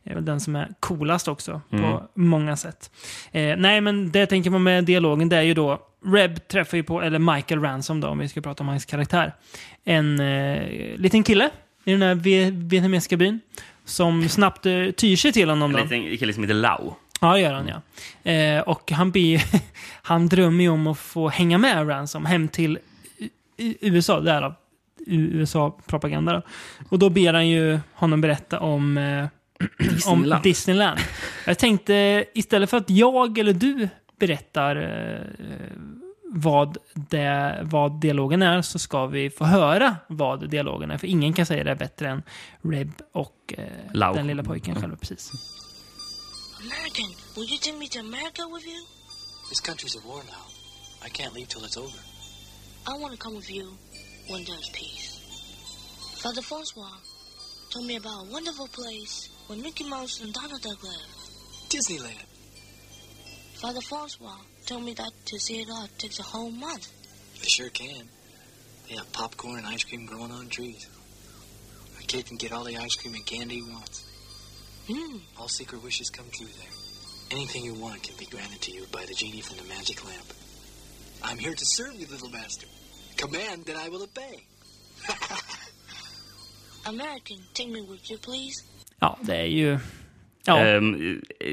Det 0.04 0.10
är 0.12 0.16
väl 0.16 0.26
den 0.26 0.40
som 0.40 0.56
är 0.56 0.70
coolast 0.80 1.28
också 1.28 1.62
Mm. 1.72 1.84
på 1.92 2.04
många 2.14 2.58
sätt. 2.58 2.92
Eh, 3.32 3.56
nej, 3.58 3.82
men 3.82 4.12
det 4.12 4.20
jag 4.20 4.30
tänker 4.30 4.50
på 4.52 4.60
med 4.60 4.84
dialogen 4.84 5.30
det 5.30 5.38
är 5.38 5.42
ju 5.42 5.54
då 5.54 5.80
Reb 6.06 6.48
träffar 6.48 6.78
ju 6.78 6.84
på, 6.84 7.02
eller 7.02 7.20
Michael 7.36 7.62
Ransom 7.62 8.00
då, 8.02 8.08
om 8.08 8.18
vi 8.20 8.28
ska 8.30 8.42
prata 8.42 8.64
om 8.64 8.68
hans 8.68 8.86
karaktär. 8.86 9.34
En 9.84 10.20
eh, 10.20 10.62
liten 10.98 11.24
kille 11.24 11.50
i 11.84 11.92
den 11.92 12.02
här 12.02 12.16
vi- 12.16 12.52
vietnamesiska 12.52 13.18
byn. 13.18 13.40
Som 13.86 14.30
snabbt 14.30 14.66
eh, 14.66 14.86
tyr 14.98 15.16
sig 15.16 15.32
till 15.32 15.50
honom 15.50 15.76
En 15.76 15.82
liten 15.84 16.18
kille 16.18 16.34
som 16.34 16.44
heter 16.44 16.54
Lau. 16.54 16.94
Ja, 17.22 17.34
det 17.34 17.40
gör 17.40 17.54
han 17.54 17.68
ja. 17.68 18.32
Eh, 18.32 18.60
och 18.62 18.92
han, 18.92 19.12
blir, 19.12 19.42
han 20.02 20.28
drömmer 20.28 20.64
ju 20.64 20.70
om 20.70 20.88
att 20.88 20.98
få 20.98 21.30
hänga 21.30 21.58
med 21.58 21.90
Ransom 21.90 22.26
hem 22.26 22.48
till 22.48 22.80
U- 23.58 23.74
USA, 23.82 24.20
därav 24.20 24.54
USA-propaganda. 25.08 26.42
Och 26.90 27.00
då 27.00 27.10
ber 27.10 27.34
han 27.34 27.48
ju 27.48 27.80
honom 27.94 28.22
berätta 28.22 28.60
om, 28.60 28.98
eh, 28.98 29.04
om 29.88 29.88
Disneyland. 29.94 30.44
Disneyland. 30.44 31.00
Jag 31.46 31.60
tänkte 31.60 32.26
istället 32.34 32.70
för 32.70 32.78
att 32.78 32.90
jag 32.90 33.38
eller 33.38 33.54
du 33.54 33.90
berättar 34.20 34.76
eh, 34.76 35.42
vad, 36.34 36.78
det, 36.94 37.60
vad 37.64 38.00
dialogen 38.00 38.42
är 38.42 38.62
så 38.62 38.80
ska 38.80 39.06
vi 39.06 39.30
få 39.30 39.46
höra 39.46 39.96
vad 40.08 40.50
dialogen 40.50 40.92
är. 40.92 40.98
För 40.98 41.08
ingen 41.08 41.34
kan 41.34 41.46
säga 41.46 41.64
det 41.64 41.76
bättre 41.76 42.10
än 42.10 42.24
Reb 42.62 42.92
och 43.12 43.54
eh, 43.94 44.14
den 44.14 44.28
lilla 44.28 44.44
pojken 44.44 44.76
själv. 44.82 44.96
Precis. 44.96 45.32
American, 46.62 47.10
will 47.36 47.50
you 47.50 47.58
take 47.58 47.78
me 47.78 47.88
to 47.88 48.00
America 48.00 48.42
with 48.54 48.66
you? 48.68 48.82
This 49.50 49.62
country's 49.70 49.96
at 49.98 50.06
war 50.06 50.24
now. 50.36 50.46
I 51.08 51.10
can't 51.10 51.34
leave 51.34 51.48
till 51.48 51.64
it's 51.66 51.78
over. 51.78 52.00
I 52.88 53.02
want 53.02 53.12
to 53.16 53.20
come 53.26 53.36
with 53.36 53.52
you 53.52 53.68
there's 54.28 54.70
peace. 54.70 55.20
Father 56.22 56.42
Francois 56.42 56.98
told 57.72 57.86
me 57.86 57.96
about 57.96 58.28
a 58.28 58.32
wonderful 58.32 58.68
place 58.68 59.30
where 59.48 59.58
Mickey 59.58 59.84
Mouse 59.84 60.22
and 60.22 60.34
Donald 60.34 60.62
Duck 60.62 60.84
live. 60.84 61.22
Disneyland. 61.70 62.26
Father 63.56 63.82
Francois 63.82 64.38
told 64.66 64.84
me 64.84 64.94
that 64.94 65.12
to 65.26 65.40
see 65.40 65.62
it 65.62 65.70
all 65.70 65.88
takes 65.98 66.20
a 66.20 66.24
whole 66.24 66.52
month. 66.52 66.88
They 67.42 67.48
sure 67.48 67.70
can. 67.70 68.08
They 68.88 68.96
have 68.96 69.12
popcorn 69.14 69.60
and 69.60 69.68
ice 69.68 69.84
cream 69.84 70.06
growing 70.06 70.32
on 70.32 70.48
trees. 70.48 70.88
A 72.00 72.04
kid 72.04 72.26
can 72.26 72.38
get 72.38 72.52
all 72.52 72.64
the 72.64 72.78
ice 72.78 72.96
cream 72.96 73.14
and 73.16 73.26
candy 73.26 73.56
he 73.56 73.62
wants. 73.62 74.04
Hmm. 74.88 75.18
All 75.40 75.48
secret 75.48 75.84
wishes 75.84 76.10
come 76.10 76.26
true 76.32 76.48
there. 76.48 77.38
Anything 77.38 77.64
you 77.64 77.74
want 77.74 78.04
can 78.04 78.16
be 78.18 78.26
granted 78.26 78.62
to 78.62 78.72
you 78.72 78.86
by 78.92 79.06
the 79.06 79.14
genie 79.14 79.42
from 79.42 79.58
the 79.58 79.64
magic 79.64 80.04
lamp. 80.06 80.34
I'm 81.24 81.38
here 81.38 81.54
to 81.54 81.66
serve 81.66 81.96
you, 81.96 82.08
little 82.08 82.30
master. 82.30 82.68
Command 83.22 83.66
that 83.66 83.76
I 83.86 83.90
will 83.90 84.04
obey. 84.10 84.36
American, 86.86 87.38
take 87.54 87.70
me 87.70 87.82
with 87.82 88.12
you, 88.12 88.20
please. 88.20 88.64
Ja, 89.00 89.18
det 89.22 89.36
är 89.36 89.46
ju... 89.46 89.80
Ja, 90.46 90.60
Ehm, 90.66 91.22
eh, 91.40 91.50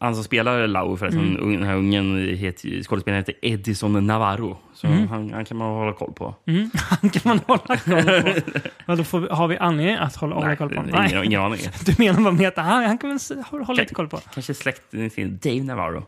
han 0.00 0.14
som 0.14 0.24
spelar 0.24 0.66
Lau 0.66 0.96
förresten, 0.96 1.36
Mm. 1.36 1.52
den 1.52 1.62
här 1.64 1.74
ungen, 1.76 2.28
heter, 2.36 2.82
skådespelaren 2.82 3.20
heter 3.22 3.34
Edison 3.42 4.06
Navarro. 4.06 4.58
Så 4.74 4.86
han, 4.86 5.32
han 5.32 5.44
kan 5.44 5.56
man 5.56 5.68
hålla 5.74 5.92
koll 5.92 6.12
på. 6.12 6.34
mm, 6.46 6.70
han 7.00 7.10
kan 7.10 7.22
man 7.24 7.38
hålla 7.46 7.76
koll 7.76 8.02
på. 8.02 8.40
Ja, 8.86 8.96
då 8.96 9.04
får 9.04 9.20
vi, 9.20 9.28
har 9.30 9.48
vi 9.48 9.56
anledning 9.58 9.96
att 9.96 10.16
hålla, 10.16 10.34
hålla 10.34 10.46
Nej, 10.46 10.56
koll 10.56 10.68
på 10.68 10.74
honom? 10.76 10.90
Nej. 11.12 11.24
ingen 11.26 11.40
aning. 11.40 11.60
Du 11.86 11.94
menar 11.98 12.20
bara 12.20 12.32
med 12.34 12.48
att 12.48 12.56
han, 12.56 12.84
han 12.84 12.98
kan 12.98 13.16
s- 13.16 13.32
hålla 13.50 13.64
hålla 13.64 13.82
lite 13.82 13.94
koll 13.94 14.08
på? 14.08 14.16
Kanske 14.34 14.54
släkt 14.54 14.90
till 14.90 15.38
Dave 15.38 15.62
Navarro. 15.62 16.06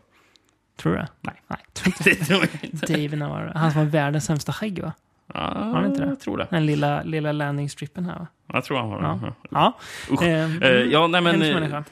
Tror 0.79 0.91
du 0.91 0.97
det? 0.97 1.07
Nej. 1.21 1.35
Nej, 1.47 1.59
tror 1.73 1.87
inte. 1.97 2.09
Det 2.09 2.25
tror 2.25 2.39
jag 2.39 2.63
inte. 2.71 2.85
David 2.93 3.17
Navarro. 3.17 3.51
Han 3.55 3.71
som 3.71 3.79
har 3.79 3.85
världens 3.85 4.25
sämsta 4.25 4.53
skägg, 4.53 4.81
va? 4.81 4.93
Ja, 5.33 5.71
han 5.73 5.85
inte 5.85 6.01
det? 6.01 6.07
Jag 6.07 6.19
tror 6.19 6.37
det. 6.37 6.47
Den 6.49 6.65
lilla, 6.65 7.03
lilla 7.03 7.31
landing-strippen 7.31 8.05
här, 8.05 8.19
va? 8.19 8.27
Jag 8.53 8.63
tror 8.63 8.77
han 8.77 8.89
har 8.89 9.01
Ja. 9.01 9.19
det. 9.21 9.33
Ja. 9.51 9.77
Usch. 10.11 10.23
Eh, 10.23 10.55
Eh, 10.61 10.69
ja, 10.71 11.07
nej, 11.07 11.21
men, 11.21 11.41
eh. 11.41 11.81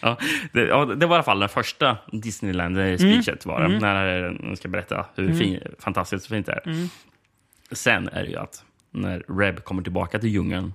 Ja, 0.00 0.16
det, 0.52 0.66
ja, 0.66 0.84
det 0.84 1.06
var 1.06 1.14
i 1.14 1.16
alla 1.16 1.22
fall 1.22 1.40
den 1.40 1.48
första 1.48 1.96
Disneyland-speechet. 2.12 3.46
var 3.46 3.60
det, 3.60 3.78
När 3.78 4.30
de 4.30 4.56
ska 4.56 4.68
berätta 4.68 5.06
hur 5.14 5.34
fin, 5.34 5.60
fantastiskt 5.78 6.26
fint 6.26 6.46
det 6.46 6.52
är. 6.52 6.88
Sen 7.72 8.08
är 8.08 8.22
det 8.22 8.28
ju 8.28 8.36
att 8.36 8.64
när 8.90 9.22
Reb 9.38 9.64
kommer 9.64 9.82
tillbaka 9.82 10.18
till 10.18 10.28
djungeln 10.28 10.72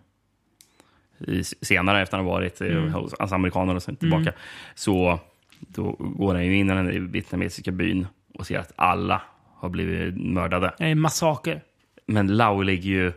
i, 1.20 1.44
senare 1.44 2.02
efter 2.02 2.18
att 2.18 2.24
ha 2.24 2.32
varit 2.32 2.62
mm. 2.62 2.94
hos 2.94 3.14
alltså 3.14 3.36
amerikanerna 3.36 3.76
och 3.76 3.84
sen 3.84 3.96
tillbaka, 3.96 4.34
så 4.76 5.20
då 5.68 5.92
går 6.00 6.34
han 6.36 6.46
ju 6.46 6.56
in 6.58 6.70
i 6.70 6.74
den 6.74 7.12
vietnamesiska 7.12 7.72
byn 7.72 8.08
och 8.40 8.48
ser 8.48 8.60
att 8.60 8.72
alla 8.76 9.22
har 9.56 9.70
blivit 9.70 10.18
mördade. 10.18 10.74
Det 10.78 10.84
är 10.84 10.88
en 10.92 11.00
massaker. 11.00 11.62
Men 12.06 12.28
Lau 12.38 12.64
ligger 12.64 12.90
ju... 12.90 13.14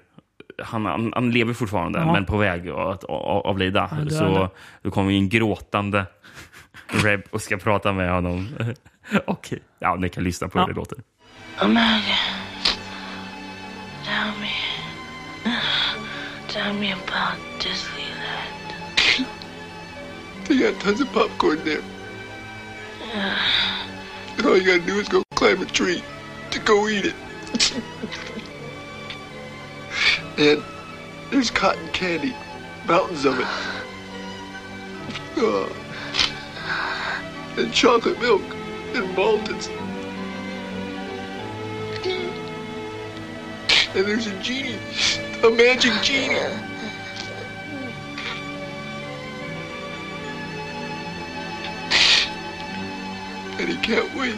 Han, 0.62 0.86
han, 0.86 1.12
han 1.14 1.30
lever 1.30 1.54
fortfarande, 1.54 1.98
Ja. 1.98 2.12
men 2.12 2.24
på 2.24 2.36
väg 2.36 2.68
att 2.68 3.04
avlida. 3.04 4.06
Så 4.10 4.48
då 4.82 4.90
kommer 4.90 5.10
ju 5.10 5.16
en 5.18 5.28
gråtande 5.28 6.06
Reb 7.04 7.20
och 7.30 7.42
ska 7.42 7.56
prata 7.56 7.92
med 7.92 8.12
honom. 8.12 8.48
och 9.26 9.52
ja, 9.78 9.94
ni 9.94 10.08
kan 10.08 10.24
lyssna 10.24 10.48
på 10.48 10.58
hur 10.58 10.64
Ja. 10.64 10.68
det 10.68 10.74
låter. 10.74 10.98
Amanda, 11.58 12.00
tell 14.04 14.40
me, 14.40 15.52
tell 16.48 16.72
me 16.74 16.92
about 16.92 17.38
Disneyland. 17.62 19.26
They 20.46 20.58
got 20.58 20.80
tons 20.80 21.00
of 21.00 21.12
popcorn 21.12 21.56
there. 21.64 21.95
And 23.12 24.46
all 24.46 24.56
you 24.56 24.66
gotta 24.66 24.80
do 24.80 24.98
is 24.98 25.08
go 25.08 25.22
climb 25.34 25.62
a 25.62 25.66
tree 25.66 26.02
to 26.50 26.58
go 26.60 26.88
eat 26.88 27.06
it. 27.06 27.14
and 30.38 30.62
there's 31.30 31.50
cotton 31.50 31.88
candy, 31.92 32.34
mountains 32.86 33.24
of 33.24 33.38
it. 33.40 33.46
Uh, 35.36 35.68
and 37.56 37.72
chocolate 37.72 38.20
milk 38.20 38.42
and 38.94 39.14
Maltons. 39.16 39.68
And 43.94 44.04
there's 44.04 44.26
a 44.26 44.42
genie, 44.42 44.78
a 45.42 45.50
magic 45.50 45.92
genie. 46.02 46.36
Can't 53.82 54.18
wait 54.18 54.36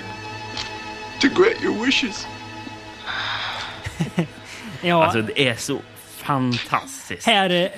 to 1.20 1.28
grant 1.28 1.62
your 1.64 1.86
wishes. 1.86 2.26
Ja, 4.82 5.04
Alltså, 5.04 5.22
det 5.22 5.48
är 5.48 5.54
så 5.54 5.80
fantastiskt. 6.06 7.26
här, 7.26 7.50
eh, 7.50 7.68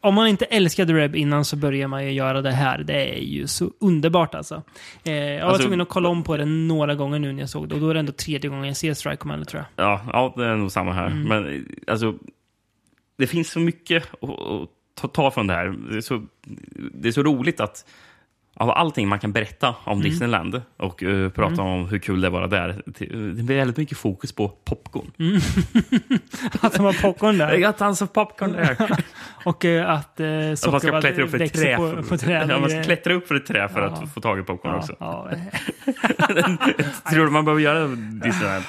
om 0.00 0.14
man 0.14 0.28
inte 0.28 0.44
älskade 0.44 0.92
Reb 0.94 1.16
innan 1.16 1.44
så 1.44 1.56
börjar 1.56 1.88
man 1.88 2.04
ju 2.04 2.12
göra 2.12 2.42
det 2.42 2.50
här. 2.52 2.78
Det 2.78 3.14
är 3.16 3.18
ju 3.22 3.46
så 3.46 3.70
underbart 3.80 4.34
alltså. 4.34 4.62
Eh, 5.04 5.12
jag 5.14 5.40
var 5.40 5.48
Alltså- 5.48 5.62
tvungen 5.62 5.80
att 5.80 5.88
kolla 5.88 6.08
om 6.08 6.22
på 6.22 6.36
det 6.36 6.44
några 6.44 6.94
gånger 6.94 7.18
nu 7.18 7.32
när 7.32 7.40
jag 7.42 7.48
såg 7.48 7.68
det. 7.68 7.74
Och 7.74 7.80
då 7.80 7.88
är 7.90 7.94
det 7.94 8.00
ändå 8.00 8.12
tredje 8.12 8.50
gången 8.50 8.66
jag 8.66 8.76
ser 8.76 8.94
Strike 8.94 9.16
Commander 9.16 9.44
tror 9.46 9.64
jag. 9.76 9.86
Ja, 9.86 10.00
ja, 10.12 10.32
det 10.36 10.44
är 10.46 10.54
nog 10.56 10.72
samma 10.72 10.92
här. 10.92 11.06
Mm. 11.06 11.22
Men 11.22 11.68
alltså, 11.86 12.14
det 13.18 13.26
finns 13.26 13.50
så 13.50 13.60
mycket 13.60 14.02
att, 14.22 14.30
att 14.30 14.68
ta, 14.94 15.08
ta 15.08 15.30
från 15.30 15.46
det 15.46 15.54
här. 15.54 15.74
Det 15.90 15.96
är, 15.96 16.00
så, 16.00 16.22
det 16.94 17.08
är 17.08 17.12
så 17.12 17.22
roligt 17.22 17.60
att 17.60 17.84
av 18.56 18.70
allting 18.70 19.08
man 19.08 19.18
kan 19.18 19.32
berätta 19.32 19.74
om 19.84 19.92
Mm. 19.98 20.10
Disneyland 20.10 20.62
och 20.76 21.02
eh, 21.02 21.28
prata 21.30 21.62
om 21.62 21.88
hur 21.88 21.98
kul 21.98 22.20
det 22.20 22.30
var 22.30 22.48
där. 22.48 22.82
Det 23.36 23.42
blir 23.42 23.56
väldigt 23.56 23.76
mycket 23.76 23.98
fokus 23.98 24.32
på 24.32 24.48
popcorn. 24.48 25.10
Att 26.60 26.72
de 26.74 26.84
har 26.84 27.02
popcorn 27.02 27.38
där. 27.38 27.52
Jag 27.52 27.76
tar 27.78 27.86
alltså 27.86 28.06
popcorn 28.06 28.52
där. 28.52 28.76
Och 29.44 29.64
eh, 29.64 29.90
att 29.90 30.20
eh, 30.20 30.26
Att 30.52 30.70
man 30.70 30.80
ska 30.80 31.00
klättra 31.00 31.24
upp 31.24 31.30
för 31.30 31.42
ett 31.42 31.54
trä. 31.54 31.76
På, 31.76 32.02
på 32.02 32.16
träd. 32.18 32.50
ja, 32.50 32.58
man 32.58 32.70
ska 32.70 32.82
klättra 32.82 33.14
upp 33.14 33.28
för 33.28 33.34
ett 33.34 33.46
trä 33.46 33.68
för 33.68 33.80
att 33.80 34.14
få 34.14 34.20
tag 34.20 34.38
i 34.38 34.42
popcorn 34.42 34.72
ja, 34.72 34.78
också. 34.78 34.96
ja. 34.98 35.30
Tror 37.10 37.24
du 37.24 37.30
man 37.30 37.44
behöver 37.44 37.62
göra 37.62 37.86
Disneyland? 38.24 38.64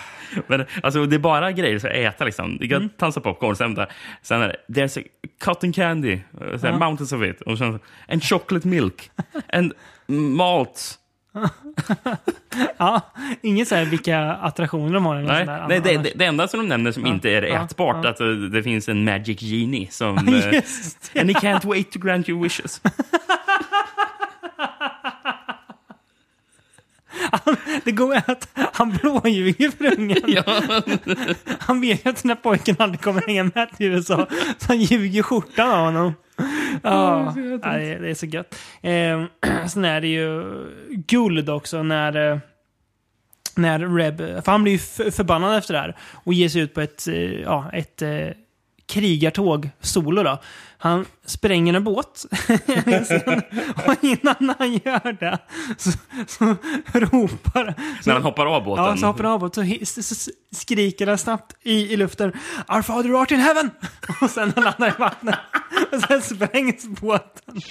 Men 0.47 0.65
alltså, 0.84 1.05
det 1.05 1.15
är 1.15 1.19
bara 1.19 1.51
grejer 1.51 1.75
att 1.75 1.84
äta. 1.84 2.25
Liksom. 2.25 2.57
Det 2.57 2.67
kan 2.67 2.89
tons 2.89 3.17
of 3.17 3.23
popcorn. 3.23 3.55
Sen, 3.55 3.75
där, 3.75 3.91
sen 4.21 4.41
är 4.41 4.55
det 4.67 4.82
there's 4.82 5.03
cotton 5.43 5.73
candy, 5.73 6.19
uh, 6.41 6.57
sen, 6.57 6.80
mountains 6.80 7.13
of 7.13 7.23
it. 7.23 7.41
Och 7.41 7.57
sen 7.57 7.80
and 8.07 8.23
chocolate 8.23 8.67
milk. 8.67 9.11
And 9.53 9.73
malt. 10.07 10.99
ja, 12.78 13.01
inget 13.41 13.67
så 13.67 13.75
här 13.75 13.86
vilka 13.86 14.19
attraktioner 14.19 14.93
de 14.93 15.05
har. 15.05 15.15
Eller 15.15 15.28
Nej, 15.28 15.45
sånt 15.45 15.59
där 15.59 15.67
nej 15.67 15.82
det, 15.82 15.97
det, 16.03 16.11
det 16.15 16.25
enda 16.25 16.47
som 16.47 16.59
de 16.59 16.67
nämner 16.67 16.91
som 16.91 17.05
inte 17.05 17.30
är 17.30 17.41
ja, 17.41 17.65
ätbart 17.65 17.97
ja. 18.03 18.09
att 18.09 18.21
uh, 18.21 18.49
det 18.49 18.63
finns 18.63 18.89
en 18.89 19.03
magic 19.03 19.41
genie 19.41 19.88
som... 19.91 20.17
uh, 20.28 20.53
Just 20.53 21.13
det. 21.13 21.19
and 21.19 21.30
he 21.30 21.39
can't 21.39 21.67
wait 21.69 21.91
to 21.91 21.99
grant 21.99 22.30
your 22.30 22.43
wishes. 22.43 22.82
Det 27.84 27.91
går 27.91 28.15
att 28.15 28.49
han 28.73 28.89
blåljuger 28.91 29.71
för 29.71 29.99
ungen. 29.99 30.17
Han 31.59 31.82
vet 31.82 32.05
ju 32.05 32.09
att 32.09 32.21
den 32.23 32.30
här 32.30 32.36
pojken 32.36 32.75
aldrig 32.80 33.01
kommer 33.01 33.21
hänga 33.28 33.43
med 33.43 33.69
till 33.78 33.86
USA. 33.86 34.28
Så 34.57 34.67
han 34.67 34.78
ljuger 34.82 35.23
skjortan 35.23 35.69
av 35.69 35.86
honom. 35.86 36.13
Ja, 36.84 37.34
ja, 37.36 37.59
det, 37.78 37.86
är- 37.93 37.99
det 37.99 38.09
är 38.09 38.13
så 38.13 38.25
gött. 38.25 38.55
Eh, 38.82 39.65
sen 39.67 39.86
är 39.86 40.01
det 40.01 40.07
ju 40.07 40.43
guld 40.89 41.49
också 41.49 41.84
när, 41.84 42.32
eh, 42.32 42.38
när 43.55 43.80
Reb, 43.97 44.17
för 44.17 44.51
han 44.51 44.63
blir 44.63 44.73
ju 44.73 45.11
förbannad 45.11 45.57
efter 45.57 45.73
det 45.73 45.80
här 45.80 45.97
och 46.13 46.34
ger 46.34 46.49
sig 46.49 46.61
ut 46.61 46.73
på 46.73 46.82
ett, 46.82 47.07
eh, 47.07 47.15
ja, 47.41 47.69
ett 47.73 48.01
eh, 48.01 48.28
krigartåg 48.88 49.69
solo 49.82 50.23
då. 50.23 50.39
Han 50.80 51.05
spränger 51.25 51.73
en 51.73 51.84
båt. 51.84 52.25
och 53.88 54.03
innan 54.03 54.55
han 54.59 54.73
gör 54.73 55.19
det 55.19 55.39
så, 55.78 55.91
så 56.28 56.45
ropar... 56.93 57.73
Så, 58.03 58.09
När 58.09 58.13
han 58.13 58.23
hoppar 58.23 58.45
av 58.45 58.63
båten. 58.63 58.86
Ja, 58.86 58.97
så 58.97 59.05
hoppar 59.05 59.23
han 59.23 59.34
av 59.34 59.43
och 59.43 59.55
så, 59.55 59.63
så, 59.86 60.15
så 60.15 60.32
skriker 60.51 61.07
han 61.07 61.17
snabbt 61.17 61.55
i, 61.63 61.93
i 61.93 61.97
luften 61.97 62.34
Our 62.67 62.82
father 62.82 63.21
art 63.21 63.32
in 63.32 63.39
heaven! 63.39 63.71
Och 64.21 64.30
sen 64.30 64.53
han 64.55 64.63
landar 64.63 64.88
i 64.88 64.93
vattnet. 64.99 65.39
Och 65.91 66.01
sen 66.01 66.21
sprängs 66.21 66.86
båten. 66.88 67.61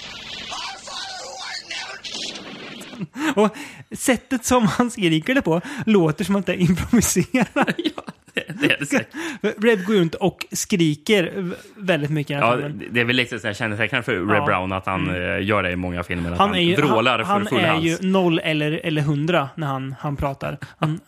Och 3.34 3.56
sättet 3.90 4.44
som 4.44 4.66
han 4.66 4.90
skriker 4.90 5.34
det 5.34 5.42
på 5.42 5.60
låter 5.86 6.24
som 6.24 6.36
att 6.36 6.46
det 6.46 6.52
är 6.52 6.60
improviserat. 6.60 7.48
ja, 7.76 8.02
det, 8.60 8.72
är 8.72 8.76
det 8.78 8.86
säkert. 8.86 9.08
Red 9.40 9.86
går 9.86 9.94
runt 9.94 10.14
och 10.14 10.46
skriker 10.52 11.52
väldigt 11.76 12.10
mycket 12.10 12.40
Ja, 12.40 12.56
det 12.90 13.00
är 13.00 13.04
väl 13.04 13.16
lite 13.16 13.38
så 13.38 13.46
här 13.46 13.54
kännetecknande 13.54 14.04
för 14.04 14.12
Red 14.12 14.22
Ja. 14.28 14.34
Mm. 14.34 14.44
Brown 14.44 14.72
att 14.72 14.86
han 14.86 15.08
eh, 15.10 15.44
gör 15.44 15.62
det 15.62 15.70
i 15.70 15.76
många 15.76 16.02
filmer. 16.02 16.32
Att 16.32 16.38
han, 16.38 16.48
Han 16.48 16.58
är 16.58 16.62
ju, 16.62 16.74
vrålar 16.76 17.18
han, 17.18 17.26
för 17.26 17.32
han 17.32 17.46
full 17.46 17.58
är 17.58 17.68
hals. 17.68 17.84
ju 17.84 18.08
noll 18.08 18.38
eller, 18.38 18.80
eller 18.84 19.02
hundra 19.02 19.48
när 19.54 19.66
han, 19.66 19.94
han 20.00 20.16
pratar. 20.16 20.58
Han, 20.78 21.00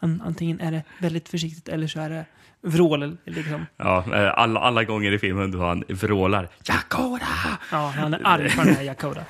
han, 0.00 0.22
antingen 0.26 0.60
är 0.60 0.72
det 0.72 0.82
väldigt 0.98 1.28
försiktigt 1.28 1.68
eller 1.68 1.86
så 1.86 2.00
är 2.00 2.10
det 2.10 2.24
vrål. 2.62 3.16
Liksom. 3.24 3.66
Ja, 3.76 4.04
eh, 4.14 4.38
alla, 4.38 4.60
alla 4.60 4.84
gånger 4.84 5.12
i 5.12 5.18
filmen 5.18 5.50
då 5.50 5.58
han 5.66 5.84
vrålar 5.88 6.48
Jakoda! 6.64 7.26
Ja, 7.72 7.92
han 7.96 8.14
är 8.14 8.20
arg 8.24 8.50
på 8.56 8.62
den 8.64 8.74
här 8.74 8.82
Yakoda. 8.82 9.24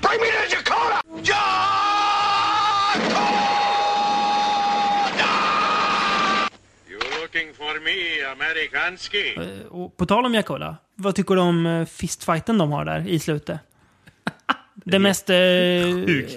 Bring 0.00 0.20
me 0.20 0.31
me, 7.96 8.24
Amerikanski. 8.32 9.34
Eh, 9.36 9.66
Och 9.66 9.96
på 9.96 10.06
tal 10.06 10.26
om 10.26 10.34
Yakoda, 10.34 10.76
vad 10.94 11.14
tycker 11.14 11.34
du 11.34 11.40
om 11.40 11.66
eh, 11.66 11.84
fistfighten 11.86 12.58
de 12.58 12.72
har 12.72 12.84
där 12.84 13.08
i 13.08 13.18
slutet? 13.18 13.60
Det 14.74 14.98
mest 14.98 15.30
eh, 15.30 15.36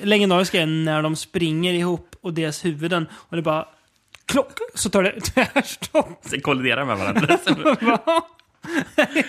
legendariska 0.03 0.61
är 0.61 0.65
när 0.65 1.01
de 1.01 1.15
springer 1.15 1.73
ihop 1.73 2.15
och 2.21 2.33
deras 2.33 2.65
huvuden 2.65 3.07
och 3.13 3.35
det 3.35 3.41
bara 3.41 3.67
klock 4.25 4.51
så 4.73 4.89
tar 4.89 5.03
det 5.03 5.21
tvärstopp. 5.21 6.19
Sen 6.21 6.41
kolliderar 6.41 6.85
med 6.85 6.97
varandra. 6.97 7.21
det 8.95 9.19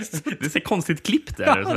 är 0.45 0.49
så 0.49 0.61
konstigt 0.61 1.07
klippt 1.07 1.37
där. 1.37 1.65
Så 1.65 1.75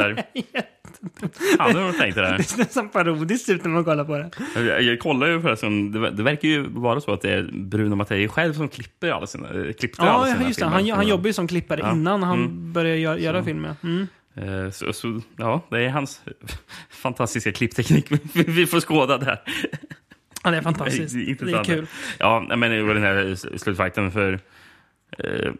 där. 1.01 1.29
Ja, 1.59 1.93
tänkt 1.99 2.15
det 2.15 2.21
Det 2.21 2.27
där. 2.27 2.37
ser 2.43 2.57
nästan 2.57 2.89
parodiskt 2.89 3.49
ut 3.49 3.63
när 3.63 3.71
man 3.71 3.83
kollar 3.85 4.03
på 4.05 4.17
det. 4.17 4.29
Jag, 4.65 4.81
jag 4.81 4.99
kollar 4.99 5.27
ju 5.27 5.41
förresten, 5.41 5.91
det, 5.91 6.11
det 6.11 6.23
verkar 6.23 6.47
ju 6.47 6.61
vara 6.69 7.01
så 7.01 7.13
att 7.13 7.21
det 7.21 7.33
är 7.33 7.49
Bruno 7.53 7.95
Mattei 7.95 8.27
själv 8.27 8.53
som 8.53 8.69
klipper 8.69 9.11
alla 9.11 9.27
sina, 9.27 9.47
eh, 9.49 9.73
klippte 9.73 10.01
alla 10.01 10.27
Ja, 10.27 10.33
sina 10.33 10.47
just 10.47 10.59
det. 10.59 10.65
filmer. 10.65 10.89
Han, 10.89 10.97
han 10.97 11.07
jobbar 11.07 11.25
ju 11.27 11.33
som 11.33 11.47
klippare 11.47 11.79
Ja. 11.83 11.91
innan 11.91 12.23
han 12.23 12.39
Mm. 12.39 12.73
började 12.73 12.97
göra, 12.99 13.19
göra 13.19 13.43
filmer. 13.43 13.75
Mm. 13.83 14.07
Eh, 14.35 14.71
Så, 14.71 14.93
så, 14.93 15.21
ja, 15.37 15.61
det 15.69 15.81
är 15.85 15.89
hans 15.89 16.21
fantastiska 16.89 17.51
klippteknik 17.51 18.05
vi- 18.33 18.65
får 18.65 18.79
skåda 18.79 19.17
där. 19.17 19.41
Ja, 20.43 20.51
det 20.51 20.57
är 20.57 20.61
fantastiskt. 20.61 21.13
Det 21.13 21.31
är 21.31 21.45
Det 21.45 21.51
är 21.59 21.63
kul. 21.63 21.87
Ja, 22.17 22.45
men 22.57 22.71
det 22.71 22.83
var 22.83 22.93
den 22.93 23.03
här 23.03 23.35
slutfighten 23.57 24.11
för... 24.11 24.39
Eh, 25.17 25.51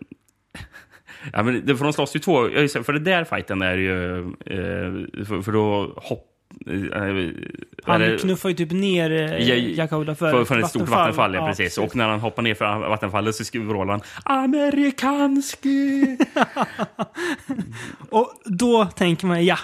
ja, 1.34 1.44
men 1.44 1.66
det, 1.66 1.78
för 1.78 1.84
de 1.84 1.94
slåss 1.94 2.16
ju 2.16 2.20
två... 2.20 2.44
För 2.84 2.94
det 2.94 3.00
där 3.00 3.24
fighten 3.24 3.62
är 3.62 3.78
ju... 3.78 4.18
Eh, 4.20 5.26
för, 5.26 5.42
för 5.42 5.52
då 5.52 5.94
hopp, 5.98 6.26
är 6.66 7.34
Han 7.84 8.02
det- 8.02 8.22
knuffar 8.22 8.50
ju 8.50 8.56
typ 8.56 8.72
ner 8.72 9.12
eh, 9.12 9.50
Ja, 9.50 9.56
Jack 9.56 9.94
Oda 9.94 10.16
för, 10.16 10.32
för, 10.32 10.46
för 10.46 10.60
ett 10.60 10.70
stort 10.70 10.90
vattenfall, 10.90 11.34
ja, 11.34 11.48
precis. 11.48 11.78
Och 11.78 11.96
när 11.96 12.08
han 12.10 12.20
hoppar 12.20 12.42
ner 12.44 12.54
för 12.56 12.90
vattenfallet 12.90 13.36
så 13.36 13.44
skriver 13.44 13.86
han 13.86 14.02
amerikanski. 14.24 16.18
Och 18.10 18.34
då 18.46 18.86
tänker 18.86 19.28
man, 19.28 19.46
ja, 19.46 19.58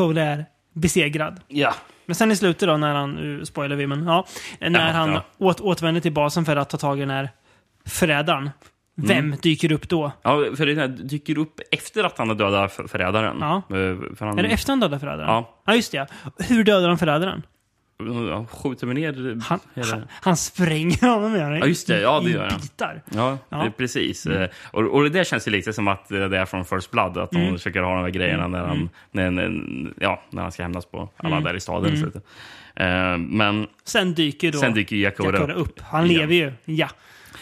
Oda 0.00 0.22
är 0.22 0.44
besegrad. 0.72 1.40
ja. 1.48 1.74
Men 2.06 2.14
sen 2.14 2.30
i 2.32 2.36
slutet 2.36 2.68
då, 2.68 2.76
när 2.76 2.94
han, 2.94 3.10
nu 3.12 3.44
spoilar 3.44 3.76
vi, 3.76 3.86
men 3.86 4.06
ja. 4.06 4.26
När 4.60 4.70
Ja, 4.86 4.92
han 4.92 5.12
ja. 5.12 5.24
Åt, 5.38 5.60
återvänder 5.60 6.00
till 6.00 6.12
basen 6.12 6.44
för 6.44 6.56
att 6.56 6.70
ta 6.70 6.76
tag 6.76 6.98
i 6.98 7.00
den 7.00 7.10
här 7.10 7.28
förrädaren. 7.86 8.50
Vem 8.96 9.18
Mm. 9.24 9.38
dyker 9.42 9.72
upp 9.72 9.88
då? 9.88 10.12
ja, 10.22 10.44
för 10.56 10.66
det 10.66 10.86
dyker 10.88 11.38
upp 11.38 11.60
efter 11.70 12.04
att 12.04 12.18
han 12.18 12.28
har 12.28 12.34
dödat 12.36 12.72
för- 12.72 12.86
förrädaren. 12.86 13.36
Ja. 13.40 13.56
Eh, 13.56 14.14
För 14.16 14.26
han, 14.26 14.38
Är 14.38 14.42
det 14.42 14.48
efter 14.48 14.72
han 14.72 14.80
dödar 14.80 14.98
förrädaren? 14.98 15.28
Ja. 15.28 15.62
Ja, 15.66 15.74
just 15.74 15.92
det. 15.92 15.96
ja. 15.98 16.06
Hur 16.38 16.64
dödar 16.64 16.88
han 16.88 16.98
förrädaren? 16.98 17.42
Han 18.32 18.46
skjuter 18.46 18.86
mig 18.86 18.94
ner 18.94 19.40
Han, 19.44 19.60
han, 19.90 20.04
han 20.10 20.36
spränger 20.36 21.06
honom 21.14 21.40
han, 21.40 21.56
Ja, 21.56 21.66
just 21.66 21.86
det. 21.86 22.00
Ja, 22.00 22.20
det 22.24 22.30
gör 22.30 22.48
han. 22.50 22.60
bitar. 22.60 23.02
Ja, 23.14 23.38
Ja. 23.48 23.64
Det, 23.64 23.70
precis. 23.70 24.26
Eh, 24.26 24.48
Och, 24.72 24.82
och 24.94 25.02
det 25.02 25.08
där 25.08 25.24
känns 25.24 25.48
ju 25.48 25.52
lite 25.52 25.72
som 25.72 25.88
att 25.88 26.12
eh, 26.12 26.24
det 26.28 26.38
är 26.38 26.44
från 26.46 26.64
First 26.64 26.90
Blood. 26.90 27.18
Att 27.18 27.30
de 27.30 27.36
Mm. 27.40 27.52
försöker 27.54 27.80
ha 27.80 27.94
de 27.94 28.02
här 28.02 28.10
grejerna 28.10 28.46
när, 28.48 28.58
han, 28.66 28.90
när, 29.10 29.30
när, 29.30 29.50
ja, 30.00 30.22
när 30.30 30.42
han 30.42 30.52
ska 30.52 30.62
hämnas 30.62 30.86
på 30.86 31.08
alla 31.16 31.28
Mm. 31.36 31.44
där 31.44 31.54
i 31.56 31.60
staden. 31.60 31.96
Så 31.96 32.06
eh, 32.82 33.18
men 33.18 33.66
Sen 33.84 34.14
dyker 34.14 34.52
då 34.52 34.58
sen 34.58 34.74
dyker 34.74 34.96
Jack 34.96 35.20
Oda 35.20 35.52
upp. 35.52 35.80
Han 35.80 36.08
lever 36.08 36.34
ju. 36.34 36.52
Ja. 36.64 36.88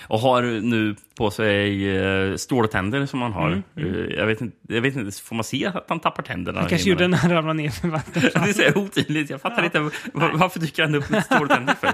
Och 0.09 0.19
har 0.21 0.43
nu 0.43 0.97
på 1.23 1.31
sig 1.31 1.89
uh, 1.99 2.37
ståltänder 2.37 3.07
som 3.07 3.23
han 3.23 3.33
har. 3.33 3.47
Mm, 3.49 3.63
Eh, 3.77 3.85
jag, 4.19 4.27
vet 4.27 4.41
inte, 4.41 4.57
jag 4.69 4.81
vet 4.81 4.97
inte, 4.97 5.23
får 5.23 5.35
man 5.37 5.45
se 5.45 5.67
att 5.67 5.85
han 5.89 6.01
tappar 6.01 6.23
tänderna? 6.23 6.61
Han 6.61 6.69
kanske 6.69 6.91
gjorde 6.91 7.09
när 7.09 7.19
han 7.19 7.31
ramlade 7.31 7.57
ner 7.63 7.71
för 7.71 7.89
vattnet. 7.89 8.23
Det 8.35 8.39
är 8.67 8.73
så 8.73 8.79
otydligt. 8.81 9.31
Jag 9.31 9.41
fattar 9.41 9.65
inte. 9.65 9.81
var- 9.81 9.91
Varför 10.39 10.61
dyker 10.61 10.83
han 10.83 10.95
upp 10.95 11.11
med 11.11 11.25
ståltänder 11.25 11.75
för? 11.75 11.91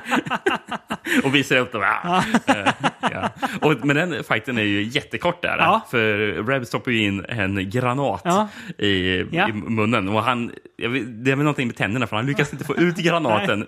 och 1.24 1.34
visar 1.34 1.56
upp 1.56 1.72
dem. 1.72 1.82
Ah. 2.04 2.22
Eh, 2.46 2.72
ja. 3.00 3.30
och, 3.60 3.86
men 3.86 3.96
den 3.96 4.24
fighten 4.24 4.58
är 4.58 4.62
ju 4.62 4.82
jättekort 4.82 5.42
där. 5.42 5.56
Ja. 5.58 5.86
För 5.90 6.16
Reb 6.46 6.66
stoppar 6.66 6.90
ju 6.90 6.98
in 7.04 7.24
en 7.28 7.70
granat 7.70 8.20
Ja. 8.24 8.48
i, 8.78 9.24
Ja. 9.30 9.48
i 9.48 9.52
munnen. 9.52 10.08
Och 10.08 10.22
han, 10.22 10.46
vet, 10.78 11.24
det 11.24 11.30
är 11.30 11.36
väl 11.36 11.38
någonting 11.38 11.66
med 11.66 11.76
tänderna 11.76 12.06
för 12.06 12.16
han 12.16 12.26
lyckas 12.26 12.52
inte 12.52 12.64
få 12.64 12.76
ut 12.76 12.96
granaten 13.08 13.66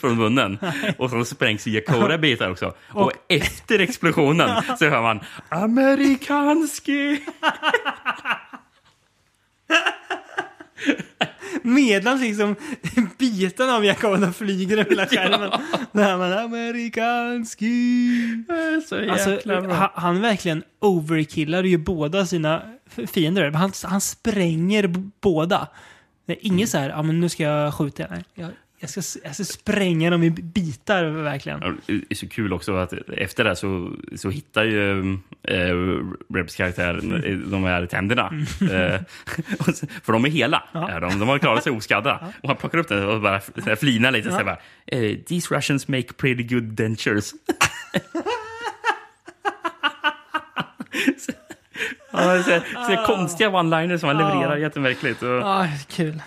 från 0.00 0.16
munnen. 0.16 0.58
Och 0.98 1.10
så 1.10 1.24
sprängs 1.24 1.66
Jakoda 1.66 2.14
i 2.14 2.18
bitar 2.18 2.50
också. 2.50 2.74
Och, 2.92 3.02
Och- 3.02 3.12
efter 3.28 3.78
explosionen 3.78 4.62
så 4.78 4.87
hör 4.90 5.02
man 5.02 5.20
amerikanski. 5.48 7.20
Medan 11.62 12.20
liksom 12.20 12.56
biten 13.18 13.70
av 13.70 13.84
Oda 14.04 14.32
flyger 14.32 14.78
över 14.78 14.90
hela 14.90 15.06
skärmen. 15.06 15.50
Hör 15.92 16.16
man 16.18 16.32
amerikanski. 16.32 18.10
Så 18.88 18.96
jäkla 18.96 19.12
Alltså, 19.12 19.38
bra. 19.46 19.72
han, 19.72 19.88
han 19.94 20.20
verkligen 20.20 20.62
overkillar 20.80 21.64
ju 21.64 21.78
båda 21.78 22.26
sina 22.26 22.62
fiender. 23.12 23.50
Han, 23.50 23.72
han 23.84 24.00
spränger 24.00 24.86
båda. 25.20 25.68
Det 26.26 26.32
är 26.32 26.46
inget 26.46 26.68
så 26.70 26.78
här, 26.78 26.88
ja 26.90 27.02
men 27.02 27.20
nu 27.20 27.28
ska 27.28 27.42
jag 27.42 27.74
skjuta. 27.74 28.06
Nej, 28.10 28.24
jag, 28.80 28.90
ska, 28.90 29.00
jag 29.24 29.34
ska 29.34 29.44
spränga 29.44 30.10
dem 30.10 30.22
i 30.22 30.30
bitar 30.30 31.04
verkligen. 31.04 31.60
Ja, 31.62 31.72
Det 31.86 32.02
är 32.10 32.14
så 32.14 32.28
kul 32.28 32.52
också 32.52 32.76
att 32.76 32.92
efter 33.16 33.44
det 33.44 33.56
så, 33.56 33.92
så 34.16 34.30
hittar 34.30 34.64
ju 34.64 35.12
äh, 35.42 35.74
Rebs 36.34 36.56
karaktär 36.56 36.98
Mm. 37.02 37.50
de 37.50 37.64
här 37.64 37.86
tänderna. 37.86 38.32
Eh, 38.72 39.00
och 39.58 39.74
så- 39.74 39.86
för 40.02 40.12
de 40.12 40.24
är 40.24 40.28
hela. 40.30 40.62
Är 40.72 41.00
de. 41.00 41.18
de 41.18 41.28
har 41.28 41.38
klarat 41.38 41.62
sig 41.64 41.72
oskadda. 41.72 42.32
Och 42.42 42.48
han 42.48 42.56
plockar 42.56 42.78
upp 42.78 42.88
den 42.88 43.08
och 43.08 43.20
bara 43.20 43.40
så 43.40 43.76
flinar 43.76 44.10
lite. 44.10 44.30
Så 44.30 44.36
här, 44.36 44.44
bara, 44.44 44.58
eh, 44.86 45.16
These 45.18 45.54
Russians 45.54 45.88
make 45.88 46.12
pretty 46.16 46.42
good 46.42 46.64
dentures. 46.64 47.30
Så- 51.18 51.32
Ja, 52.12 52.42
så, 52.42 52.60
så 52.88 53.04
konstiga 53.06 53.48
one-liners 53.50 53.98
som 53.98 54.08
han 54.08 54.18
levererar 54.18 54.56
jättemärkligt. 54.56 55.22
Ja, 55.22 55.68
kul. 55.88 56.22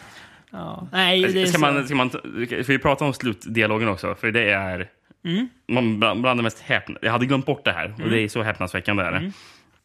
Ja. 0.51 0.87
Nej, 0.91 1.21
det 1.21 1.41
är 1.41 1.45
Ska 1.45 1.53
så. 1.53 1.59
man, 1.59 1.85
ska 1.85 1.95
man, 1.95 2.09
ska 2.09 2.63
vi 2.67 2.79
prata 2.79 3.05
om 3.05 3.13
slutdialogen 3.13 3.87
också? 3.89 4.15
För 4.15 4.31
det 4.31 4.51
är 4.51 4.89
Mm. 5.25 5.49
man, 5.71 5.99
bland, 5.99 6.21
bland 6.21 6.39
det 6.39 6.43
mest 6.43 6.59
häpna... 6.59 6.99
Jag 7.01 7.11
hade 7.11 7.25
glömt 7.25 7.45
bort 7.45 7.65
det 7.65 7.71
här. 7.71 7.95
Och 8.03 8.09
det 8.09 8.21
är 8.21 8.27
så 8.27 8.41
häpnadsväckande. 8.43 9.03
Är. 9.03 9.11
Mm. 9.13 9.31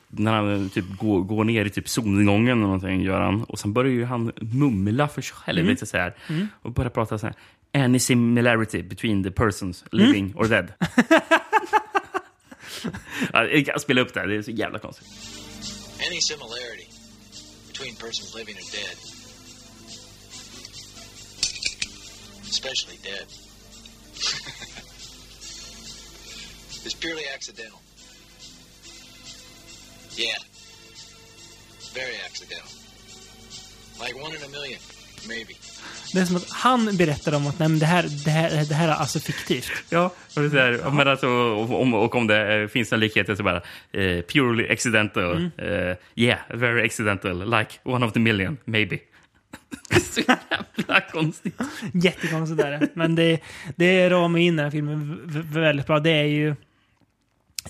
När 0.08 0.32
han 0.32 0.62
eh, 0.64 0.68
typ 0.70 0.84
går, 0.98 1.20
går 1.20 1.44
ner 1.44 1.64
i 1.64 1.70
typ 1.70 1.88
solnedgången 1.88 2.48
eller 2.58 2.62
någonting, 2.62 3.02
gör 3.02 3.20
han. 3.20 3.44
Och 3.44 3.58
sen 3.58 3.72
börjar 3.72 3.92
ju 3.92 4.04
han 4.04 4.32
mumla 4.40 5.08
för 5.08 5.22
sig 5.22 5.34
själv 5.36 5.58
Mm. 5.58 5.70
lite 5.70 5.86
så 5.86 5.96
här. 5.96 6.14
Och 6.62 6.72
börjar 6.72 6.90
prata 6.90 7.18
så 7.18 7.26
här. 7.26 7.34
Any 7.84 7.98
similarity 7.98 8.82
between 8.82 9.24
the 9.24 9.30
persons 9.30 9.84
living 9.92 10.24
Mm. 10.24 10.36
or 10.38 10.44
dead. 10.44 10.72
Ja, 13.32 13.44
jag 13.44 13.66
kan 13.66 13.80
spela 13.80 14.00
upp 14.00 14.14
det 14.14 14.20
här, 14.20 14.26
det 14.26 14.36
är 14.36 14.42
så 14.42 14.50
jävla 14.50 14.78
konstigt. 14.78 15.06
Any 16.10 16.20
similarity 16.20 16.86
between 17.68 17.94
persons 17.96 18.34
living 18.38 18.56
and 18.56 18.70
dead, 18.72 18.98
especially 22.48 22.98
dead, 23.02 23.26
is 26.86 26.94
purely 26.94 27.24
accidental. 27.34 27.80
Yeah, 30.16 30.38
very 31.94 32.16
accidental. 32.24 32.70
Like 34.00 34.16
one 34.16 34.36
in 34.36 34.42
a 34.42 34.48
million, 34.48 34.80
maybe. 35.28 35.54
Det 36.12 36.20
är 36.20 36.24
som 36.24 36.36
att 36.36 36.50
han 36.50 36.96
berättar 36.96 37.34
om 37.34 37.46
att 37.46 37.58
nej, 37.58 37.68
men 37.68 37.78
det, 37.78 37.86
här, 37.86 38.02
det, 38.24 38.30
här, 38.30 38.64
det 38.68 38.74
här 38.74 38.88
är 38.88 38.92
alltså 38.92 39.20
fiktivt. 39.20 39.72
Ja, 39.90 40.10
och, 40.36 40.42
det 40.42 40.46
är 40.46 40.50
så 40.50 40.56
här, 40.56 40.90
men 40.90 41.08
alltså, 41.08 41.54
om, 41.54 41.94
och 41.94 42.14
om 42.14 42.26
det 42.26 42.68
finns 42.72 42.92
en 42.92 43.00
likhet 43.00 43.36
så 43.36 43.42
bara 43.42 43.62
eh, 43.92 44.20
purely 44.20 44.68
accidental. 44.68 45.36
Mm. 45.36 45.90
Eh, 45.90 45.96
yeah, 46.14 46.38
very 46.54 46.84
accidental. 46.84 47.58
Like 47.58 47.72
one 47.82 48.06
of 48.06 48.12
the 48.12 48.20
million, 48.20 48.58
maybe. 48.64 48.98
jävla 50.76 51.00
konstigt. 51.00 51.60
Jättekonstigt 51.94 52.60
är 52.60 52.70
det. 52.70 52.88
Men 52.94 53.14
det, 53.14 53.40
det 53.76 54.10
ramar 54.10 54.38
in 54.38 54.56
den 54.56 54.64
här 54.64 54.70
filmen 54.70 55.20
väldigt 55.52 55.86
bra. 55.86 56.00
Det 56.00 56.10
är 56.10 56.24
ju... 56.24 56.54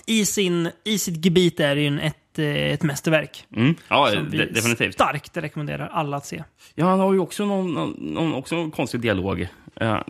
I, 0.05 0.25
sin, 0.25 0.69
I 0.83 0.97
sitt 0.97 1.25
gebit 1.25 1.59
är 1.59 1.75
det 1.75 1.81
ju 1.81 1.87
en, 1.87 1.99
ett, 1.99 2.39
eh, 2.39 2.45
ett 2.45 2.83
mästerverk. 2.83 3.45
Mm. 3.55 3.75
Ja, 3.87 4.09
Som 4.13 4.29
vi 4.29 4.37
de, 4.37 4.45
definitivt. 4.45 4.93
starkt 4.93 5.37
rekommenderar 5.37 5.87
alla 5.87 6.17
att 6.17 6.25
se. 6.25 6.43
Ja, 6.75 6.85
han 6.85 6.99
har 6.99 7.13
ju 7.13 7.19
också 7.19 7.45
någon, 7.45 7.73
någon, 7.73 7.91
någon 7.99 8.33
också 8.33 8.69
konstig 8.71 8.99
dialog. 9.01 9.47
En, 9.75 10.03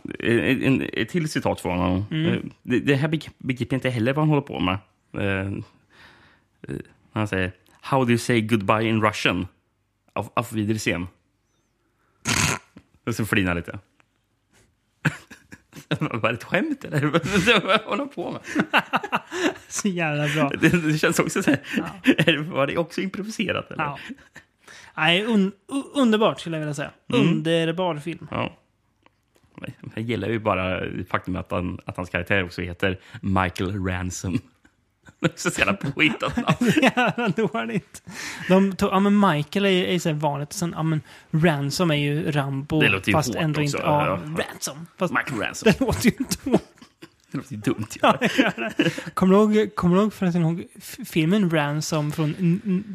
en, 0.64 0.90
ett 0.94 1.10
till 1.10 1.30
citat 1.30 1.62
från 1.62 1.78
honom. 1.78 2.06
Mm. 2.12 2.34
Eh, 2.34 2.40
Det, 2.64 2.80
det 2.80 2.96
här 2.96 3.08
beg- 3.08 3.30
begriper 3.38 3.74
jag 3.76 3.78
inte 3.78 3.90
heller 3.90 4.14
vad 4.14 4.22
han 4.22 4.30
håller 4.30 4.42
på 4.42 4.60
med. 4.60 4.78
Eh, 5.18 5.52
han 7.12 7.28
säger 7.28 7.52
How 7.82 8.04
do 8.04 8.10
you 8.10 8.18
say 8.18 8.42
goodbye 8.42 8.84
in 8.90 9.02
Russian? 9.02 9.48
Auf, 10.14 10.28
auf 10.34 10.54
Wiedersehen. 10.54 11.08
Och 13.08 13.16
så 13.16 13.26
flinar 13.26 13.56
lite. 13.56 13.80
Var 16.00 16.30
det 16.30 16.34
ett 16.38 16.44
skämt 16.44 16.84
eller? 16.86 17.06
Vad 17.66 17.82
håller 17.82 18.06
på 18.06 18.32
med? 18.32 18.42
Så 19.68 19.88
jävla 19.88 20.28
bra. 20.34 20.50
Det, 20.62 20.70
det 20.70 20.98
känns 20.98 21.20
också 21.20 21.44
så 21.44 21.50
här. 21.50 21.60
är- 22.18 22.38
Var 22.38 22.68
det 22.68 22.78
också 22.78 23.02
improviserat? 23.02 23.72
Eller? 23.72 23.84
Ja. 23.84 24.00
Nej, 24.98 25.24
un, 25.26 25.52
underbart 25.96 26.40
skulle 26.40 26.56
jag 26.56 26.60
vilja 26.62 26.74
säga. 26.74 26.92
Mm. 27.14 27.28
Underbar 27.28 27.96
film. 27.98 28.28
Ja. 28.32 28.58
Jag 29.96 30.04
gillar 30.04 30.28
ju 30.30 30.40
bara 30.40 30.82
faktum 31.10 31.36
att, 31.36 31.52
han, 31.52 31.80
att 31.86 31.98
hans 31.98 32.10
karaktär 32.10 32.44
också 32.44 32.62
heter 32.62 33.00
Michael 33.22 33.86
Ransom. 33.88 34.40
Det 35.20 35.46
är 35.46 35.50
så 35.50 35.60
jävla 35.60 35.74
påhittat 35.74 36.36
namn. 36.38 36.72
Jävla 36.82 37.28
dåligt. 37.30 38.02
De 38.50 38.76
tog, 38.76 38.90
ja, 38.92 39.00
men 39.00 39.20
Michael 39.20 39.66
är, 39.66 39.70
är 39.86 40.00
så 40.00 40.14
vanligt. 40.14 40.54
Sen, 40.54 40.74
ja, 40.78 40.84
men 40.84 41.02
Ransom 41.32 41.92
är 41.92 41.96
ju 41.96 42.32
Rambo. 42.32 42.82
Det 42.82 42.90
låter 42.90 43.08
ju 43.08 43.14
fast 43.14 43.28
hårt 43.28 43.44
ändå 43.44 43.62
också. 43.62 43.78
inte. 43.78 43.88
Ja, 43.88 44.08
Ja. 44.08 44.44
Ransom. 44.44 44.88
Fast 44.98 45.14
Michael 45.14 45.42
Ransom. 45.42 45.72
det 45.72 45.80
låter 45.86 46.06
ju 46.06 46.12
inte 46.20 46.50
hårt. 46.50 46.62
Det 47.32 47.38
låter 47.38 47.52
ju 47.56 47.58
dumt. 47.62 47.86
ju. 47.94 48.00
Ja. 48.02 48.20
Kommer 49.14 49.34
du 49.36 49.40
ihåg, 49.42 49.70
du 49.96 50.02
ihåg 50.02 50.14
förresten 50.14 50.42
ihåg 50.42 50.68
filmen 51.06 51.50
Ransom 51.50 52.12
från... 52.12 52.34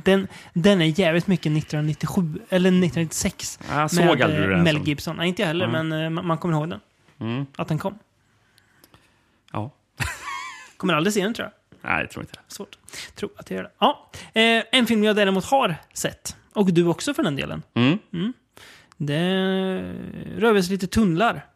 Den, 0.05 0.29
den 0.53 0.81
är 0.83 1.01
jävligt 1.01 1.27
mycket 1.27 1.47
1997, 1.59 2.23
eller 2.49 2.69
1996. 2.71 3.59
Jag 3.71 3.91
såg 3.91 4.05
med 4.05 4.11
aldrig 4.23 4.41
eh, 4.45 4.49
Ransom. 4.49 4.63
Mel 4.65 4.89
Gibson. 4.89 5.17
Nej, 5.17 5.29
inte 5.29 5.43
jag 5.43 5.47
heller, 5.47 5.65
Mm. 5.69 5.89
men 5.89 6.03
eh, 6.05 6.11
man, 6.11 6.27
man 6.27 6.39
kommer 6.39 6.55
ihåg 6.55 6.71
den. 6.71 6.81
Mm. 7.21 7.47
Att 7.57 7.69
den 7.69 7.79
kom. 7.79 7.99
Ja. 9.53 9.71
Kommer 10.77 10.95
aldrig 10.95 11.15
se 11.15 11.23
den 11.23 11.35
tror 11.35 11.45
jag. 11.49 11.53
Nej, 11.83 12.01
jag 12.01 12.11
tror 12.11 12.23
inte 12.23 12.33
det. 12.35 12.55
Svårt. 12.55 12.79
Tror 13.15 13.31
att 13.37 13.51
jag 13.51 13.57
gör 13.57 13.63
det. 13.65 13.71
Ja. 13.79 14.11
Eh, 14.35 14.65
en 14.73 14.87
film 14.87 15.05
jag 15.05 15.17
däremot 15.17 15.45
har 15.45 15.75
sett. 15.95 16.37
Och 16.55 16.73
du 16.73 16.87
också 16.87 17.15
för 17.15 17.23
den 17.23 17.37
delen. 17.37 17.63
Mm. 17.75 18.33
Det 18.97 19.21
rör 20.37 20.63
sig 20.63 20.73
lite 20.73 20.87
tunnlar. 20.87 21.47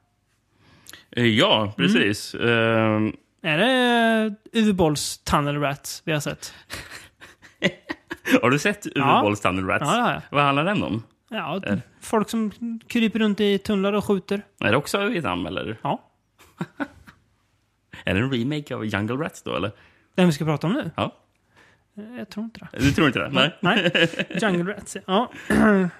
Eh, 1.11 1.25
Ja, 1.27 1.73
precis. 1.77 2.35
Mm. 2.35 3.07
Eh, 3.43 3.51
Är 3.53 3.59
det 3.59 4.35
Uwe 4.53 4.73
Bolls 4.73 5.19
Tunnel 5.19 5.61
Rats 5.61 6.03
vi 6.05 6.13
har 6.13 6.21
sett? 6.21 6.55
har 8.43 8.51
du 8.51 8.59
sett 8.59 8.87
Uwe 8.87 8.93
Ja. 8.99 9.21
Bolls 9.23 9.41
Thunder 9.41 9.63
Rats? 9.63 9.83
Ja, 9.85 10.13
jag. 10.13 10.23
Vad 10.31 10.45
handlar 10.45 10.65
den 10.65 10.83
om? 10.83 11.03
Ja, 11.31 11.61
Eh. 11.67 11.79
folk 12.01 12.31
som 12.31 12.51
kryper 12.89 13.19
runt 13.19 13.41
i 13.41 13.59
tunnlar 13.59 13.93
och 13.93 14.05
skjuter. 14.05 14.43
Är 14.61 14.71
det 14.71 14.77
också 14.77 15.07
Vietnam, 15.07 15.47
eller? 15.47 15.79
Ja. 15.83 16.03
Är 18.05 18.15
det 18.15 18.21
en 18.21 18.33
remake 18.33 18.75
av 18.75 18.85
Jungle 18.87 19.17
Rats 19.17 19.43
då, 19.43 19.57
eller? 19.57 19.73
Den 20.17 20.27
vi 20.27 20.33
ska 20.33 20.45
prata 20.45 20.67
om 20.67 20.73
nu? 20.73 20.91
Ja. 20.97 21.15
Eh, 21.99 22.19
Jag 22.19 22.29
tror 22.31 22.45
inte 22.45 22.61
det. 22.73 22.79
Du 22.79 22.93
tror 22.93 23.07
inte 23.07 23.19
det? 23.19 23.29
Nej. 23.29 23.57
Nej. 23.61 24.09
Jungle 24.43 24.73
Rats. 24.75 24.97
Ja. 25.07 25.31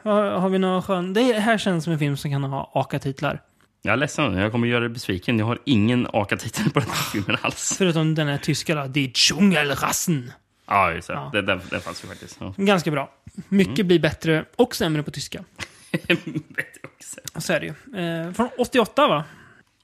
har 0.03 0.49
vi 0.49 0.59
några 0.59 0.83
skön... 0.83 1.13
Det 1.13 1.33
här 1.33 1.59
känns 1.59 1.85
som 1.85 1.93
en 1.93 1.99
film 1.99 2.17
som 2.17 2.31
kan 2.31 2.45
ha 2.45 2.71
AKA-titlar. 2.75 3.41
Jag 3.83 3.93
är 3.93 3.97
ledsen, 3.97 4.35
jag 4.35 4.53
kommer 4.53 4.69
göra 4.69 4.81
dig 4.81 4.89
besviken. 4.89 5.39
Jag 5.39 5.47
har 5.47 5.59
ingen 5.65 6.07
AKA-titel 6.13 6.71
på 6.71 6.81
den 6.81 6.89
här 6.89 6.97
filmen 7.13 7.37
alls. 7.43 7.75
Förutom 7.79 8.15
den 8.15 8.29
här 8.29 8.39
tyska 8.39 8.75
då, 8.75 8.87
Die 8.87 9.11
Dschungelrassen. 9.15 10.33
Ja, 10.67 10.93
just 10.93 11.09
det. 11.09 11.15
Ja. 11.15 11.31
Det, 11.33 11.43
det, 11.43 11.61
det 11.71 11.81
fanns 11.81 12.05
ju 12.05 12.09
faktiskt. 12.09 12.37
Ja. 12.41 12.55
Ganska 12.57 12.91
bra. 12.91 13.11
Mycket 13.49 13.87
blir 13.87 13.99
bättre 13.99 14.45
och 14.57 14.75
sämre 14.75 15.03
på 15.03 15.11
tyska. 15.11 15.45
Bättre 15.93 16.81
också. 16.97 17.21
Så 17.41 17.53
är 17.53 17.61
det 17.61 17.67
ju. 17.67 18.01
Eh, 18.27 18.33
från 18.33 18.49
88 18.59 19.09
va? 19.09 19.25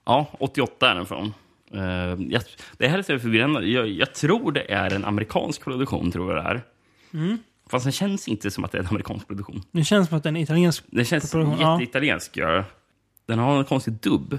Ja, 0.04 0.26
88 0.38 0.90
är 0.90 0.94
den 0.94 1.06
från. 1.06 1.34
Eh, 1.74 2.26
jag, 2.28 2.42
det 2.78 2.88
här 2.88 2.98
är 2.98 3.18
förvirrande. 3.18 3.66
Jag, 3.66 3.88
jag 3.88 4.14
tror 4.14 4.52
det 4.52 4.72
är 4.72 4.94
en 4.94 5.04
amerikansk 5.04 5.64
produktion, 5.64 6.10
tror 6.10 6.34
jag 6.34 6.44
det 6.44 6.50
är. 6.50 6.62
Mm. 7.14 7.38
Fast 7.70 7.84
den 7.84 7.92
känns 7.92 8.28
inte 8.28 8.50
som 8.50 8.64
att 8.64 8.72
det 8.72 8.78
är 8.78 8.82
en 8.82 8.88
amerikansk 8.88 9.26
produktion. 9.28 9.62
Det 9.72 9.84
känns 9.84 10.08
som 10.08 10.18
att 10.18 10.24
den 10.24 10.36
är 10.36 10.40
italiensk. 10.42 10.84
Den 10.86 11.04
känns 11.04 11.34
jätteitaliensk. 11.34 12.36
Ja. 12.36 12.64
Den 13.26 13.38
har 13.38 13.58
en 13.58 13.64
konstig 13.64 13.94
dubb. 13.94 14.38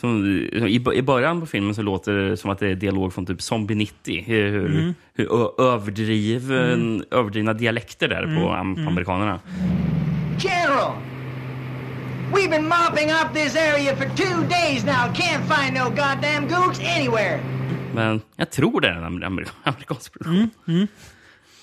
Som, 0.00 0.26
i, 0.26 0.80
I 0.94 1.02
början 1.02 1.40
på 1.40 1.46
filmen 1.46 1.74
så 1.74 1.82
låter 1.82 2.12
det 2.12 2.36
som 2.36 2.50
att 2.50 2.58
det 2.58 2.68
är 2.68 2.74
dialog 2.74 3.12
från 3.12 3.26
typ 3.26 3.42
Zombie 3.42 3.74
90. 3.74 4.24
Hur, 4.26 4.66
Mm. 4.66 4.94
hur 5.14 5.32
ö- 5.32 5.48
överdriven, 5.58 7.04
överdrivna 7.10 7.52
dialekter 7.52 8.08
där 8.08 8.36
på, 8.40 8.50
am, 8.52 8.72
Mm. 8.72 8.84
på 8.84 8.90
amerikanerna. 8.90 9.40
General! 10.38 10.92
We've 12.34 12.50
been 12.50 12.68
mopping 12.68 13.10
up 13.10 13.32
this 13.34 13.56
area 13.56 13.96
for 13.96 14.04
two 14.16 14.44
days 14.48 14.84
now. 14.84 15.12
Can't 15.14 15.44
find 15.54 15.74
no 15.74 15.84
goddamn 15.90 16.48
gooks 16.48 16.80
anywhere. 16.80 17.40
Men 17.94 18.20
jag 18.36 18.50
tror 18.50 18.80
det 18.80 18.88
är 18.88 18.92
en 18.92 19.04
amer- 19.04 19.26
amer- 19.26 19.48
amerikansk 19.64 20.12
produktion. 20.12 20.50
Mm, 20.68 20.88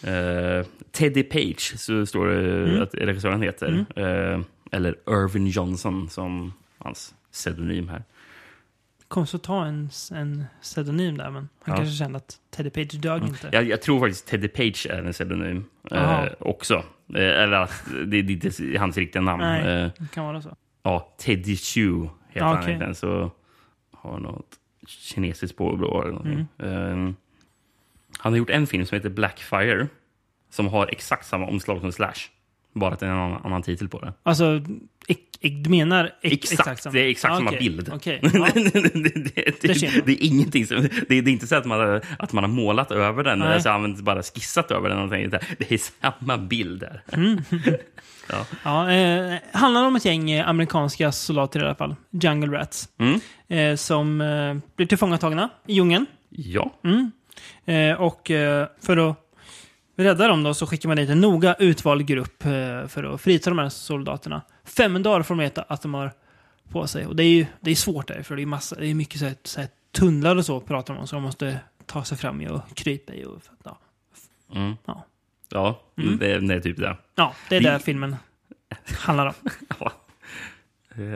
Eh, 0.06 0.66
Teddy 0.92 1.24
Page, 1.24 1.74
så 1.80 2.06
står 2.06 2.28
det 2.28 2.64
Mm. 2.70 2.82
att 2.84 2.94
regissören 2.96 3.42
heter. 3.42 3.86
Eh, 3.96 4.40
eller 4.72 4.96
Irvin 5.10 5.48
Johnson, 5.48 6.10
som 6.10 6.54
hans 6.78 7.14
pseudonym 7.32 7.90
här. 7.90 8.04
Konstigt 9.14 9.40
att 9.40 9.44
ta 9.44 9.66
en, 9.66 9.90
en 10.14 10.46
pseudonym 10.62 11.18
där, 11.18 11.30
men 11.30 11.36
han 11.36 11.50
Ja. 11.66 11.76
kanske 11.76 11.96
kände 11.96 12.18
att 12.18 12.38
Teddy 12.52 12.70
Page 12.70 12.94
dög 13.02 13.24
inte. 13.24 13.50
Jag, 13.52 13.64
jag 13.64 13.82
tror 13.82 14.00
faktiskt 14.00 14.28
Teddy 14.28 14.48
Page 14.48 14.88
är 14.90 15.04
en 15.04 15.12
pseudonym 15.12 15.66
eh, 15.92 16.26
också. 16.40 16.74
Eh, 17.16 17.42
eller 17.44 17.52
att 17.58 17.84
det, 18.06 18.22
det 18.22 18.34
är 18.46 18.62
inte 18.62 18.80
hans 18.80 18.98
riktiga 18.98 19.22
namn. 19.22 19.42
Nej, 19.44 19.62
Eh, 19.84 19.92
det 20.00 20.12
kan 20.14 20.26
vara 20.26 20.42
så. 20.42 20.56
ja, 20.84 21.14
Teddy 21.18 21.56
Chu 21.58 22.02
heter 22.02 22.10
Ja, 22.34 22.46
han 22.46 22.64
egentligen. 22.64 22.96
Så 22.96 23.32
har 23.92 24.20
något 24.20 24.56
kinesiskt 24.88 25.58
påbrå 25.58 26.02
eller 26.02 26.12
någonting. 26.12 26.48
Mm. 26.58 27.08
Eh, 27.08 27.14
han 28.20 28.34
har 28.34 28.38
gjort 28.38 28.50
en 28.50 28.68
film 28.68 28.86
som 28.86 28.96
heter 28.96 29.10
Blackfire. 29.10 29.88
Som 30.50 30.68
har 30.68 30.88
exakt 30.92 31.26
samma 31.26 31.48
omslag 31.48 31.82
som 31.82 31.92
Slash. 31.92 32.14
Bara 32.74 32.94
att 32.94 33.00
det 33.00 33.06
är 33.06 33.10
en 33.10 33.18
annan, 33.18 33.42
annan 33.46 33.62
titel 33.64 33.90
på 33.90 34.00
det. 34.00 34.14
Alltså, 34.24 34.62
du 35.64 35.70
menar 35.70 36.12
ex, 36.22 36.52
Exakt, 36.52 36.84
samma? 36.84 36.94
det 36.94 37.00
är 37.00 37.10
exakt 37.10 37.32
Ja, 37.32 37.38
samma 37.38 37.50
okej, 37.50 37.60
bild. 37.60 37.92
Okej, 37.94 38.20
ja. 38.34 38.48
det, 38.54 38.62
det, 38.72 39.62
Det 39.62 40.02
det, 40.06 40.12
är 40.12 40.24
ingenting 40.26 40.66
som, 40.66 40.88
det, 41.08 41.16
är- 41.18 41.28
inte 41.28 41.48
så 41.48 41.56
att 41.56 41.66
man, 41.66 41.80
har, 41.80 42.02
att 42.20 42.34
man 42.34 42.44
har 42.44 42.52
målat 42.52 42.92
över 42.92 43.24
den, 43.24 43.40
Nej. 43.40 43.48
eller 43.48 43.60
så 43.60 43.70
använt, 43.70 44.02
bara 44.02 44.24
skissat 44.24 44.72
över 44.72 44.90
den. 44.90 45.00
Och 45.00 45.10
tänkt, 45.10 45.32
det 45.60 45.72
är 45.72 45.78
samma 46.02 46.38
bild 46.38 46.80
där. 46.80 47.04
Mm. 47.14 47.42
ja. 48.30 48.46
Ja, 48.64 48.92
eh, 48.92 49.34
handlar 49.54 49.86
om 49.86 49.96
ett 49.96 50.06
gäng 50.06 50.32
eh, 50.32 50.50
amerikanska 50.50 51.12
soldater 51.12 51.60
i 51.60 51.64
alla 51.64 51.76
fall. 51.76 51.96
Jungle 52.12 52.58
Rats. 52.58 52.90
Mm. 52.98 53.20
Eh, 53.48 53.76
som 53.76 54.22
eh, 54.22 54.56
blir 54.76 54.88
tillfångatagna 54.88 55.50
i 55.68 55.74
djungeln. 55.74 56.06
ja. 56.30 56.74
Mm. 56.84 57.12
Eh, 57.66 58.02
och 58.02 58.32
eh, 58.32 58.68
för 58.82 59.10
att 59.10 59.18
rädda 59.96 60.28
dem 60.28 60.44
då 60.44 60.54
så 60.54 60.68
skickar 60.68 60.90
man 60.90 60.98
dit 60.98 61.10
en 61.10 61.22
noga 61.22 61.54
utvald 61.60 62.06
grupp 62.08 62.46
eh, 62.46 62.88
för 62.88 63.04
att 63.14 63.22
frita 63.22 63.50
de 63.50 63.60
här 63.60 63.70
soldaterna. 63.70 64.42
Fem 64.66 65.04
dagar 65.04 65.24
får 65.24 65.36
de 65.36 65.40
veta 65.40 65.62
att 65.62 65.82
de 65.82 65.94
har 65.94 66.12
på 66.70 66.88
sig. 66.88 67.06
Och 67.08 67.16
det 67.16 67.24
är 67.24 67.28
ju 67.28 67.46
det 67.62 67.72
är 67.72 67.76
svårt 67.76 68.08
där, 68.08 68.24
för 68.24 68.36
det 68.36 68.42
är, 68.42 68.46
massa, 68.46 68.76
det 68.76 68.88
är 68.88 68.94
mycket 68.96 69.20
så 69.20 69.26
här, 69.26 69.36
så 69.44 69.60
här 69.60 69.70
tunnlar 69.92 70.36
och 70.36 70.46
så 70.46 70.60
pratar 70.60 70.94
de 70.94 71.00
om, 71.00 71.08
så 71.08 71.16
de 71.16 71.24
måste 71.24 71.60
ta 71.86 72.04
sig 72.04 72.18
fram 72.18 72.42
i 72.42 72.48
och 72.48 72.62
krypa 72.76 73.14
i. 73.14 73.26
Och, 73.26 73.42
ja. 73.64 73.80
Mm. 74.56 74.74
Ja. 74.86 75.06
Ja, 75.50 75.82
Mm. 75.98 76.18
det, 76.18 76.40
det 76.40 76.54
är 76.54 76.60
typ 76.60 76.78
det. 76.78 76.98
ja, 77.16 77.34
det 77.50 77.56
är 77.56 77.60
Vi- 77.60 77.66
det 77.66 77.80
filmen 77.80 78.16
handlar 79.00 79.26
om. 79.28 79.34
Ja. 79.80 79.92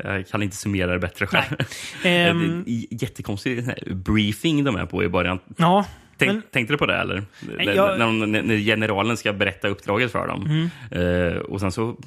Jag 0.04 0.28
kan 0.28 0.44
inte 0.44 0.56
summera 0.56 0.92
det 0.92 1.00
bättre 1.00 1.28
själv. 1.28 1.56
Det 2.04 2.10
är 2.10 2.64
Jättekonstig 3.04 3.66
briefing 3.96 4.64
de 4.64 4.76
är 4.76 4.86
på 4.86 5.04
i 5.04 5.10
början. 5.10 5.40
ja, 5.58 5.86
Tänk, 6.18 6.32
men- 6.32 6.42
Tänkte 6.52 6.74
du 6.74 6.78
på 6.78 6.86
det? 6.86 6.96
eller? 6.96 7.24
När- 7.58 7.74
jag- 7.74 8.00
När, 8.00 8.28
när, 8.28 8.44
när 8.44 8.58
generalen 8.58 9.18
ska 9.18 9.34
berätta 9.34 9.68
uppdraget 9.68 10.12
för 10.12 10.28
dem. 10.28 10.70
Mm. 10.92 11.32
Eh, 11.32 11.38
och 11.38 11.60
sen 11.60 11.72
så 11.72 11.98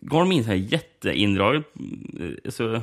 går 0.00 0.18
de 0.18 0.32
in 0.32 0.44
så 0.44 0.48
här 0.50 0.56
jätteindraget. 0.56 1.64
eh, 2.20 2.50
Så, 2.50 2.80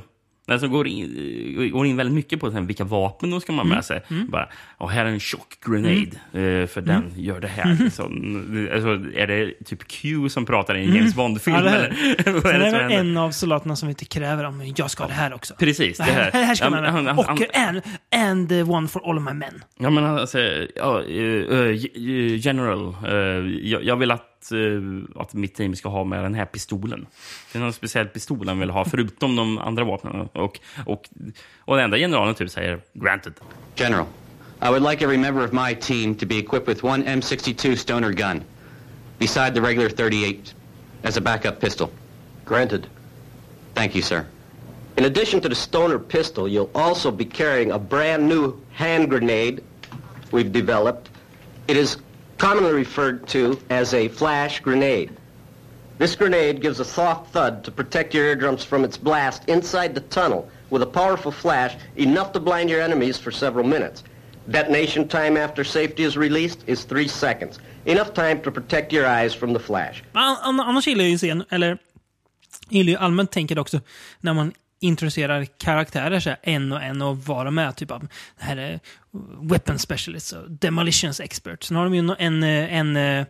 när 0.49 0.57
som 0.57 0.69
går, 0.71 0.87
in, 0.87 1.69
går 1.73 1.85
in 1.85 1.97
väldigt 1.97 2.15
mycket 2.15 2.39
på 2.39 2.49
här, 2.51 2.61
vilka 2.61 2.83
vapen 2.83 3.31
de 3.31 3.41
ska 3.41 3.51
man 3.51 3.57
ha 3.59 3.65
Mm. 3.65 3.75
med 3.75 3.85
sig. 3.85 4.01
Bara, 4.29 4.49
oh, 4.79 4.89
här 4.89 5.05
är 5.05 5.09
en 5.09 5.19
tjock 5.19 5.47
grenade, 5.65 6.61
eh, 6.61 6.67
för 6.67 6.81
den 6.81 6.95
Mm. 6.95 7.11
gör 7.15 7.39
det 7.39 7.47
här. 7.47 7.77
Liksom. 7.83 8.69
Alltså, 8.73 8.89
är 9.19 9.27
det 9.27 9.53
typ 9.65 9.87
Q 9.87 10.29
som 10.29 10.45
pratar 10.45 10.77
i 10.77 10.83
en 10.85 10.95
James 10.95 11.15
Bond-film? 11.15 11.55
Mm. 11.57 11.73
Ja, 11.73 11.79
det 11.79 11.85
eller? 11.85 12.23
Sen 12.41 12.59
det 12.59 12.67
är 12.67 12.79
händer? 12.79 12.99
en 12.99 13.17
av 13.17 13.31
soldaterna 13.31 13.75
som 13.75 13.89
inte 13.89 14.05
kräver 14.05 14.43
om 14.43 14.73
jag 14.75 14.91
ska 14.91 15.03
ha 15.03 15.07
det 15.07 15.13
här 15.13 15.33
också. 15.33 15.53
Precis, 15.59 15.97
det 15.97 16.03
här, 16.03 16.31
här. 16.31 16.43
här 16.43 16.55
ska 16.55 16.69
man 16.69 16.81
men 16.83 16.93
han- 16.93 17.05
han- 17.07 17.19
Och 17.19 17.55
and, 17.57 17.81
and 18.15 18.51
one 18.71 18.87
for 18.87 19.09
all 19.09 19.17
of 19.17 19.23
my 19.23 19.33
men. 19.33 19.63
Ja, 19.79 19.89
men 19.89 20.05
alltså, 20.05 20.39
ja, 20.75 21.03
eh, 21.03 21.59
eh, 21.59 21.75
General, 22.45 22.95
eh, 23.07 23.13
jag, 23.69 23.83
jag 23.83 23.95
vill 23.95 24.11
att, 24.11 24.25
eh, 24.51 25.21
att 25.21 25.33
mitt 25.33 25.55
team 25.55 25.75
ska 25.75 25.89
ha 25.89 26.03
med 26.03 26.23
den 26.23 26.33
här 26.33 26.45
pistolen. 26.45 27.07
Det 27.51 27.59
är 27.59 27.61
någon 27.61 27.73
speciell 27.73 28.07
pistol 28.07 28.47
han 28.47 28.59
vill 28.59 28.69
ha, 28.69 28.85
förutom 28.85 29.35
de 29.35 29.57
andra 29.57 29.83
vapnen. 29.83 30.29
Och, 30.33 30.59
och, 30.85 31.09
och 31.59 31.75
den 31.75 31.85
enda 31.85 31.97
generalen 31.97 32.35
typ 32.35 32.51
säger 32.51 32.79
granted. 32.93 33.33
General, 33.75 34.05
I 34.61 34.69
would 34.69 34.83
like 34.83 35.03
every 35.03 35.17
member 35.17 35.43
of 35.43 35.53
my 35.53 35.75
team 35.75 36.15
to 36.15 36.25
be 36.25 36.37
equipped 36.37 36.67
with 36.67 36.85
one 36.85 37.03
M62 37.03 37.75
Stoner 37.75 38.11
gun, 38.11 38.43
beside 39.17 39.53
the 39.53 39.61
regular 39.61 39.89
38, 39.89 40.53
as 41.03 41.17
a 41.17 41.21
backup 41.21 41.59
pistol. 41.59 41.89
Granted. 42.45 42.87
Thank 43.73 43.95
you, 43.95 44.01
sir. 44.01 44.25
In 44.97 45.05
addition 45.05 45.39
to 45.41 45.49
the 45.49 45.55
stoner 45.55 45.99
pistol, 45.99 46.47
you'll 46.47 46.71
also 46.75 47.11
be 47.11 47.23
carrying 47.23 47.71
a 47.71 47.79
brand 47.79 48.27
new 48.27 48.59
hand 48.73 49.09
grenade 49.09 49.63
we've 50.31 50.51
developed. 50.51 51.09
It 51.67 51.77
is 51.77 51.97
commonly 52.39 52.73
referred 52.73 53.27
to 53.27 53.59
as 53.69 53.93
a 53.93 54.07
flash 54.07 54.59
grenade. 54.61 55.09
This 55.99 56.15
grenade 56.15 56.61
gives 56.61 56.79
a 56.79 56.85
soft 56.85 57.33
thud 57.33 57.63
to 57.65 57.71
protect 57.71 58.13
your 58.13 58.25
eardrums 58.25 58.63
from 58.63 58.83
its 58.85 58.97
blast 58.97 59.43
inside 59.49 59.93
the 59.93 60.01
tunnel 60.09 60.49
with 60.69 60.81
a 60.81 60.85
powerful 60.85 61.31
flash 61.31 61.75
enough 61.97 62.31
to 62.33 62.39
blind 62.39 62.69
your 62.69 62.81
enemies 62.81 63.17
for 63.19 63.31
several 63.31 63.65
minutes. 63.67 64.03
Detonation 64.49 65.07
time 65.07 65.37
after 65.37 65.63
safety 65.65 66.03
is 66.03 66.15
released 66.17 66.59
is 66.67 66.85
three 66.85 67.07
seconds. 67.07 67.59
Enough 67.85 68.13
time 68.13 68.41
to 68.41 68.51
protect 68.51 68.93
your 68.93 69.05
eyes 69.05 69.35
from 69.35 69.53
the 69.53 69.59
flash. 69.59 70.01
An- 70.13 70.37
an- 70.43 70.59
Annars 70.59 70.87
gillar 70.87 71.03
jag 71.03 71.11
ju 71.11 71.17
scen, 71.17 71.43
eller 71.49 71.77
gillar 72.69 72.91
ju 72.91 72.97
allmänt 72.97 73.31
tänker 73.31 73.59
också 73.59 73.79
när 74.21 74.33
man 74.33 74.53
introducerar 74.79 75.45
karaktärer 75.45 76.19
så 76.19 76.35
en 76.41 76.71
och 76.71 76.83
en 76.83 77.01
och 77.01 77.17
vad 77.17 77.45
de 77.45 77.57
är. 77.57 77.71
Typ 77.71 77.91
av, 77.91 77.99
det 78.39 78.43
här 78.45 78.57
är 78.57 78.79
weapon 79.41 79.79
specialist 79.79 80.31
och 80.33 80.51
demolitions 80.51 81.19
expert. 81.19 81.63
Sen 81.63 81.77
har 81.77 81.83
de 81.83 81.95
ju 81.95 82.15
en, 82.19 82.43
eh, 82.43 82.73
en, 82.73 82.97
en 82.97 83.25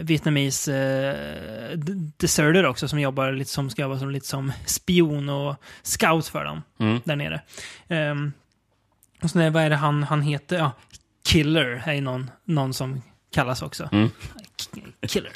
vietnames 0.00 0.68
eh, 0.68 1.70
d- 1.76 1.92
deserter 2.16 2.66
också 2.66 2.88
som 2.88 3.00
jobbar 3.00 3.32
lite 3.32 3.50
som, 3.50 3.70
ska 3.70 3.82
jobba 3.82 3.98
som, 3.98 4.10
lite 4.10 4.26
som 4.26 4.52
spion 4.66 5.28
och 5.28 5.56
scout 5.82 6.26
för 6.28 6.44
dem 6.44 6.62
Mm. 6.80 7.00
där 7.04 7.16
nere. 7.16 7.40
Ehm, 7.88 8.32
och 9.22 9.30
sen 9.30 9.42
är, 9.42 9.50
vad 9.50 9.62
är 9.62 9.70
det 9.70 9.76
han, 9.76 10.02
han 10.02 10.22
heter? 10.22 10.58
Ja, 10.58 10.72
Killer 11.24 11.82
är 11.86 11.92
ju 11.92 12.00
någon, 12.00 12.30
någon 12.44 12.74
som 12.74 13.02
kallas 13.34 13.62
också. 13.62 13.88
Mm. 13.92 14.10
Killer. 15.08 15.30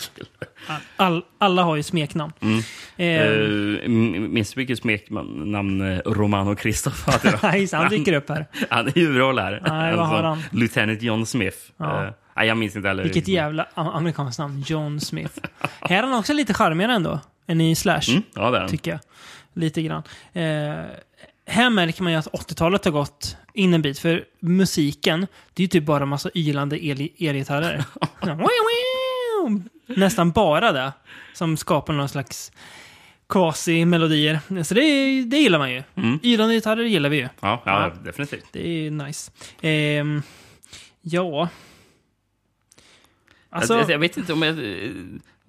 All, 0.97 1.22
alla 1.39 1.62
har 1.62 1.76
ju 1.76 1.82
smeknamn. 1.82 2.32
Mm. 2.41 2.59
Ehm, 2.97 3.78
Eh, 3.82 3.89
minns 4.28 4.53
du 4.53 4.61
vilket 4.61 4.78
smeknamn 4.78 5.80
eh, 5.93 5.99
Romano 6.05 6.55
Kristoff 6.57 7.07
hade? 7.07 7.39
Nej, 7.43 7.68
han 7.72 7.89
dyker 7.89 8.12
upp 8.12 8.28
här. 8.28 8.47
Han 8.70 8.87
är 8.87 8.93
huvudroll 8.93 9.39
här. 9.39 9.62
Nej, 9.66 9.97
vad 9.97 10.07
har 10.07 10.22
han? 10.22 10.43
Lieutenant 10.53 11.03
John 11.03 11.26
Smith. 11.26 11.57
Ja. 11.76 12.05
Eh, 12.07 12.12
nej, 12.37 12.49
jag 12.49 12.57
minns 12.57 12.76
inte 12.76 12.89
heller. 12.89 13.03
Vilket 13.03 13.28
jävla 13.28 13.66
amerikanskt 13.74 14.39
namn. 14.39 14.64
John 14.66 15.01
Smith. 15.01 15.34
här 15.80 15.99
är 15.99 16.03
han 16.03 16.18
också 16.18 16.32
lite 16.32 16.55
charmigare 16.55 16.93
ändå. 16.93 17.20
Än 17.47 17.61
i 17.61 17.74
Slash. 17.74 18.01
Mm, 18.09 18.22
ja, 18.34 18.51
det 18.51 18.57
är 18.57 18.61
han. 18.61 18.70
Tycker 18.70 18.91
jag. 18.91 19.01
Lite 19.55 19.82
grann. 19.82 20.03
Eh, 20.32 20.43
här 21.49 21.70
märker 21.70 22.03
man 22.03 22.12
ju 22.12 22.18
att 22.18 22.26
80-talet 22.26 22.84
har 22.84 22.93
gått 22.93 23.37
in 23.55 23.74
en 23.74 23.82
bit. 23.82 23.99
För 23.99 24.24
musiken, 24.41 25.20
det 25.55 25.61
är 25.62 25.64
ju 25.64 25.68
typ 25.68 25.84
bara 25.84 26.07
massa 26.07 26.30
ylande 26.34 26.84
el- 26.87 27.09
elgitarrer. 29.47 30.01
nästan 30.01 30.30
bara 30.30 30.72
det 30.72 30.92
som 31.32 31.57
skapar 31.57 31.92
någon 31.92 32.09
slags 32.09 32.53
quasi-melodier. 33.28 34.62
Så 34.64 34.74
det, 34.74 34.80
det 35.24 35.36
gillar 35.38 35.59
man 35.59 35.72
ju. 35.72 35.82
Mm. 35.94 36.18
Yrande 36.22 36.55
gitarrer 36.55 36.84
gillar 36.84 37.09
vi 37.09 37.16
ju. 37.16 37.28
Ja, 37.40 37.62
ja, 37.64 37.92
definitivt. 38.05 38.47
Det 38.53 38.68
är 38.86 38.90
nice. 38.90 39.30
Ehm, 39.61 40.22
ja... 41.01 41.49
Alltså, 43.51 43.74
jag, 43.78 43.90
jag 43.90 43.99
vet 43.99 44.16
inte 44.16 44.32
om 44.32 44.42
jag... 44.42 44.59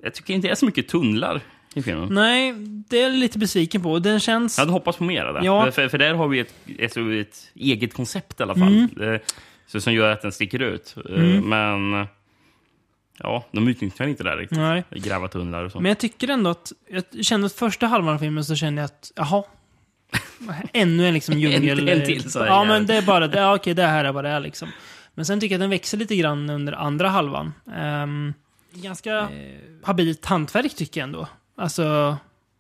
Jag 0.04 0.14
tycker 0.14 0.34
inte 0.34 0.48
det 0.48 0.52
är 0.52 0.56
så 0.56 0.66
mycket 0.66 0.88
tunnlar 0.88 1.42
i 1.76 1.82
filmen. 1.82 2.08
nej, 2.14 2.54
det 2.90 2.98
är 3.00 3.04
jag 3.04 3.14
lite 3.14 3.40
besviken 3.40 3.82
på. 3.82 4.00
Den 4.00 4.20
känns... 4.20 4.58
Jag 4.58 4.62
hade 4.62 4.72
hoppats 4.72 4.98
på 4.98 5.04
mer 5.04 5.24
av 5.26 5.34
det. 5.34 5.46
Ja. 5.46 5.72
För, 5.72 5.88
för 5.88 5.98
där 5.98 6.14
har 6.14 6.28
vi 6.28 6.40
ett, 6.40 6.54
ett, 6.80 6.98
ett 6.98 7.52
eget 7.56 7.94
koncept 7.94 8.40
i 8.40 8.44
alla 8.44 8.56
fall. 8.56 8.88
Mm. 8.98 9.14
Eh, 9.14 9.22
Så, 9.68 9.82
som 9.82 9.94
gör 9.94 10.12
att 10.12 10.22
den 10.22 10.32
sticker 10.32 10.60
ut. 10.60 10.96
Eh, 11.10 11.16
Mm. 11.16 11.50
Men... 11.50 12.08
Ja, 13.18 13.46
de 13.52 13.68
utnyttjar 13.68 14.08
inte 14.08 14.24
det 14.24 14.30
där 14.30 14.38
riktigt. 14.38 14.58
Nej. 14.58 14.84
Gräva 14.92 15.28
tunnlar 15.28 15.64
och 15.64 15.72
så. 15.72 15.80
Men 15.80 15.90
jag 15.90 15.98
tycker 15.98 16.28
ändå 16.28 16.50
att... 16.50 16.72
Jag 16.90 17.26
kände 17.26 17.46
att 17.46 17.54
första 17.54 17.88
halvan 17.88 18.14
av 18.16 18.20
filmen 18.20 18.46
så 18.46 18.56
kände 18.56 18.82
jag 18.82 18.86
att, 18.86 19.12
jaha. 19.16 19.44
Ännu 20.74 21.08
en 21.08 21.14
liksom 21.14 21.40
djungel... 21.40 21.80
En- 21.90 22.00
en 22.00 22.06
till 22.06 22.32
så 22.32 22.40
här, 22.40 22.48
Ja, 22.48 22.64
men 22.64 22.86
det 22.86 22.96
är 22.96 23.02
bara 23.02 23.28
det. 23.28 23.40
Ja, 23.40 23.56
okej, 23.56 23.74
det 23.74 23.84
här 23.86 24.06
är 24.06 24.12
vad 24.12 24.24
det 24.24 24.30
är 24.30 24.40
liksom. 24.40 24.70
Men 25.14 25.26
sen 25.26 25.40
tycker 25.40 25.56
jag 25.56 25.60
att 25.60 25.64
den 25.64 25.70
växer 25.70 25.98
lite 25.98 26.16
grann 26.16 26.50
under 26.50 26.74
andra 26.74 27.10
halvan. 27.10 27.54
Um, 27.78 28.34
ganska 28.74 29.20
eh, 29.20 29.28
habilt 29.84 30.26
hantverk 30.26 30.76
tycker 30.76 31.00
jag 31.02 31.08
ändå. 31.08 31.28
Alltså, 31.58 32.18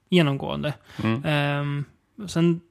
genomgående. 0.09 0.73
Mm. 1.03 1.25
Ehm, 1.25 1.85
sen 2.27 2.61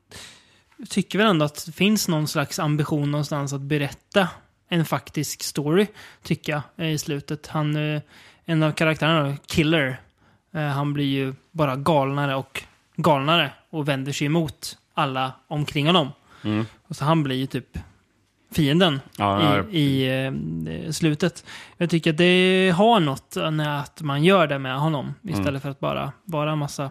tycker 0.90 1.18
väl 1.18 1.26
ändå 1.26 1.44
att 1.44 1.66
det 1.66 1.72
finns 1.72 2.08
någon 2.08 2.28
slags 2.28 2.58
ambition 2.58 3.10
någonstans 3.10 3.52
att 3.52 3.60
berätta 3.60 4.28
en 4.68 4.84
faktisk 4.84 5.42
story, 5.42 5.86
tycker 6.22 6.52
jag, 6.52 6.62
eh, 6.76 6.92
i 6.92 6.98
slutet. 6.98 7.46
Han, 7.46 7.76
eh, 7.94 8.02
en 8.44 8.62
av 8.62 8.72
karaktärerna, 8.72 9.36
Killer, 9.46 10.00
eh, 10.54 10.60
han 10.66 10.92
blir 10.92 11.04
ju 11.04 11.34
bara 11.52 11.76
galnare 11.76 12.34
och 12.34 12.62
galnare 12.96 13.50
och 13.70 13.88
vänder 13.88 14.12
sig 14.12 14.26
emot 14.26 14.78
alla 14.94 15.32
omkring 15.48 15.86
honom. 15.86 16.08
Mm. 16.44 16.66
Och 16.86 16.96
så 16.96 17.04
han 17.04 17.22
blir 17.22 17.36
ju 17.36 17.46
typ 17.46 17.78
fienden 18.52 19.00
Ja, 19.18 19.64
i, 19.70 20.04
i 20.06 20.92
slutet. 20.92 21.44
Jag 21.76 21.90
tycker 21.90 22.10
att 22.10 22.16
det 22.18 22.72
har 22.76 23.00
något 23.00 23.36
när 23.52 23.78
att 23.80 24.02
man 24.02 24.24
gör 24.24 24.46
det 24.46 24.58
med 24.58 24.78
honom 24.80 25.14
istället 25.22 25.48
Mm. 25.48 25.60
för 25.60 25.68
att 25.70 25.80
bara 25.80 26.12
vara 26.24 26.52
en 26.52 26.58
massa 26.58 26.90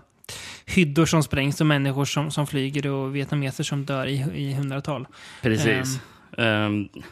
hyddor 0.66 1.06
som 1.06 1.24
sprängs 1.24 1.62
och 1.62 1.68
människor 1.68 2.06
som, 2.06 2.32
som 2.32 2.48
flyger 2.48 2.88
och 2.88 3.16
vietnameser 3.16 3.64
som 3.64 3.86
dör 3.86 4.06
i, 4.08 4.14
i 4.36 4.54
hundratal. 4.54 5.08
Precis. 5.42 6.00
Ehm, 6.38 6.90
jag, 6.94 7.04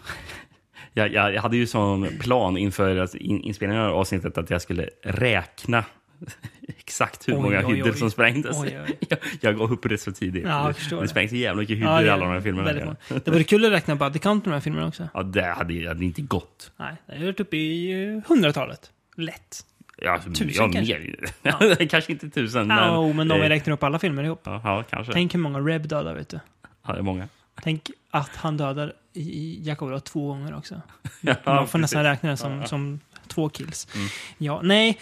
jag, 0.93 1.33
jag 1.33 1.41
hade 1.41 1.57
ju 1.57 1.67
som 1.67 2.07
plan 2.19 2.57
inför 2.57 2.97
att 2.97 3.15
in, 3.15 3.41
inspelningen 3.41 3.83
av 3.83 3.95
avsnittet 3.95 4.37
att 4.37 4.49
jag 4.49 4.61
skulle 4.61 4.89
räkna 5.03 5.85
exakt 6.67 7.27
hur 7.27 7.33
Oj, 7.33 7.41
många 7.41 7.61
hyddor 7.67 7.91
som 7.91 8.11
sprängdes. 8.11 8.57
Oj, 8.59 8.79
oj. 8.87 8.97
Jag, 9.09 9.19
jag 9.41 9.57
gav 9.57 9.71
upp 9.73 9.89
det 9.89 9.97
så 9.97 10.11
tidigt. 10.11 10.43
Ja, 10.47 10.73
det 10.89 10.95
det. 10.95 11.07
sprängs 11.07 11.31
jävla 11.31 11.61
mycket 11.61 11.77
hyddor 11.77 11.91
Ja, 11.91 12.03
i 12.03 12.09
alla 12.09 12.25
de 12.25 12.33
här 12.33 12.41
filmerna. 12.41 12.95
Det 13.07 13.31
vore 13.31 13.43
kul 13.43 13.65
att 13.65 13.71
räkna 13.71 13.95
body 13.95 14.19
count 14.19 14.43
i 14.43 14.49
de 14.49 14.53
här 14.53 14.59
filmerna 14.59 14.87
också. 14.87 15.09
Ja, 15.13 15.23
det 15.23 15.45
hade, 15.45 15.87
hade 15.87 16.05
inte 16.05 16.21
gått. 16.21 16.71
Nej, 16.77 16.95
det 17.07 17.17
har 17.17 17.25
varit 17.25 17.39
uppe 17.39 17.57
i 17.57 18.03
eh, 18.03 18.21
hundratalet. 18.27 18.91
Lätt. 19.15 19.65
Ja, 19.97 20.19
Tusen 20.19 20.49
ja, 20.53 20.71
kanske? 20.73 20.99
mer. 21.41 21.85
kanske 21.89 22.11
inte 22.11 22.29
tusen. 22.29 22.67
Men, 22.67 22.77
Men, 22.77 23.15
men 23.15 23.31
om 23.31 23.41
vi 23.41 23.49
räknar 23.49 23.73
upp 23.73 23.83
alla 23.83 23.99
filmer 23.99 24.23
ihop. 24.23 24.41
Ja, 24.43 24.61
ja 24.63 24.83
kanske. 24.89 25.13
Tänk 25.13 25.33
hur 25.33 25.39
många 25.39 25.59
Reb 25.59 25.87
dödar, 25.87 26.15
vet 26.15 26.29
du. 26.29 26.39
Ja, 26.87 26.93
det 26.93 26.99
är 26.99 27.03
många. 27.03 27.27
Tänk 27.63 27.91
att 28.11 28.35
han 28.35 28.57
dödar 28.57 28.93
i- 29.13 29.59
Jacob 29.63 30.03
två 30.03 30.27
gånger 30.27 30.57
också. 30.57 30.81
Ja, 31.21 31.35
Man 31.45 31.67
får 31.67 31.79
nästan 31.79 32.03
räkna 32.03 32.29
det 32.29 32.37
som, 32.37 32.51
Ja. 32.51 32.65
som 32.67 32.99
två 33.27 33.49
kills. 33.49 33.87
Mm. 33.95 34.07
Ja, 34.37 34.61
nej, 34.63 34.99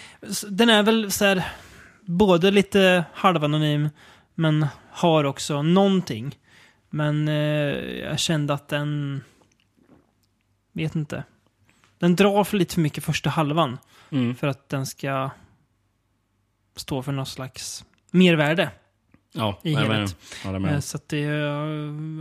den 0.49 0.69
är 0.69 0.83
väl 0.83 1.11
så 1.11 1.25
här, 1.25 1.43
både 2.01 2.51
lite 2.51 3.05
halvanonym, 3.13 3.89
men 4.35 4.67
har 4.91 5.23
också 5.23 5.61
någonting. 5.61 6.37
Men 6.89 7.27
eh, 7.27 7.33
jag 7.99 8.19
kände 8.19 8.53
att 8.53 8.67
den... 8.67 9.23
Vet 10.73 10.95
inte. 10.95 11.23
Den 11.99 12.15
drar 12.15 12.43
för 12.43 12.57
lite 12.57 12.73
för 12.73 12.81
mycket 12.81 13.03
första 13.03 13.29
halvan. 13.29 13.77
Mm. 14.09 14.35
För 14.35 14.47
att 14.47 14.69
den 14.69 14.85
ska 14.85 15.29
stå 16.75 17.03
för 17.03 17.11
något 17.11 17.27
slags 17.27 17.85
mervärde. 18.11 18.69
Ja, 19.33 19.59
i 19.63 19.73
jag 19.73 19.79
helhet. 19.79 20.15
håller 20.45 20.59
med. 20.59 20.73
Eh, 20.73 20.79
Så 20.79 20.97
att 20.97 21.09
det, 21.09 21.19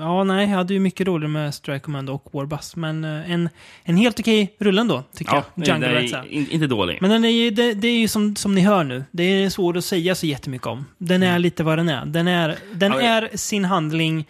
ja 0.01 0.25
nej, 0.25 0.49
jag 0.51 0.57
hade 0.57 0.75
ju 0.75 0.81
mycket 0.81 1.07
roligare 1.07 1.33
med 1.33 1.55
Strike 1.55 1.81
Commando 1.81 2.13
och 2.13 2.29
Warbus. 2.35 2.77
Men 2.77 3.05
eh, 3.05 3.31
en, 3.31 3.49
en 3.83 3.97
helt 3.97 4.21
okej 4.21 4.55
rulle 4.59 4.81
ändå, 4.81 5.03
tycker 5.15 5.33
Ja, 5.35 5.45
jag. 5.55 5.65
det- 5.65 5.71
Jungle 5.71 5.89
det 6.01 6.13
är 6.17 6.33
in- 6.33 6.51
inte 6.51 6.67
dålig. 6.67 6.99
Men 7.01 7.11
den 7.11 7.25
är 7.25 7.51
det, 7.51 7.75
det 7.75 7.89
är 7.89 7.99
ju 7.99 8.09
som, 8.09 8.37
som 8.37 8.55
ni 8.55 8.61
hör 8.61 8.85
nu, 8.85 9.05
det 9.11 9.23
är 9.25 9.51
svårt 9.51 9.77
att 9.77 9.85
säga 9.85 10.15
så 10.15 10.27
jättemycket 10.27 10.67
om. 10.67 10.85
Den 10.99 11.23
är 11.23 11.39
lite 11.39 11.63
vad 11.65 11.79
den 11.79 11.89
är. 11.89 12.07
Den 12.07 12.29
är, 12.29 12.59
den 12.73 12.93
Mm. 12.93 13.05
Ja, 13.05 13.11
är 13.13 13.37
sin 13.37 13.65
handling, 13.65 14.25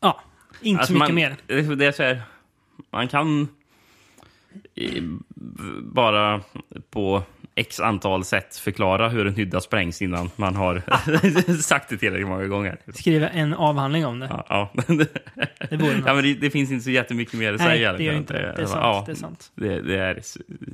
ja, 0.00 0.20
inte 0.62 0.80
Alltså, 0.80 0.92
så 0.92 0.98
mycket 0.98 1.08
man, 1.08 1.14
mer. 1.14 1.36
Det, 1.46 1.74
det 1.74 1.86
är 1.86 1.92
så 1.92 2.02
här, 2.02 2.22
man 2.90 3.08
kan 3.08 3.48
eh, 4.74 5.02
bara 5.82 6.40
på 6.90 7.22
x 7.56 7.80
antal 7.80 8.24
sätt 8.24 8.56
förklara 8.56 9.08
hur 9.08 9.26
en 9.26 9.34
hydda 9.34 9.60
sprängs 9.60 10.02
innan 10.02 10.30
man 10.36 10.56
har 10.56 10.82
sagt 11.62 11.88
det 11.88 11.96
tillräckligt 11.96 12.28
många 12.28 12.46
gånger. 12.46 12.78
Skriva 12.94 13.28
en 13.28 13.54
avhandling 13.54 14.06
om 14.06 14.18
det. 14.18 14.26
Ja, 14.30 14.46
ja. 14.48 14.72
Det 15.70 15.76
något. 15.76 16.02
ja, 16.06 16.14
men 16.14 16.24
det, 16.24 16.34
det 16.34 16.50
finns 16.50 16.70
inte 16.70 16.84
så 16.84 16.90
jättemycket 16.90 17.34
mer 17.34 17.52
att 17.52 17.60
Nej, 17.60 17.68
säga. 17.68 17.92
det 17.92 18.04
gör 18.04 18.14
inte 18.14 18.32
det. 18.32 18.52
Det 18.56 18.62
är 18.62 18.66
sant, 18.66 18.80
Ja, 18.82 19.02
det 19.06 19.12
är 19.12 19.16
sant. 19.16 19.52
Det, 19.54 19.80
det 19.82 19.98
är 19.98 20.22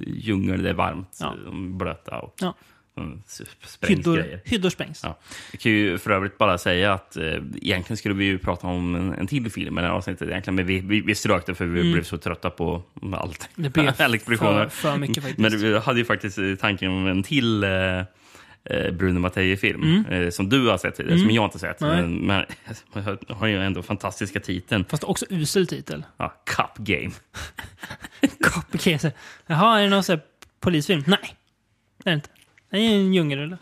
djungel, 0.06 0.62
det 0.62 0.70
är 0.70 0.74
varmt, 0.74 1.16
Ja. 1.20 1.34
blöta 1.78 2.18
och 2.18 2.34
Ja. 2.40 2.54
Mm, 2.96 3.22
sprängs 3.66 3.98
Hyddor, 3.98 4.16
grejer. 4.16 4.40
hyddor 4.44 4.70
sprängs. 4.70 5.00
Ja. 5.04 5.18
Jag 5.52 5.60
kan 5.60 5.72
ju 5.72 5.98
för 5.98 6.10
övrigt 6.10 6.38
bara 6.38 6.58
säga 6.58 6.92
att 6.92 7.16
eh, 7.16 7.24
egentligen 7.62 7.96
skulle 7.96 8.14
vi 8.14 8.24
ju 8.24 8.38
prata 8.38 8.66
om 8.66 8.94
en, 8.94 9.14
en 9.14 9.26
till 9.26 9.50
film 9.50 9.78
i 9.78 9.80
det 9.80 9.86
här 9.86 9.94
avsnittet 9.94 10.28
egentligen, 10.28 10.54
men 10.54 10.66
vi, 10.66 10.80
vi, 10.80 11.00
vi 11.00 11.14
strök 11.14 11.46
det 11.46 11.54
för 11.54 11.64
vi 11.66 11.80
Mm. 11.80 11.92
blev 11.92 12.02
så 12.02 12.18
trötta 12.18 12.50
på 12.50 12.82
allt. 13.12 13.48
Det 13.54 13.70
blev 13.70 13.92
för- 13.92 14.68
för 14.68 14.96
mycket 14.96 15.22
faktiskt. 15.22 15.38
Men 15.38 15.58
vi 15.58 15.78
hade 15.78 15.98
ju 15.98 16.04
faktiskt 16.04 16.38
eh, 16.38 16.54
tanken 16.54 16.90
om 16.90 17.06
en 17.06 17.22
till 17.22 17.64
eh, 17.64 17.70
eh, 17.70 18.92
Bruno 18.92 19.18
Mattei-film 19.18 19.82
Mm. 19.82 20.04
eh, 20.24 20.30
som 20.30 20.48
du 20.48 20.66
har 20.68 20.78
sett 20.78 20.94
tidigare, 20.96 21.14
Mm. 21.14 21.26
som 21.28 21.34
jag 21.34 21.44
inte 21.44 21.58
sett. 21.58 21.80
Nej. 21.80 22.02
Men, 22.02 22.14
men 22.26 22.44
jag 23.28 23.34
har 23.34 23.46
ju 23.46 23.62
ändå 23.62 23.82
fantastiska 23.82 24.40
titeln. 24.40 24.84
Fast 24.84 25.04
också 25.04 25.26
usel 25.30 25.66
titel. 25.66 26.04
Ja, 26.16 26.34
Cup 26.46 26.86
Game. 26.86 27.10
Okej, 28.74 28.98
så- 28.98 29.10
Jaha, 29.46 29.78
är 29.78 29.82
det 29.82 29.88
någon 29.88 30.02
sån 30.02 30.16
här 30.16 30.24
polisfilm? 30.60 31.04
Nej, 31.06 31.34
det 32.04 32.10
är 32.10 32.12
det 32.12 32.14
inte. 32.14 32.28
Det 32.70 32.78
är 32.78 32.94
en 32.96 33.14
djungelrulle. 33.14 33.56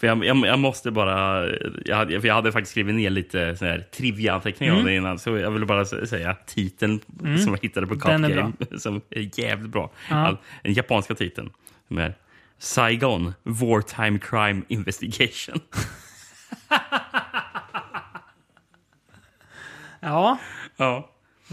För 0.00 0.06
jag, 0.06 0.24
jag, 0.24 0.36
jag 0.46 0.58
måste 0.58 0.90
bara... 0.90 1.46
Jag 1.84 1.96
hade, 1.96 2.20
för 2.20 2.28
jag 2.28 2.34
hade 2.34 2.52
faktiskt 2.52 2.70
skrivit 2.70 2.94
ner 2.94 3.10
lite 3.10 3.56
här 3.60 3.86
trivia-anteckningar 3.96 4.72
om 4.72 4.78
Mm. 4.80 4.90
det 4.90 4.96
innan. 4.96 5.18
Så 5.18 5.36
jag 5.38 5.50
ville 5.50 5.66
bara 5.66 5.84
sä- 5.84 6.06
säga 6.06 6.36
titeln 6.46 7.00
Mm. 7.20 7.38
som 7.38 7.52
jag 7.52 7.62
hittade 7.62 7.86
på 7.86 7.94
Cup 7.94 8.04
Den 8.04 8.24
är 8.24 8.28
Game. 8.36 8.52
Som 8.78 9.00
är 9.10 9.40
jävligt 9.40 9.70
bra. 9.70 9.90
All, 10.10 10.36
den 10.62 10.72
japanska 10.72 11.14
titeln. 11.14 11.50
Är 11.90 12.14
Saigon 12.58 13.34
Wartime 13.42 14.18
Crime 14.18 14.62
Investigation. 14.68 15.60
Ja, 20.00 20.38
ja. 20.76 21.10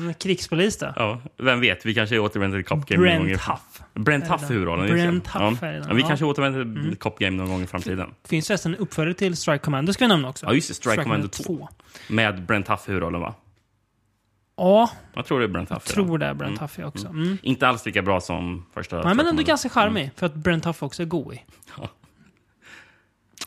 En 0.08 0.14
krigspolis 0.14 0.78
då. 0.78 0.94
ja. 0.96 1.22
Vem 1.38 1.60
vet, 1.60 1.86
vi 1.86 1.94
kanske 1.96 2.20
återvänder 2.20 2.58
till 2.58 2.66
Cup 2.66 2.86
Game 2.86 3.02
Brent 3.04 3.20
någon 3.22 3.28
gång. 3.30 3.38
Huff. 3.40 3.82
Brent 3.94 4.28
Huff 4.28 4.42
är 4.42 4.46
den? 4.48 4.54
huvudrollen. 4.54 4.88
Brent 4.88 5.28
Huff 5.28 5.58
ja. 5.62 5.74
ja, 5.88 5.94
Vi 5.94 6.02
kanske 6.02 6.26
återvänder 6.26 6.64
till 6.64 6.72
Mm. 6.84 6.96
Cup 6.96 7.20
Game 7.20 7.38
någon 7.38 7.50
gång 7.50 7.62
i 7.64 7.68
framtiden. 7.68 8.10
Det 8.22 8.30
finns 8.30 8.48
förresten 8.48 8.74
en 8.74 8.80
uppföljare 8.80 9.14
till 9.14 9.38
Strike 9.38 9.64
Commando 9.64 9.94
ska 9.94 10.04
vi 10.04 10.08
nämna 10.10 10.30
också. 10.30 10.46
Ja, 10.46 10.54
just 10.54 10.68
det. 10.68 10.74
Strike, 10.74 11.04
Commando 11.04 11.28
2. 11.28 11.68
Med 12.08 12.42
Brent 12.46 12.68
Huff 12.68 12.80
i 12.88 12.92
huvudrollen, 12.92 13.22
va? 13.22 13.34
Ja, 14.58 14.90
Jag 15.14 15.26
tror 15.26 15.40
det 15.40 15.46
är 15.46 15.48
Brent 15.48 15.70
Huff. 15.70 15.84
jag 15.86 15.94
tror 15.94 16.18
det 16.18 16.26
är 16.26 16.34
Brent 16.34 16.60
Huff 16.60 16.80
också. 16.80 17.08
Mm. 17.08 17.38
Inte 17.44 17.68
alls 17.68 17.86
lika 17.86 18.02
bra 18.02 18.22
som 18.22 18.66
första. 18.74 19.02
Nej, 19.02 19.16
men 19.16 19.28
ändå 19.28 19.44
ganska 19.44 19.70
charmig. 19.70 20.12
För 20.16 20.26
att 20.26 20.34
Brent 20.36 20.66
Huff 20.66 20.84
också 20.84 21.02
är 21.02 21.06
god 21.08 21.34
i. 21.34 21.42
Ja. 21.78 21.90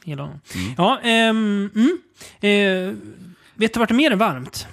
Gillar 0.05 0.25
honom. 0.25 0.41
Mm. 0.55 0.75
Ja, 0.79 1.01
ehm, 1.03 1.71
mm. 1.75 1.99
Eh, 2.41 2.95
vet 3.55 3.75
du 3.75 3.81
vart 3.81 3.89
det 3.89 3.95
mer 3.95 4.11
är 4.11 4.17
varmt? 4.17 4.67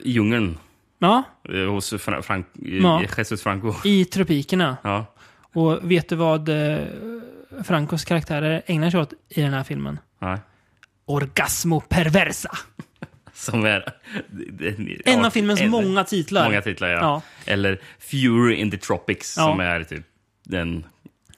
I 0.00 0.10
djungeln. 0.10 0.58
Ja, 0.98 1.22
eh, 1.48 1.70
Hos 1.72 1.92
Fra- 1.92 2.22
Frank, 2.22 2.46
eh, 2.62 2.74
Ja. 2.76 3.02
Jesus 3.18 3.42
Franco. 3.42 3.74
i 3.84 4.04
tropikerna. 4.04 4.76
Ja. 4.82 5.06
Och 5.54 5.90
vet 5.90 6.08
du 6.08 6.16
vad 6.16 6.48
eh, 6.48 6.78
Francos 7.64 8.04
karaktärer 8.04 8.62
ägnar 8.66 8.90
sig 8.90 9.00
åt 9.00 9.12
i 9.28 9.40
den 9.42 9.52
här 9.54 9.64
filmen? 9.64 9.98
Nej. 10.18 10.38
Orgasmo 11.06 11.80
perversa. 11.80 12.50
Som 13.32 13.64
är... 13.64 13.84
En 15.04 15.20
ja, 15.20 15.26
av 15.26 15.30
filmens 15.30 15.60
en- 15.60 15.70
många 15.70 16.04
titlar. 16.04 16.44
Många 16.44 16.60
titlar, 16.62 16.88
ja. 16.88 16.98
Ja. 17.00 17.22
Eller 17.52 17.80
Fury 17.98 18.54
in 18.54 18.70
the 18.70 18.76
Tropics, 18.76 19.34
Ja. 19.36 19.42
som 19.44 19.60
är 19.60 19.84
typ 19.84 20.04
den 20.44 20.84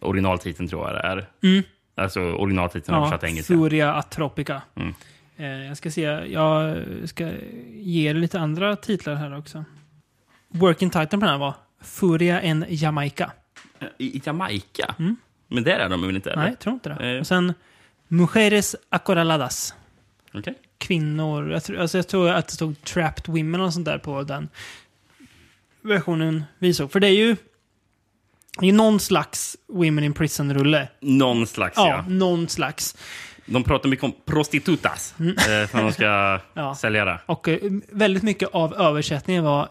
originaltiteln 0.00 0.68
tror 0.68 0.86
jag 0.90 0.94
det 0.94 1.00
är. 1.08 1.26
Mm. 1.42 1.62
Alltså 1.94 2.20
originaltiteln 2.20 2.96
översatt 2.98 3.20
till 3.20 3.28
engelska. 3.28 3.54
Furia 3.54 3.94
Atropica. 3.94 4.62
Mm. 4.76 4.94
Eh, 5.36 5.46
jag 5.46 5.76
ska 5.76 5.90
se, 5.90 6.00
jag 6.02 6.82
ska 7.04 7.30
ge 7.74 8.10
er 8.10 8.14
lite 8.14 8.40
andra 8.40 8.76
titlar 8.76 9.14
här 9.14 9.38
också. 9.38 9.64
Working 10.48 10.90
title 10.90 11.06
på 11.06 11.16
den 11.16 11.28
här 11.28 11.38
var 11.38 11.54
Furia 11.82 12.40
en 12.40 12.64
Jamaica. 12.68 13.32
I, 13.98 14.16
i 14.16 14.22
Jamaica? 14.24 14.94
Mm. 14.98 15.16
Men 15.48 15.64
där 15.64 15.78
är 15.78 15.88
de 15.88 16.02
väl 16.06 16.16
inte? 16.16 16.30
Eller? 16.30 16.42
Nej, 16.42 16.50
jag 16.50 16.58
tror 16.58 16.74
inte 16.74 16.88
det. 16.88 17.14
Eh. 17.14 17.20
Och 17.20 17.26
sen 17.26 17.54
Mujeres 18.08 18.76
Acorraladas. 18.88 19.74
Okej. 20.34 20.54
Kvinnor. 20.78 21.50
Jag 21.50 21.64
tror, 21.64 21.78
alltså 21.78 21.98
jag 21.98 22.08
tror 22.08 22.30
att 22.30 22.46
det 22.46 22.52
stod 22.54 22.82
Trapped 22.84 23.34
Women 23.34 23.60
och 23.60 23.72
sånt 23.72 23.84
där 23.86 23.98
på 23.98 24.22
den 24.22 24.48
versionen 25.80 26.44
vi 26.58 26.74
såg. 26.74 26.92
För 26.92 27.00
det 27.00 27.06
är 27.08 27.14
ju, 27.14 27.36
det 28.60 28.68
är 28.68 28.72
någon 28.72 29.00
slags 29.00 29.56
Women 29.68 30.04
in 30.04 30.12
Prison-rulle. 30.14 30.88
Någon 31.00 31.46
slags, 31.46 31.76
Ja, 31.76 31.88
ja. 31.88 32.04
någon 32.08 32.48
slags. 32.48 32.96
De 33.46 33.64
pratar 33.64 33.88
mycket 33.88 34.04
om 34.04 34.12
prostitutas. 34.26 35.14
Eh, 35.18 35.24
när 35.26 35.82
de 35.82 35.92
ska 35.92 36.06
Mm. 36.06 36.40
Ja. 36.54 36.74
sälja 36.74 37.04
det. 37.04 37.18
Och 37.26 37.48
eh, 37.48 37.58
väldigt 37.92 38.22
mycket 38.22 38.48
av 38.52 38.74
översättningen 38.74 39.44
var 39.44 39.68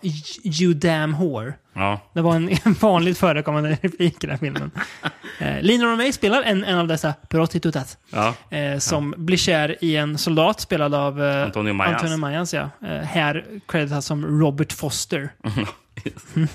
You 0.62 0.74
damn 0.74 1.12
whore. 1.18 1.54
Ja. 1.74 2.00
Det 2.14 2.22
var 2.22 2.36
en, 2.36 2.50
en 2.64 2.74
vanligt 2.74 3.18
förekommande 3.18 3.78
replik 3.82 4.14
i 4.14 4.28
den 4.28 4.30
här 4.30 4.38
filmen. 4.38 4.72
eh, 5.40 5.62
Lina 5.62 5.86
Romay 5.86 6.12
spelar 6.12 6.42
en, 6.44 6.64
en 6.64 6.78
av 6.78 6.88
dessa 6.88 7.14
prostitutas. 7.30 7.98
Ja. 8.10 8.34
Eh, 8.58 8.78
som 8.80 9.14
blir 9.18 9.38
kär 9.38 9.76
i 9.82 9.96
en 9.96 10.18
soldat 10.18 10.62
spelad 10.62 10.94
av 10.96 11.24
eh, 11.24 11.44
Antonio 11.44 11.74
Mayans. 11.74 11.96
Antonio 11.96 12.18
Mayans 12.18 12.54
ja. 12.54 12.70
eh, 12.82 12.98
här 13.02 13.46
creditas 13.68 14.06
som 14.06 14.40
Robert 14.40 14.74
Foster. 14.74 15.30
Mm. 15.44 16.48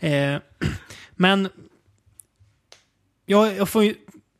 Eh, 0.00 0.40
men 1.16 1.48
jag, 3.26 3.56
jag 3.56 3.68
får 3.68 3.84
ju, 3.84 3.94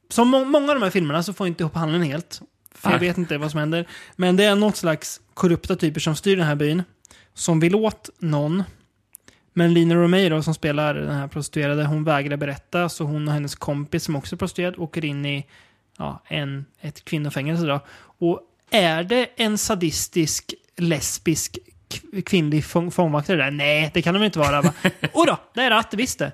som 0.09 0.29
må, 0.29 0.45
många 0.45 0.69
av 0.73 0.75
de 0.75 0.83
här 0.83 0.91
filmerna 0.91 1.23
så 1.23 1.33
får 1.33 1.47
jag 1.47 1.51
inte 1.51 1.63
ihop 1.63 1.75
handlingen 1.75 2.07
helt. 2.07 2.41
För 2.75 2.91
jag 2.91 2.99
vet 2.99 3.19
inte 3.19 3.39
vad 3.39 3.51
som 3.51 3.61
händer. 3.61 3.89
Men 4.17 4.37
det 4.37 4.45
är 4.45 4.55
något 4.55 4.77
slags 4.77 5.21
korrupta 5.35 5.77
typer 5.77 6.01
som 6.01 6.17
styr 6.17 6.37
den 6.37 6.47
här 6.47 6.55
byn. 6.55 6.83
Som 7.35 7.61
vill 7.61 7.75
åt 7.75 8.11
någon. 8.19 8.63
Men 9.53 9.75
Lina 9.75 9.95
Romero 9.95 10.43
som 10.43 10.55
spelar 10.55 10.95
den 10.95 11.15
här 11.15 11.29
prostituerade, 11.29 11.85
hon 11.85 12.05
vägrar 12.05 12.37
berätta. 12.37 12.89
Så 12.89 13.05
hon 13.05 13.29
och 13.29 13.35
hennes 13.35 13.55
kompis 13.55 14.05
som 14.05 14.17
också 14.17 14.35
är 14.35 14.39
prostituerad 14.39 14.79
åker 14.79 15.05
in 15.05 15.27
i 15.27 15.47
ja, 15.99 16.23
en, 16.29 16.65
ett 16.81 17.05
kvinnofängelse. 17.05 17.67
Då. 17.67 17.81
Och 18.19 18.41
är 18.71 19.03
det 19.03 19.29
en 19.37 19.59
sadistisk, 19.59 20.55
lesbisk 20.77 21.59
kvinnlig 22.27 22.65
fång, 22.65 22.91
fångvaktare 22.91 23.37
där? 23.37 23.51
Nej, 23.51 23.91
det 23.95 24.03
kan 24.03 24.15
de 24.15 24.23
inte 24.23 24.39
vara. 24.39 24.63
Va? 24.63 24.73
Och 25.13 25.27
då, 25.27 25.39
det 25.55 25.61
är 25.61 25.71
det, 25.71 25.79
att 25.79 25.95
visst 25.95 26.19
det. 26.19 26.33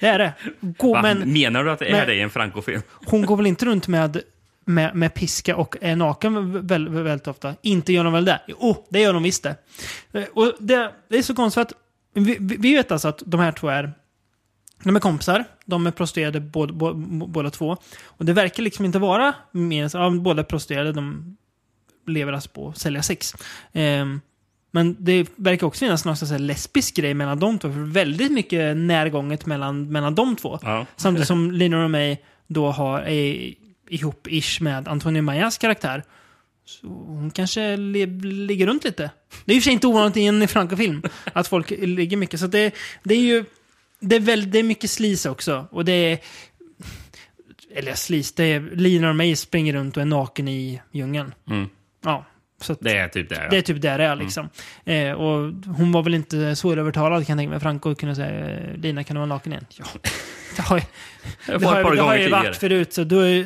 Det 0.00 0.06
är 0.06 0.18
det. 0.18 0.32
Gå, 0.60 0.92
Va? 0.94 1.02
men 1.02 1.32
Menar 1.32 1.64
du 1.64 1.70
att 1.70 1.78
det 1.78 1.86
är 1.86 1.92
men- 1.92 2.06
det 2.06 2.14
i 2.14 2.20
en 2.20 2.30
Franco-film? 2.30 2.82
hon 3.06 3.26
går 3.26 3.36
väl 3.36 3.46
inte 3.46 3.66
runt 3.66 3.88
med, 3.88 4.20
med, 4.64 4.94
med 4.94 5.14
piska 5.14 5.56
och 5.56 5.76
är 5.80 5.96
naken 5.96 6.36
vä- 6.36 6.68
väl, 6.68 6.88
väldigt 6.88 7.28
ofta? 7.28 7.54
Inte 7.62 7.92
gör 7.92 8.04
de 8.04 8.12
väl 8.12 8.24
det? 8.24 8.40
Jo, 8.46 8.86
det 8.90 9.00
gör 9.00 9.12
de 9.12 9.22
visst 9.22 9.42
det. 9.42 9.56
Eh, 10.12 10.24
Och 10.34 10.52
det, 10.60 10.92
det 11.08 11.18
är 11.18 11.22
så 11.22 11.34
konstigt 11.34 11.60
att 11.62 11.72
vi, 12.14 12.36
vi 12.40 12.74
vet 12.74 12.92
alltså 12.92 13.08
att 13.08 13.22
de 13.26 13.40
här 13.40 13.52
två 13.52 13.68
är 13.68 13.92
de 14.84 14.96
är 14.96 15.00
kompisar, 15.00 15.44
de 15.64 15.86
är 15.86 15.90
prostituerade 15.90 16.40
båda, 16.40 16.72
båda, 16.72 16.94
båda 17.26 17.50
två. 17.50 17.76
Och 18.04 18.24
det 18.24 18.32
verkar 18.32 18.62
liksom 18.62 18.84
inte 18.84 18.98
vara 18.98 19.34
mer 19.52 19.84
än 19.84 19.90
ja, 19.92 20.10
båda 20.10 20.40
är 20.40 20.44
prostituerade, 20.44 20.92
de 20.92 21.36
lever 22.06 22.32
alltså 22.32 22.50
på 22.50 22.68
att 22.68 22.78
sälja 22.78 23.02
sex. 23.02 23.34
Ehm, 23.72 24.20
men 24.70 24.96
det 24.98 25.26
verkar 25.36 25.66
också 25.66 25.80
finnas 25.80 26.04
någon 26.04 26.16
slags 26.16 26.40
lesbisk 26.40 26.94
grej 26.94 27.14
mellan 27.14 27.38
de 27.38 27.58
två. 27.58 27.72
För 27.72 27.80
väldigt 27.80 28.32
mycket 28.32 28.76
närgånget 28.76 29.46
mellan, 29.46 29.92
mellan 29.92 30.14
de 30.14 30.36
två. 30.36 30.58
Ja. 30.62 30.86
Samtidigt 30.96 31.28
som 31.28 31.50
Lina 31.50 31.84
och 31.84 31.90
mig 31.90 32.24
då 32.46 32.70
har 32.70 33.00
är 33.00 33.54
ihop-ish 33.88 34.62
med 34.62 34.88
Antonio 34.88 35.22
Mayas 35.22 35.58
karaktär. 35.58 36.02
Så 36.64 36.86
hon 36.86 37.30
kanske 37.30 37.76
ligger 37.76 38.66
runt 38.66 38.84
lite. 38.84 39.10
Det 39.44 39.52
är 39.52 39.56
och 39.58 39.62
för 39.62 39.64
sig 39.64 39.72
inte 39.72 39.86
ovanligt 39.86 40.16
i 40.16 40.26
en 40.26 40.48
Franco-film 40.48 41.02
att 41.32 41.48
folk 41.48 41.70
ligger 41.70 42.16
mycket. 42.16 42.40
Så 42.40 42.46
det, 42.46 42.74
det 43.02 43.14
är 43.14 43.20
ju... 43.20 43.44
Det 44.00 44.16
är, 44.16 44.20
väl, 44.20 44.50
det 44.50 44.58
är 44.58 44.62
mycket 44.62 44.90
slis 44.90 45.26
också. 45.26 45.68
Och 45.70 45.84
det 45.84 45.92
är... 45.92 46.18
Eller 47.74 47.94
slis, 47.94 48.32
det 48.32 48.44
är... 48.44 48.60
Lina 48.60 49.08
och 49.08 49.16
mig 49.16 49.36
springer 49.36 49.72
runt 49.72 49.96
och 49.96 50.00
är 50.00 50.06
naken 50.06 50.48
i 50.48 50.80
djungeln. 50.92 51.34
Mm. 51.48 51.68
Ja. 52.04 52.24
Så 52.60 52.76
Det 52.80 52.96
är 52.98 53.08
typ 53.08 53.28
det. 53.28 53.34
Ja. 53.34 53.46
det 53.50 53.56
är 53.56 53.62
typ 53.62 53.82
där 53.82 53.98
det 53.98 54.04
är 54.04 54.16
liksom. 54.16 54.48
Eh, 54.84 55.12
och 55.12 55.52
hon 55.76 55.92
var 55.92 56.02
väl 56.02 56.14
inte 56.14 56.56
svårövertalad 56.56 57.26
kan 57.26 57.38
jag 57.38 57.38
tänka 57.42 57.50
mig. 57.50 57.60
Franco 57.60 57.94
kunde 57.94 58.14
säga 58.14 58.50
eh, 58.50 58.76
Lina 58.76 59.04
kan 59.04 59.14
du 59.14 59.18
vara 59.18 59.26
naken 59.28 59.52
igen? 59.52 59.64
Ja. 59.78 59.84
Det 60.56 60.62
har, 60.62 60.82
Jag 61.48 61.60
det 61.60 61.66
har, 61.66 61.94
det 61.96 62.02
har 62.02 62.16
ju 62.16 62.28
varit 62.30 62.56
förut. 62.56 62.92
Så 62.92 63.04
du, 63.04 63.44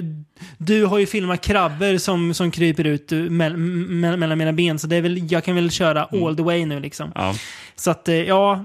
du 0.58 0.84
har 0.84 0.98
ju 0.98 1.06
filmat 1.06 1.40
krabbor 1.40 1.98
som, 1.98 2.34
som 2.34 2.50
kryper 2.50 2.84
ut 2.86 3.12
ur- 3.12 3.30
mell, 3.30 3.56
me- 3.56 4.16
mellan 4.16 4.38
mina 4.38 4.52
ben. 4.52 4.78
Så 4.78 4.86
det 4.86 4.96
är 4.96 5.00
väl, 5.02 5.32
jag 5.32 5.44
kan 5.44 5.54
väl 5.54 5.70
köra 5.70 6.04
all 6.04 6.36
the 6.36 6.42
way 6.42 6.66
nu 6.66 6.80
liksom. 6.80 7.04
Mm. 7.16 7.26
Ja. 7.26 7.34
Så 7.76 7.90
att, 7.90 8.08
eh, 8.08 8.14
ja. 8.14 8.64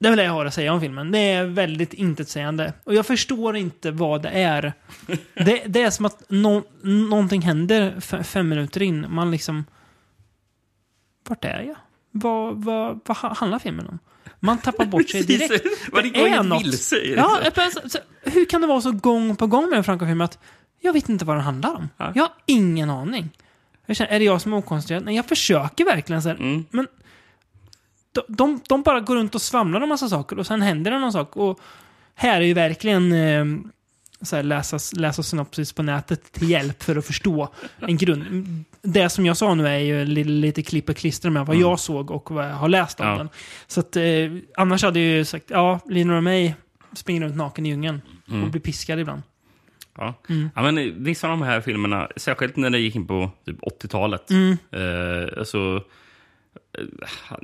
Det 0.00 0.06
är 0.08 0.10
väl 0.10 0.16
det 0.18 0.24
jag 0.24 0.32
har 0.32 0.44
att 0.46 0.54
säga 0.54 0.72
om 0.72 0.80
filmen. 0.80 1.10
Det 1.10 1.18
är 1.18 1.44
väldigt 1.44 1.94
intetsägande. 1.94 2.72
Och 2.84 2.94
jag 2.94 3.06
förstår 3.06 3.56
inte 3.56 3.90
vad 3.90 4.22
det 4.22 4.28
är. 4.28 4.72
Det, 5.34 5.62
det 5.66 5.82
är 5.82 5.90
som 5.90 6.06
att 6.06 6.22
nå, 6.28 6.62
någonting 6.82 7.42
händer 7.42 8.00
fem 8.22 8.48
minuter 8.48 8.82
in. 8.82 9.06
Man 9.08 9.30
liksom... 9.30 9.64
Vart 11.28 11.44
är 11.44 11.60
jag? 11.60 11.76
Vad, 12.10 12.64
vad, 12.64 13.00
vad 13.06 13.16
ha- 13.16 13.34
handlar 13.34 13.58
filmen 13.58 13.86
om? 13.88 13.98
Man 14.40 14.58
tappar 14.58 14.84
bort 14.84 15.08
sig 15.10 15.22
direkt. 15.26 15.64
Det 16.14 16.20
är 16.28 16.42
något. 16.42 16.62
vilse. 16.64 16.96
Ja, 16.96 17.38
hur 18.22 18.44
kan 18.44 18.60
det 18.60 18.66
vara 18.66 18.80
så 18.80 18.92
gång 18.92 19.36
på 19.36 19.46
gång 19.46 19.68
med 19.70 19.76
en 19.76 19.84
Franco-film 19.84 20.20
att 20.20 20.38
jag 20.80 20.92
vet 20.92 21.08
inte 21.08 21.24
vad 21.24 21.36
den 21.36 21.44
handlar 21.44 21.74
om? 21.74 21.88
Ja. 21.96 22.12
Jag 22.14 22.22
har 22.22 22.32
ingen 22.46 22.90
aning. 22.90 23.30
Jag 23.86 23.96
känner, 23.96 24.10
är 24.10 24.18
det 24.18 24.24
jag 24.24 24.40
som 24.40 24.52
är 24.52 24.56
okoncentrerad? 24.56 25.04
Nej, 25.04 25.16
jag 25.16 25.26
försöker 25.26 25.84
verkligen 25.84 26.22
så 26.22 26.28
här, 26.28 26.36
Mm. 26.36 26.64
men 26.70 26.86
de, 28.12 28.22
de, 28.28 28.60
de 28.68 28.82
bara 28.82 29.00
går 29.00 29.16
runt 29.16 29.34
och 29.34 29.42
svamlar 29.42 29.80
om 29.80 29.88
massa 29.88 30.08
saker 30.08 30.38
och 30.38 30.46
sen 30.46 30.62
händer 30.62 30.90
det 30.90 30.98
någon 30.98 31.12
sak. 31.12 31.36
Och 31.36 31.60
här 32.14 32.40
är 32.40 32.44
ju 32.44 32.54
verkligen 32.54 33.12
eh, 33.12 33.44
så 34.22 34.36
här, 34.36 34.42
läsa, 34.42 34.78
läsa 34.96 35.22
synopsis 35.22 35.72
på 35.72 35.82
nätet 35.82 36.32
till 36.32 36.50
hjälp 36.50 36.82
för 36.82 36.96
att 36.96 37.06
förstå 37.06 37.48
en 37.80 37.96
grund. 37.96 38.46
Det 38.82 39.08
som 39.08 39.26
jag 39.26 39.36
sa 39.36 39.54
nu 39.54 39.68
är 39.68 39.78
ju 39.78 40.04
li, 40.04 40.24
lite 40.24 40.62
klipp 40.62 40.88
och 40.88 40.96
klistra 40.96 41.30
med 41.30 41.46
vad 41.46 41.56
Mm. 41.56 41.68
jag 41.68 41.78
såg 41.80 42.10
och 42.10 42.30
vad 42.30 42.44
jag 42.48 42.54
har 42.54 42.68
läst 42.68 43.00
om 43.00 43.06
Ja. 43.06 43.16
den. 43.16 43.28
Så 43.66 43.80
att, 43.80 43.96
eh, 43.96 44.02
annars 44.56 44.82
hade 44.82 45.00
jag 45.00 45.08
ju 45.16 45.24
sagt, 45.24 45.44
ja, 45.48 45.80
Lina 45.88 46.16
och 46.16 46.22
mig 46.22 46.54
springer 46.92 47.22
runt 47.22 47.36
naken 47.36 47.66
i 47.66 47.68
djungeln 47.68 48.00
Mm. 48.28 48.44
och 48.44 48.50
blir 48.50 48.60
piskad 48.60 48.98
ibland. 49.00 49.22
Ja. 49.98 50.14
Mm. 50.28 50.50
Ja, 50.54 50.62
men 50.62 51.04
vissa 51.04 51.26
av 51.26 51.30
de 51.38 51.42
här 51.42 51.60
filmerna, 51.60 52.08
särskilt 52.16 52.56
när 52.56 52.70
det 52.70 52.78
gick 52.78 52.96
in 52.96 53.06
på 53.06 53.30
typ 53.46 53.62
80-talet. 53.62 54.30
Mm. 54.30 54.56
Eh, 54.72 55.38
alltså, 55.38 55.82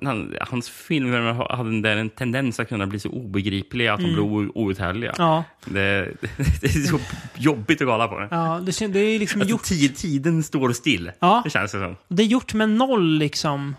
han, 0.02 0.34
hans 0.40 0.68
filmer 0.70 1.32
hade 1.56 1.68
en, 1.68 1.82
där 1.82 1.96
en 1.96 2.10
tendens 2.10 2.60
att 2.60 2.68
kunna 2.68 2.86
bli 2.86 2.98
så 3.00 3.08
obegripliga 3.08 3.94
att 3.94 4.00
de 4.00 4.06
blev 4.12 4.24
o- 4.24 4.52
outhärdliga. 4.54 5.10
Mm. 5.10 5.26
Ja, 5.26 5.44
Det, 5.64 6.14
det 6.60 6.66
är 6.66 6.86
så 6.86 6.98
jobbigt 7.36 7.80
att 7.80 7.86
kolla 7.88 8.08
på 8.08 8.18
det. 8.18 8.28
ja 8.30 8.60
det, 8.66 8.86
det 8.86 9.00
är 9.00 9.18
liksom 9.18 9.40
Alltså, 9.40 9.50
gjort, 9.50 9.62
tid, 9.64 9.96
tiden 9.96 10.42
står 10.42 10.72
still. 10.72 11.12
Ja. 11.20 11.40
Det 11.44 11.50
känns 11.50 11.72
det 11.72 11.78
som. 11.78 11.96
det 12.08 12.22
är 12.22 12.26
gjort 12.26 12.54
med 12.54 12.68
noll 12.68 13.18
liksom... 13.18 13.76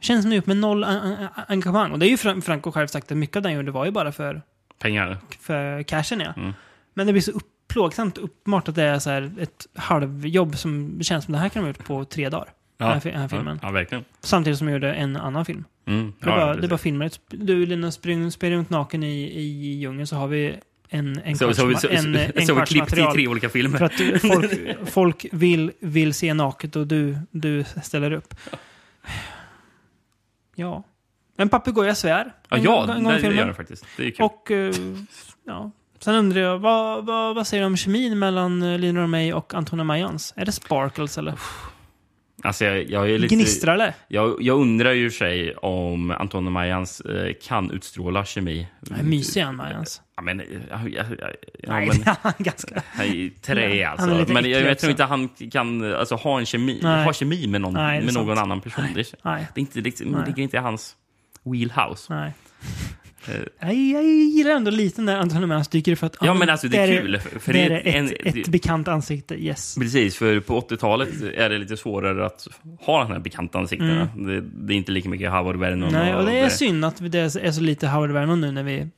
Känns 0.00 0.22
som 0.22 0.30
det 0.30 0.34
är 0.34 0.36
gjort 0.36 0.46
med 0.46 0.56
noll 0.56 0.84
en- 0.84 0.96
en- 1.12 1.28
engagemang. 1.48 1.92
Och 1.92 1.98
det 1.98 2.06
är 2.06 2.10
ju 2.10 2.16
Fra- 2.16 2.40
Franco 2.40 2.72
själv 2.72 2.86
sagt 2.86 3.12
att 3.12 3.18
mycket 3.18 3.36
av 3.36 3.42
den 3.42 3.52
gjorde 3.52 3.70
var 3.70 3.84
ju 3.84 3.90
bara 3.90 4.12
för, 4.12 4.42
Pengar. 4.78 5.18
för 5.40 5.82
cashen 5.82 6.20
ja. 6.20 6.32
Mm. 6.36 6.52
Men 6.94 7.06
det 7.06 7.12
blir 7.12 7.22
så 7.22 7.30
upp, 7.30 7.46
plågsamt 7.68 8.18
uppenbart 8.18 8.68
att 8.68 8.74
det 8.74 8.82
är 8.82 8.98
så 8.98 9.10
ett 9.10 9.66
halvjobb 9.74 10.58
som 10.58 10.98
det 10.98 11.04
känns 11.04 11.24
som 11.24 11.32
det 11.32 11.38
här 11.38 11.48
kan 11.48 11.62
de 11.62 11.66
ha 11.68 11.68
gjort 11.76 11.86
på 11.86 12.04
tre 12.04 12.28
dagar. 12.28 12.48
Den, 12.88 12.92
här, 12.92 13.10
den 13.10 13.20
här 13.20 13.28
filmen. 13.28 13.58
Ja, 13.62 13.68
ja, 13.68 13.72
verkligen. 13.72 14.04
Samtidigt 14.20 14.58
som 14.58 14.68
jag 14.68 14.72
gjorde 14.74 14.94
en 14.94 15.16
annan 15.16 15.44
film. 15.44 15.64
Mm. 15.86 16.12
Det 16.20 16.26
är 16.26 16.30
Ja, 16.30 16.36
bara, 16.36 16.54
det 16.56 16.66
är 16.66 16.68
bara 16.68 16.78
filmer. 16.78 17.10
Du 17.28 17.66
Lina 17.66 17.90
springer 17.92 18.30
springer 18.30 18.56
runt 18.56 18.70
naken 18.70 19.02
i, 19.02 19.22
i 19.40 19.78
djungeln 19.78 20.06
så 20.06 20.16
har 20.16 20.26
vi 20.28 20.54
en, 20.88 21.20
en 21.24 21.36
Så, 21.36 21.54
så, 21.54 21.62
kvarts 21.68 21.80
så, 21.80 21.88
ma- 21.88 21.98
en, 21.98 22.16
en 22.16 22.46
så, 22.46 22.54
så 22.54 22.60
vi 22.60 22.66
klippt 22.66 22.92
i 22.92 23.06
tre 23.12 23.28
olika 23.28 23.48
filmer. 23.48 23.78
För 23.78 23.84
att 23.84 24.20
folk, 24.22 24.78
folk 24.90 25.26
vill, 25.32 25.72
vill 25.80 26.14
se 26.14 26.34
naket 26.34 26.76
och 26.76 26.86
du, 26.86 27.18
du 27.30 27.64
ställer 27.82 28.12
upp. 28.12 28.34
Ja. 30.54 30.84
En 31.36 31.48
papegoja 31.48 31.94
svär. 31.94 32.32
ja, 32.48 32.56
en 32.56 32.62
ja 32.62 32.94
en 32.94 33.04
gång 33.04 33.12
det 33.12 33.20
gör 33.34 33.46
det 33.46 33.54
faktiskt. 33.54 33.86
Det 33.96 34.06
är 34.06 34.10
kul. 34.10 34.24
Och 34.24 34.50
eh, 34.50 34.74
ja. 35.46 35.70
Sen 35.98 36.14
undrar 36.14 36.40
jag, 36.40 36.58
vad, 36.58 37.06
vad, 37.06 37.34
vad 37.34 37.46
säger 37.46 37.62
du 37.62 37.66
om 37.66 37.76
kemin 37.76 38.18
mellan 38.18 38.62
eh, 38.62 38.78
Lina 38.78 39.02
och 39.02 39.08
mig 39.08 39.34
och 39.34 39.54
Antonia 39.54 39.84
Mayans? 39.84 40.32
Är 40.36 40.44
det 40.44 40.52
sparkles 40.52 41.18
eller? 41.18 41.34
Alltså, 42.42 42.64
jag, 42.64 42.90
jag 42.90 43.10
är 43.10 43.18
lite... 43.18 43.34
Gnistrar 43.34 43.78
det? 43.78 43.94
Jag, 44.08 44.42
jag 44.42 44.60
undrar 44.60 44.92
ju 44.92 45.10
sig 45.10 45.54
om 45.54 46.10
Antonio 46.10 46.50
Mayans 46.50 47.00
eh, 47.00 47.32
kan 47.42 47.70
utstråla 47.70 48.24
kemi. 48.24 48.66
Mysig 49.02 49.40
han 49.40 49.56
Mayans? 49.56 50.02
Ja, 50.16 50.22
men... 50.22 50.42
Ja, 50.70 50.88
ja, 50.88 51.04
ja, 51.18 51.28
Nej, 51.68 51.86
men, 51.86 52.16
han 52.22 52.32
är 52.38 52.44
ganska... 52.44 52.82
han 52.86 53.06
i 53.06 53.32
trä 53.42 53.88
alltså. 53.88 54.08
han 54.08 54.32
men 54.32 54.50
jag, 54.50 54.62
jag 54.62 54.78
tror 54.78 54.90
inte 54.90 55.04
han 55.04 55.28
kan 55.28 55.94
alltså, 55.94 56.14
ha, 56.14 56.38
en 56.38 56.46
kemi, 56.46 56.80
Nej. 56.82 57.04
ha 57.04 57.12
kemi 57.12 57.46
med 57.46 57.60
någon, 57.60 57.74
Nej, 57.74 57.98
det 57.98 58.04
med 58.04 58.14
någon 58.14 58.36
sant. 58.36 58.46
annan 58.46 58.60
person. 58.60 58.84
Det, 58.94 59.14
Nej. 59.22 59.46
det, 59.54 59.58
är 59.58 59.62
inte, 59.62 59.80
det, 59.80 60.00
Nej. 60.04 60.26
ligger 60.26 60.42
inte 60.42 60.56
i 60.56 60.60
hans 60.60 60.96
wheelhouse. 61.44 62.14
Nej. 62.14 62.32
Eh, 63.28 63.34
Jag, 63.60 63.74
jag 63.74 64.04
gillar 64.04 64.50
ändå 64.50 64.70
lite 64.70 65.02
när 65.02 65.16
Antonio 65.18 65.46
Mayans 65.46 65.68
dyker 65.68 65.94
för 65.96 66.06
att... 66.06 66.16
Ja, 66.20 66.34
men 66.34 66.50
alltså, 66.50 66.68
det 66.68 66.78
är 66.78 67.00
kul, 67.00 67.18
för- 67.40 67.52
det 67.52 67.58
det 67.58 67.64
är 67.64 67.86
är 67.86 67.98
en- 67.98 68.06
ett, 68.06 68.36
ett 68.36 68.48
bekant 68.48 68.88
ansikte, 68.88 69.34
yes. 69.34 69.74
Precis, 69.74 70.16
för 70.16 70.40
på 70.40 70.60
80-talet 70.60 71.08
är 71.34 71.48
det 71.50 71.58
lite 71.58 71.76
svårare 71.76 72.26
att 72.26 72.48
ha 72.80 72.98
de 73.02 73.12
här 73.12 73.18
bekanta 73.18 73.58
ansiktena. 73.58 74.08
Det, 74.16 74.40
det 74.40 74.74
är 74.74 74.76
inte 74.76 74.92
lika 74.92 75.08
mycket 75.08 75.30
Howard 75.30 75.56
Vernon. 75.56 75.88
Mm. 75.88 75.92
Nej, 76.04 76.14
och 76.14 76.24
det 76.26 76.38
är 76.38 76.48
synd 76.48 76.84
att 76.84 77.12
det 77.12 77.18
är 77.36 77.50
så 77.52 77.60
lite 77.60 77.88
Howard 77.88 78.10
Vernon 78.10 78.40
nu 78.40 78.52
när 78.52 78.62
vi 78.62 78.88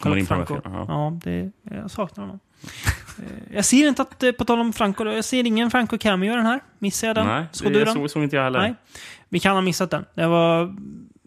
Kommer 0.00 0.16
in 0.16 0.26
på 0.26 0.34
Franco. 0.34 0.60
filmerna, 0.62 0.84
Ja, 0.88 1.18
det, 1.24 1.50
jag 1.62 1.90
saknar 1.90 2.24
honom. 2.24 2.40
Eh, 3.18 3.54
jag 3.56 3.64
ser 3.64 3.88
inte 3.88 4.02
att, 4.02 4.22
eh, 4.22 4.32
på 4.32 4.44
tal 4.44 4.58
om 4.60 4.72
Franco, 4.72 5.04
jag 5.04 5.24
ser 5.24 5.46
ingen 5.46 5.70
Franco 5.70 5.98
cameo 5.98 6.32
i 6.32 6.36
den 6.36 6.46
här. 6.46 6.60
Missar 6.78 7.06
jag 7.06 7.16
den? 7.16 7.26
Nej, 7.26 7.44
såg 7.52 7.72
det 7.72 7.78
du 7.78 7.84
den? 7.84 7.94
såg, 7.94 8.10
såg 8.10 8.22
inte 8.22 8.36
jag 8.36 8.44
heller. 8.44 8.58
Nej. 8.60 8.74
Vi 9.28 9.40
kan 9.40 9.54
ha 9.54 9.60
missat 9.62 9.90
den. 9.90 10.04
Det 10.14 10.26
var... 10.26 10.74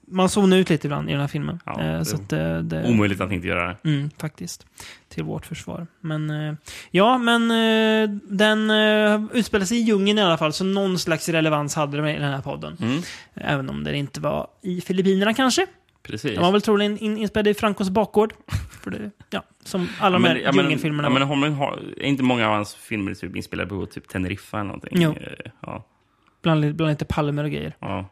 Man 0.10 0.30
zonar 0.30 0.58
ut 0.58 0.70
lite 0.70 0.88
ibland 0.88 1.10
i 1.10 1.12
den 1.12 1.22
här 1.22 1.28
filmen. 1.28 1.60
Ja, 1.66 1.82
Eh, 1.82 2.03
så 2.03 2.16
att, 2.16 2.34
eh, 2.34 2.58
det, 2.58 2.88
Omöjligt 2.88 3.22
att 3.22 3.32
inte 3.32 3.47
göra 3.47 3.68
det. 3.68 3.89
Mm, 3.89 4.10
faktiskt. 4.18 4.66
Till 5.10 5.24
vårt 5.24 5.45
försvar. 5.45 5.88
Men 6.01 6.30
eh, 6.30 6.53
ja, 6.91 7.18
men 7.18 7.51
eh, 7.51 8.10
den 8.24 8.72
uh, 8.72 9.26
utspelar 9.34 9.66
sig 9.66 9.78
i 9.78 9.82
djungeln 9.82 10.20
i 10.20 10.22
alla 10.22 10.38
fall, 10.38 10.53
så 10.53 10.64
någon 10.64 10.99
slags 10.99 11.30
relevans 11.30 11.76
hade 11.76 12.01
det 12.01 12.12
i 12.12 12.20
den 12.20 12.34
här 12.34 12.41
podden. 12.41 12.78
Mm. 12.82 13.01
Även 13.34 13.70
om 13.70 13.84
det 13.84 13.97
inte 13.97 14.22
var 14.22 14.47
i 14.62 14.82
Filippinerna 14.82 15.34
kanske. 15.34 15.66
Precis. 16.03 16.36
De 16.36 16.41
var 16.41 16.51
väl 16.51 16.62
troligen 16.62 16.97
in, 16.97 17.18
inspelade 17.18 17.49
i 17.49 17.53
Francos 17.53 17.89
bakgård. 17.89 18.34
För 18.84 18.91
det, 18.91 19.12
ja, 19.30 19.43
som 19.64 19.88
alla 19.99 20.20
de 20.20 20.24
här 20.24 20.36
djungelfilmerna 20.53 21.08
ja, 21.08 21.14
men. 21.14 21.22
Holmgren 21.24 21.53
har, 21.53 21.80
är 21.97 22.03
inte 22.05 22.24
många 22.24 22.47
av 22.47 22.53
hans 22.53 22.76
filmer 22.76 23.14
typ 23.14 23.36
inspelade 23.36 23.70
på 23.70 23.86
typ 23.86 24.08
Teneriffa 24.08 24.58
eller 24.58 24.68
någonting? 24.68 25.01
Jo. 25.01 25.12
Eh, 25.12 25.51
Ja. 25.62 25.86
Bland, 26.41 26.76
bland 26.76 26.89
lite 26.89 27.05
palmer 27.05 27.43
och 27.43 27.51
grejer. 27.51 27.76
ja. 27.80 28.10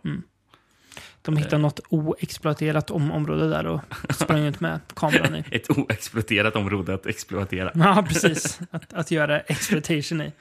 De 1.26 1.34
Eh. 1.38 1.43
hittade 1.43 1.61
något 1.61 1.80
oexploaterat 1.89 2.91
om, 2.91 3.11
område 3.11 3.49
där 3.49 3.67
och 3.67 3.82
sprang 4.15 4.39
ut 4.45 4.59
med 4.59 4.80
kameran 4.95 5.36
i. 5.36 5.43
Ett 5.51 5.69
oexploaterat 5.69 6.55
område 6.55 6.93
att 6.93 7.05
exploatera. 7.05 7.71
Ja, 7.76 8.05
precis. 8.07 8.59
Att, 8.71 8.93
att 8.93 9.11
göra 9.11 9.39
exploitation 9.39 10.21
i. 10.21 10.32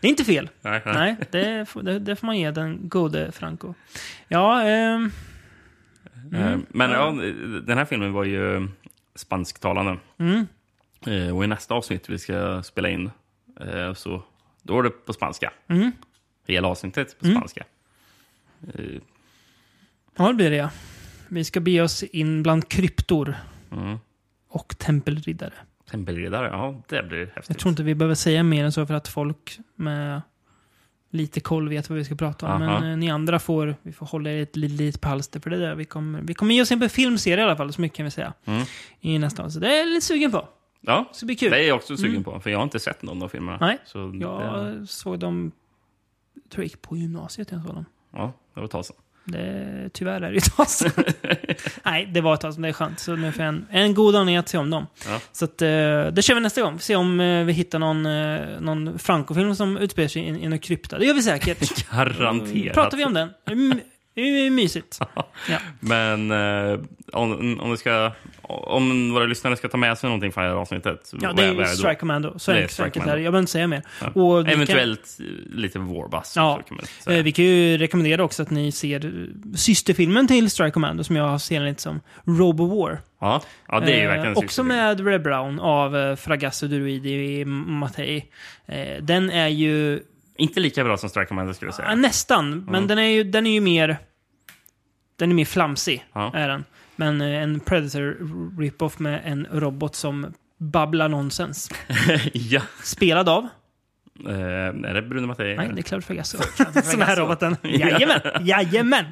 Det 0.00 0.06
är 0.06 0.10
inte 0.10 0.24
fel. 0.24 0.50
Nej, 0.60 0.82
nej. 0.84 0.94
Nej, 0.94 1.16
det, 1.30 1.68
får- 1.68 1.82
det, 1.82 1.98
det 1.98 2.16
får 2.16 2.26
man 2.26 2.38
ge 2.38 2.50
den 2.50 2.88
gode 2.88 3.32
Franco. 3.32 3.74
Ja, 4.28 4.62
ehm, 4.62 5.10
Eh, 6.32 6.46
Mm. 6.46 6.66
Men 6.68 6.90
ja, 6.90 7.10
den 7.66 7.78
här 7.78 7.84
filmen 7.84 8.12
var 8.12 8.24
ju 8.24 8.68
spansktalande. 9.14 9.96
Mm. 10.18 10.46
Eh, 11.06 11.36
Och 11.36 11.44
i 11.44 11.46
nästa 11.46 11.74
avsnitt 11.74 12.08
vi 12.08 12.18
ska 12.18 12.62
spela 12.62 12.88
in, 12.88 13.10
eh, 13.60 13.94
så 13.94 14.22
då 14.62 14.78
är 14.78 14.82
det 14.82 14.90
på 14.90 15.12
spanska. 15.12 15.52
Mm. 15.68 15.92
Hela 16.46 16.68
avsnittet 16.68 17.18
på 17.20 17.26
Mm. 17.26 17.36
spanska. 17.36 17.64
Eh, 18.74 19.00
ja, 20.18 20.28
det 20.28 20.34
blir 20.34 20.50
det 20.50 20.56
ja. 20.56 20.70
Vi 21.28 21.44
ska 21.44 21.60
bege 21.60 21.82
oss 21.82 22.02
in 22.02 22.42
bland 22.42 22.68
kryptor 22.68 23.34
Mm. 23.72 23.98
och 24.48 24.78
tempelriddare. 24.78 25.52
Tempelriddare, 25.90 26.46
ja 26.48 26.82
det 26.88 27.02
blir 27.02 27.18
häftigt. 27.26 27.44
Jag 27.48 27.58
tror 27.58 27.70
inte 27.70 27.82
vi 27.82 27.94
behöver 27.94 28.14
säga 28.14 28.42
mer 28.42 28.64
än 28.64 28.72
så 28.72 28.86
för 28.86 28.94
att 28.94 29.08
folk 29.08 29.58
med 29.74 30.22
lite 31.10 31.40
koll 31.40 31.68
vet 31.68 31.88
vad 31.90 31.98
vi 31.98 32.04
ska 32.04 32.14
prata 32.14 32.46
om. 32.54 32.62
Aha. 32.62 32.80
Men 32.80 32.90
eh, 32.90 32.96
ni 32.96 33.10
andra 33.10 33.38
får, 33.38 33.76
vi 33.82 33.92
får 33.92 34.06
hålla 34.06 34.30
er 34.30 34.42
ett 34.42 34.56
litet, 34.56 34.78
litet 34.80 35.00
palster 35.00 35.40
för 35.40 35.50
det 35.50 35.56
där. 35.58 35.74
Vi 35.74 35.84
kommer, 35.84 36.20
vi 36.20 36.34
kommer 36.34 36.54
ge 36.54 36.62
oss 36.62 36.72
in 36.72 36.80
på 36.80 36.88
filmserie 36.88 37.40
i 37.40 37.44
alla 37.44 37.56
fall, 37.56 37.72
så 37.72 37.80
mycket 37.80 37.96
kan 37.96 38.04
vi 38.04 38.10
säga. 38.10 38.32
Mm. 38.44 38.62
I 39.00 39.18
nästa 39.18 39.42
avsnitt. 39.44 39.60
Det 39.62 39.74
är 39.74 39.78
jag 39.78 39.88
lite 39.88 40.06
sugen 40.06 40.30
på. 40.30 40.48
Ja, 40.80 41.08
Så 41.12 41.20
det 41.20 41.26
blir 41.26 41.36
kul. 41.36 41.50
det 41.50 41.58
är 41.64 41.68
jag 41.68 41.76
också 41.76 41.96
sugen 41.96 42.10
Mm. 42.12 42.24
på, 42.24 42.40
för 42.40 42.50
jag 42.50 42.58
har 42.58 42.64
inte 42.64 42.80
sett 42.80 43.02
någon 43.02 43.22
av 43.22 43.28
filmerna. 43.28 43.58
Nej, 43.60 43.78
Så 43.84 43.98
Jag 44.20 44.66
det, 44.80 44.86
såg 44.86 45.18
dem, 45.18 45.52
jag 46.34 46.50
tror 46.50 46.62
jag 46.62 46.64
gick 46.64 46.82
på 46.82 46.96
gymnasiet 46.96 47.50
jag 47.52 47.62
såg 47.62 47.74
dem. 47.74 47.84
ja, 48.12 48.32
det 48.54 48.60
var 48.60 48.64
ett 48.64 48.70
tag 48.70 48.84
sedan. 48.84 48.96
Det, 49.32 49.90
tyvärr 49.92 50.20
är 50.20 50.32
det 50.32 50.36
ett 50.36 50.56
tag 50.56 50.68
sedan. 50.68 51.04
Nej, 51.84 52.06
det 52.06 52.20
var 52.20 52.34
ett 52.34 52.40
tag 52.40 52.54
sedan. 52.54 52.62
Det 52.62 52.68
är 52.68 52.72
skönt. 52.72 53.00
Så 53.00 53.16
nu 53.16 53.32
får 53.32 53.44
jag 53.44 53.54
en, 53.54 53.66
en 53.70 53.94
god 53.94 54.16
anledning 54.16 54.36
att 54.36 54.48
se 54.48 54.58
om 54.58 54.70
dem. 54.70 54.86
Ja. 55.06 55.20
Så 55.32 55.44
att, 55.44 55.62
eh, 55.62 55.68
det 55.68 56.22
kör 56.22 56.34
vi 56.34 56.40
nästa 56.40 56.62
gång. 56.62 56.80
Se 56.80 56.96
om 56.96 57.20
eh, 57.20 57.44
vi 57.44 57.52
hittar 57.52 57.78
någon, 57.78 58.06
eh, 58.06 58.60
någon 58.60 58.98
Franco-film 58.98 59.54
som 59.56 59.76
utspelar 59.76 60.08
sig 60.08 60.22
i, 60.22 60.28
i 60.28 60.48
någon 60.48 60.58
krypta. 60.58 60.98
Det 60.98 61.06
gör 61.06 61.14
vi 61.14 61.22
säkert. 61.22 61.90
Garanterat. 61.90 62.74
Pratar 62.74 62.96
vi 62.96 63.04
om 63.04 63.14
den. 63.14 63.28
Det 64.22 64.46
är 64.46 64.50
mysigt. 64.50 64.98
Ja. 65.50 65.58
Men 65.80 66.30
eh, 66.30 66.78
om, 67.12 67.60
om, 67.60 67.76
ska, 67.76 68.12
om 68.42 69.12
våra 69.14 69.24
lyssnare 69.24 69.56
ska 69.56 69.68
ta 69.68 69.76
med 69.76 69.98
sig 69.98 70.08
någonting 70.08 70.32
från 70.32 70.44
det 70.44 70.50
här 70.50 70.56
avsnittet. 70.56 71.12
Ja, 71.20 71.32
det 71.32 71.44
är 71.44 71.54
vad 71.54 71.64
då? 71.64 71.70
Strike 71.70 71.94
Commando. 71.94 72.38
Så 72.38 72.50
Det 72.50 72.56
är 72.58 72.62
enkelt, 72.62 72.80
enkelt 72.80 73.06
är 73.06 73.16
det. 73.16 73.22
Jag 73.22 73.32
behöver 73.32 73.38
inte 73.38 73.52
säga 73.52 73.66
mer. 73.66 73.82
Ja. 74.00 74.06
Och 74.22 74.38
vi 74.40 74.44
kan- 74.44 74.52
Eventuellt 74.52 75.18
lite 75.52 75.78
Warbass. 75.78 76.32
Ja, 76.36 76.60
kan 76.68 77.14
eh, 77.16 77.22
vi 77.22 77.32
kan 77.32 77.44
ju 77.44 77.78
rekommendera 77.78 78.24
också 78.24 78.42
att 78.42 78.50
ni 78.50 78.72
ser 78.72 79.04
eh, 79.06 79.10
systerfilmen 79.56 80.28
till 80.28 80.50
Strike 80.50 80.70
Commando 80.70 81.04
som 81.04 81.16
jag 81.16 81.40
ser 81.40 81.60
lite 81.60 81.82
som 81.82 82.00
Robo 82.24 82.66
War. 82.82 83.00
Ja, 83.20 83.42
ja, 83.68 83.80
det 83.80 83.92
är 83.92 84.00
ju 84.00 84.06
verkligen 84.06 84.26
en 84.26 84.32
Eh, 84.32 84.38
också 84.38 84.62
med 84.62 85.06
Red 85.06 85.22
Brown 85.22 85.60
av 85.60 85.96
eh, 85.96 86.16
Fragasso 86.16 86.66
Druidi 86.66 87.44
Mattei. 87.44 88.24
Eh, 88.66 89.02
den 89.02 89.30
är 89.30 89.48
ju 89.48 90.00
Inte 90.40 90.60
lika 90.60 90.84
bra 90.84 90.96
som 90.96 91.08
Strike 91.08 91.26
Commando 91.28 91.54
skulle 91.54 91.68
jag 91.68 91.74
säga. 91.74 91.94
nästan, 91.94 92.50
men 92.50 92.74
Mm. 92.74 92.86
den 92.88 92.98
är 92.98 93.02
ju 93.02 93.24
den 93.24 93.46
är 93.46 93.50
ju 93.50 93.60
mer 93.60 93.98
den 95.18 95.30
är 95.30 95.34
mer 95.34 95.44
flamsig. 95.44 96.04
Ja. 96.12 96.30
Är 96.34 96.48
den. 96.48 96.64
Men 96.96 97.20
eh, 97.20 97.42
en 97.42 97.60
Predator 97.60 98.16
rip-off 98.60 98.98
med 98.98 99.20
en 99.24 99.46
robot 99.52 99.94
som 99.94 100.32
babblar 100.58 101.08
nonsens. 101.08 101.70
ja. 102.32 102.62
Spelad 102.82 103.28
av? 103.28 103.48
Eh, 104.28 104.34
är 104.90 104.94
det 104.94 105.02
Bruno 105.02 105.26
Mattei? 105.26 105.56
Nej, 105.56 105.70
det 105.74 105.80
är 105.80 105.82
Cloud 105.82 106.04
Fragasso. 106.04 106.38
som 106.82 107.02
är 107.02 107.16
roboten. 107.16 107.56
Jajamän! 107.62 108.20
Jajamän! 108.40 109.04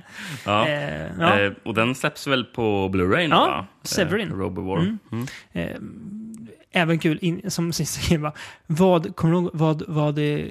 Ja. 0.44 0.68
Eh, 0.68 1.06
ja. 1.20 1.40
Eh, 1.40 1.52
och 1.64 1.74
den 1.74 1.94
släpps 1.94 2.26
väl 2.26 2.44
på 2.44 2.88
Blu-ray 2.88 3.16
nu 3.28 3.34
Ja, 3.34 3.46
va? 3.46 3.66
Severin. 3.82 4.30
Robo 4.30 4.62
War. 4.62 4.78
Mm. 4.78 4.98
Mm. 5.12 5.26
Eh, 6.76 6.82
även 6.82 6.98
kul, 6.98 7.18
in, 7.22 7.50
som 7.50 7.72
grej 8.08 8.18
bara, 8.18 8.32
vad, 8.66 9.16
kommer 9.16 9.42
du 9.42 9.50
vad, 9.52 9.82
vad 9.88 10.18
eh, 10.18 10.46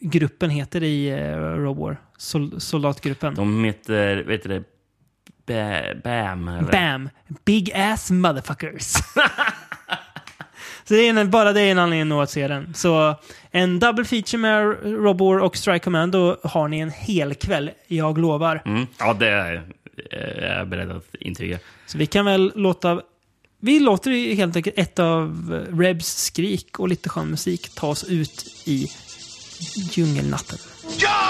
gruppen 0.00 0.50
heter 0.50 0.82
i 0.82 1.08
eh, 1.08 1.36
Robo 1.38 1.84
War? 1.84 1.96
Sol, 2.16 2.60
soldatgruppen? 2.60 3.34
De 3.34 3.64
heter, 3.64 4.16
vet 4.16 4.42
du 4.42 4.48
det, 4.48 4.64
Ba- 5.46 6.00
Bam? 6.04 6.48
Eller? 6.48 6.72
Bam! 6.72 7.08
Big 7.44 7.72
ass 7.74 8.10
motherfuckers! 8.10 8.92
Så 10.84 10.94
det 10.94 11.08
är 11.08 11.16
en, 11.18 11.30
bara 11.30 11.52
det 11.52 11.60
är 11.60 11.70
en 11.70 11.78
anledning 11.78 12.08
nog 12.08 12.22
att 12.22 12.30
se 12.30 12.48
den. 12.48 12.74
Så 12.74 13.14
en 13.50 13.78
double 13.78 14.04
feature 14.04 14.38
med 14.38 14.76
Robo 14.82 15.32
War 15.32 15.38
och 15.40 15.56
Strike 15.56 15.78
Commando 15.84 16.36
har 16.44 16.68
ni 16.68 16.78
en 16.78 16.90
hel 16.90 17.34
kväll, 17.34 17.70
jag 17.86 18.18
lovar. 18.18 18.62
Mm. 18.64 18.86
Ja, 18.98 19.12
det 19.14 19.28
är 19.28 19.62
är 20.10 20.56
jag 20.58 20.68
beredd 20.68 20.90
att 20.90 21.14
intyga. 21.14 21.58
Så 21.86 21.98
vi 21.98 22.06
kan 22.06 22.24
väl 22.24 22.52
låta 22.54 23.00
vi 23.60 23.80
låter 23.80 24.34
helt 24.34 24.56
enkelt 24.56 24.78
ett 24.78 24.98
av 24.98 25.52
eh, 25.52 25.76
Rebs 25.76 26.22
skrik 26.24 26.78
och 26.78 26.88
lite 26.88 27.08
skön 27.08 27.30
musik 27.30 27.74
ta 27.74 27.86
oss 27.86 28.04
ut 28.04 28.46
i 28.64 28.90
djungelnatten. 29.92 30.58
Ja! 30.98 31.20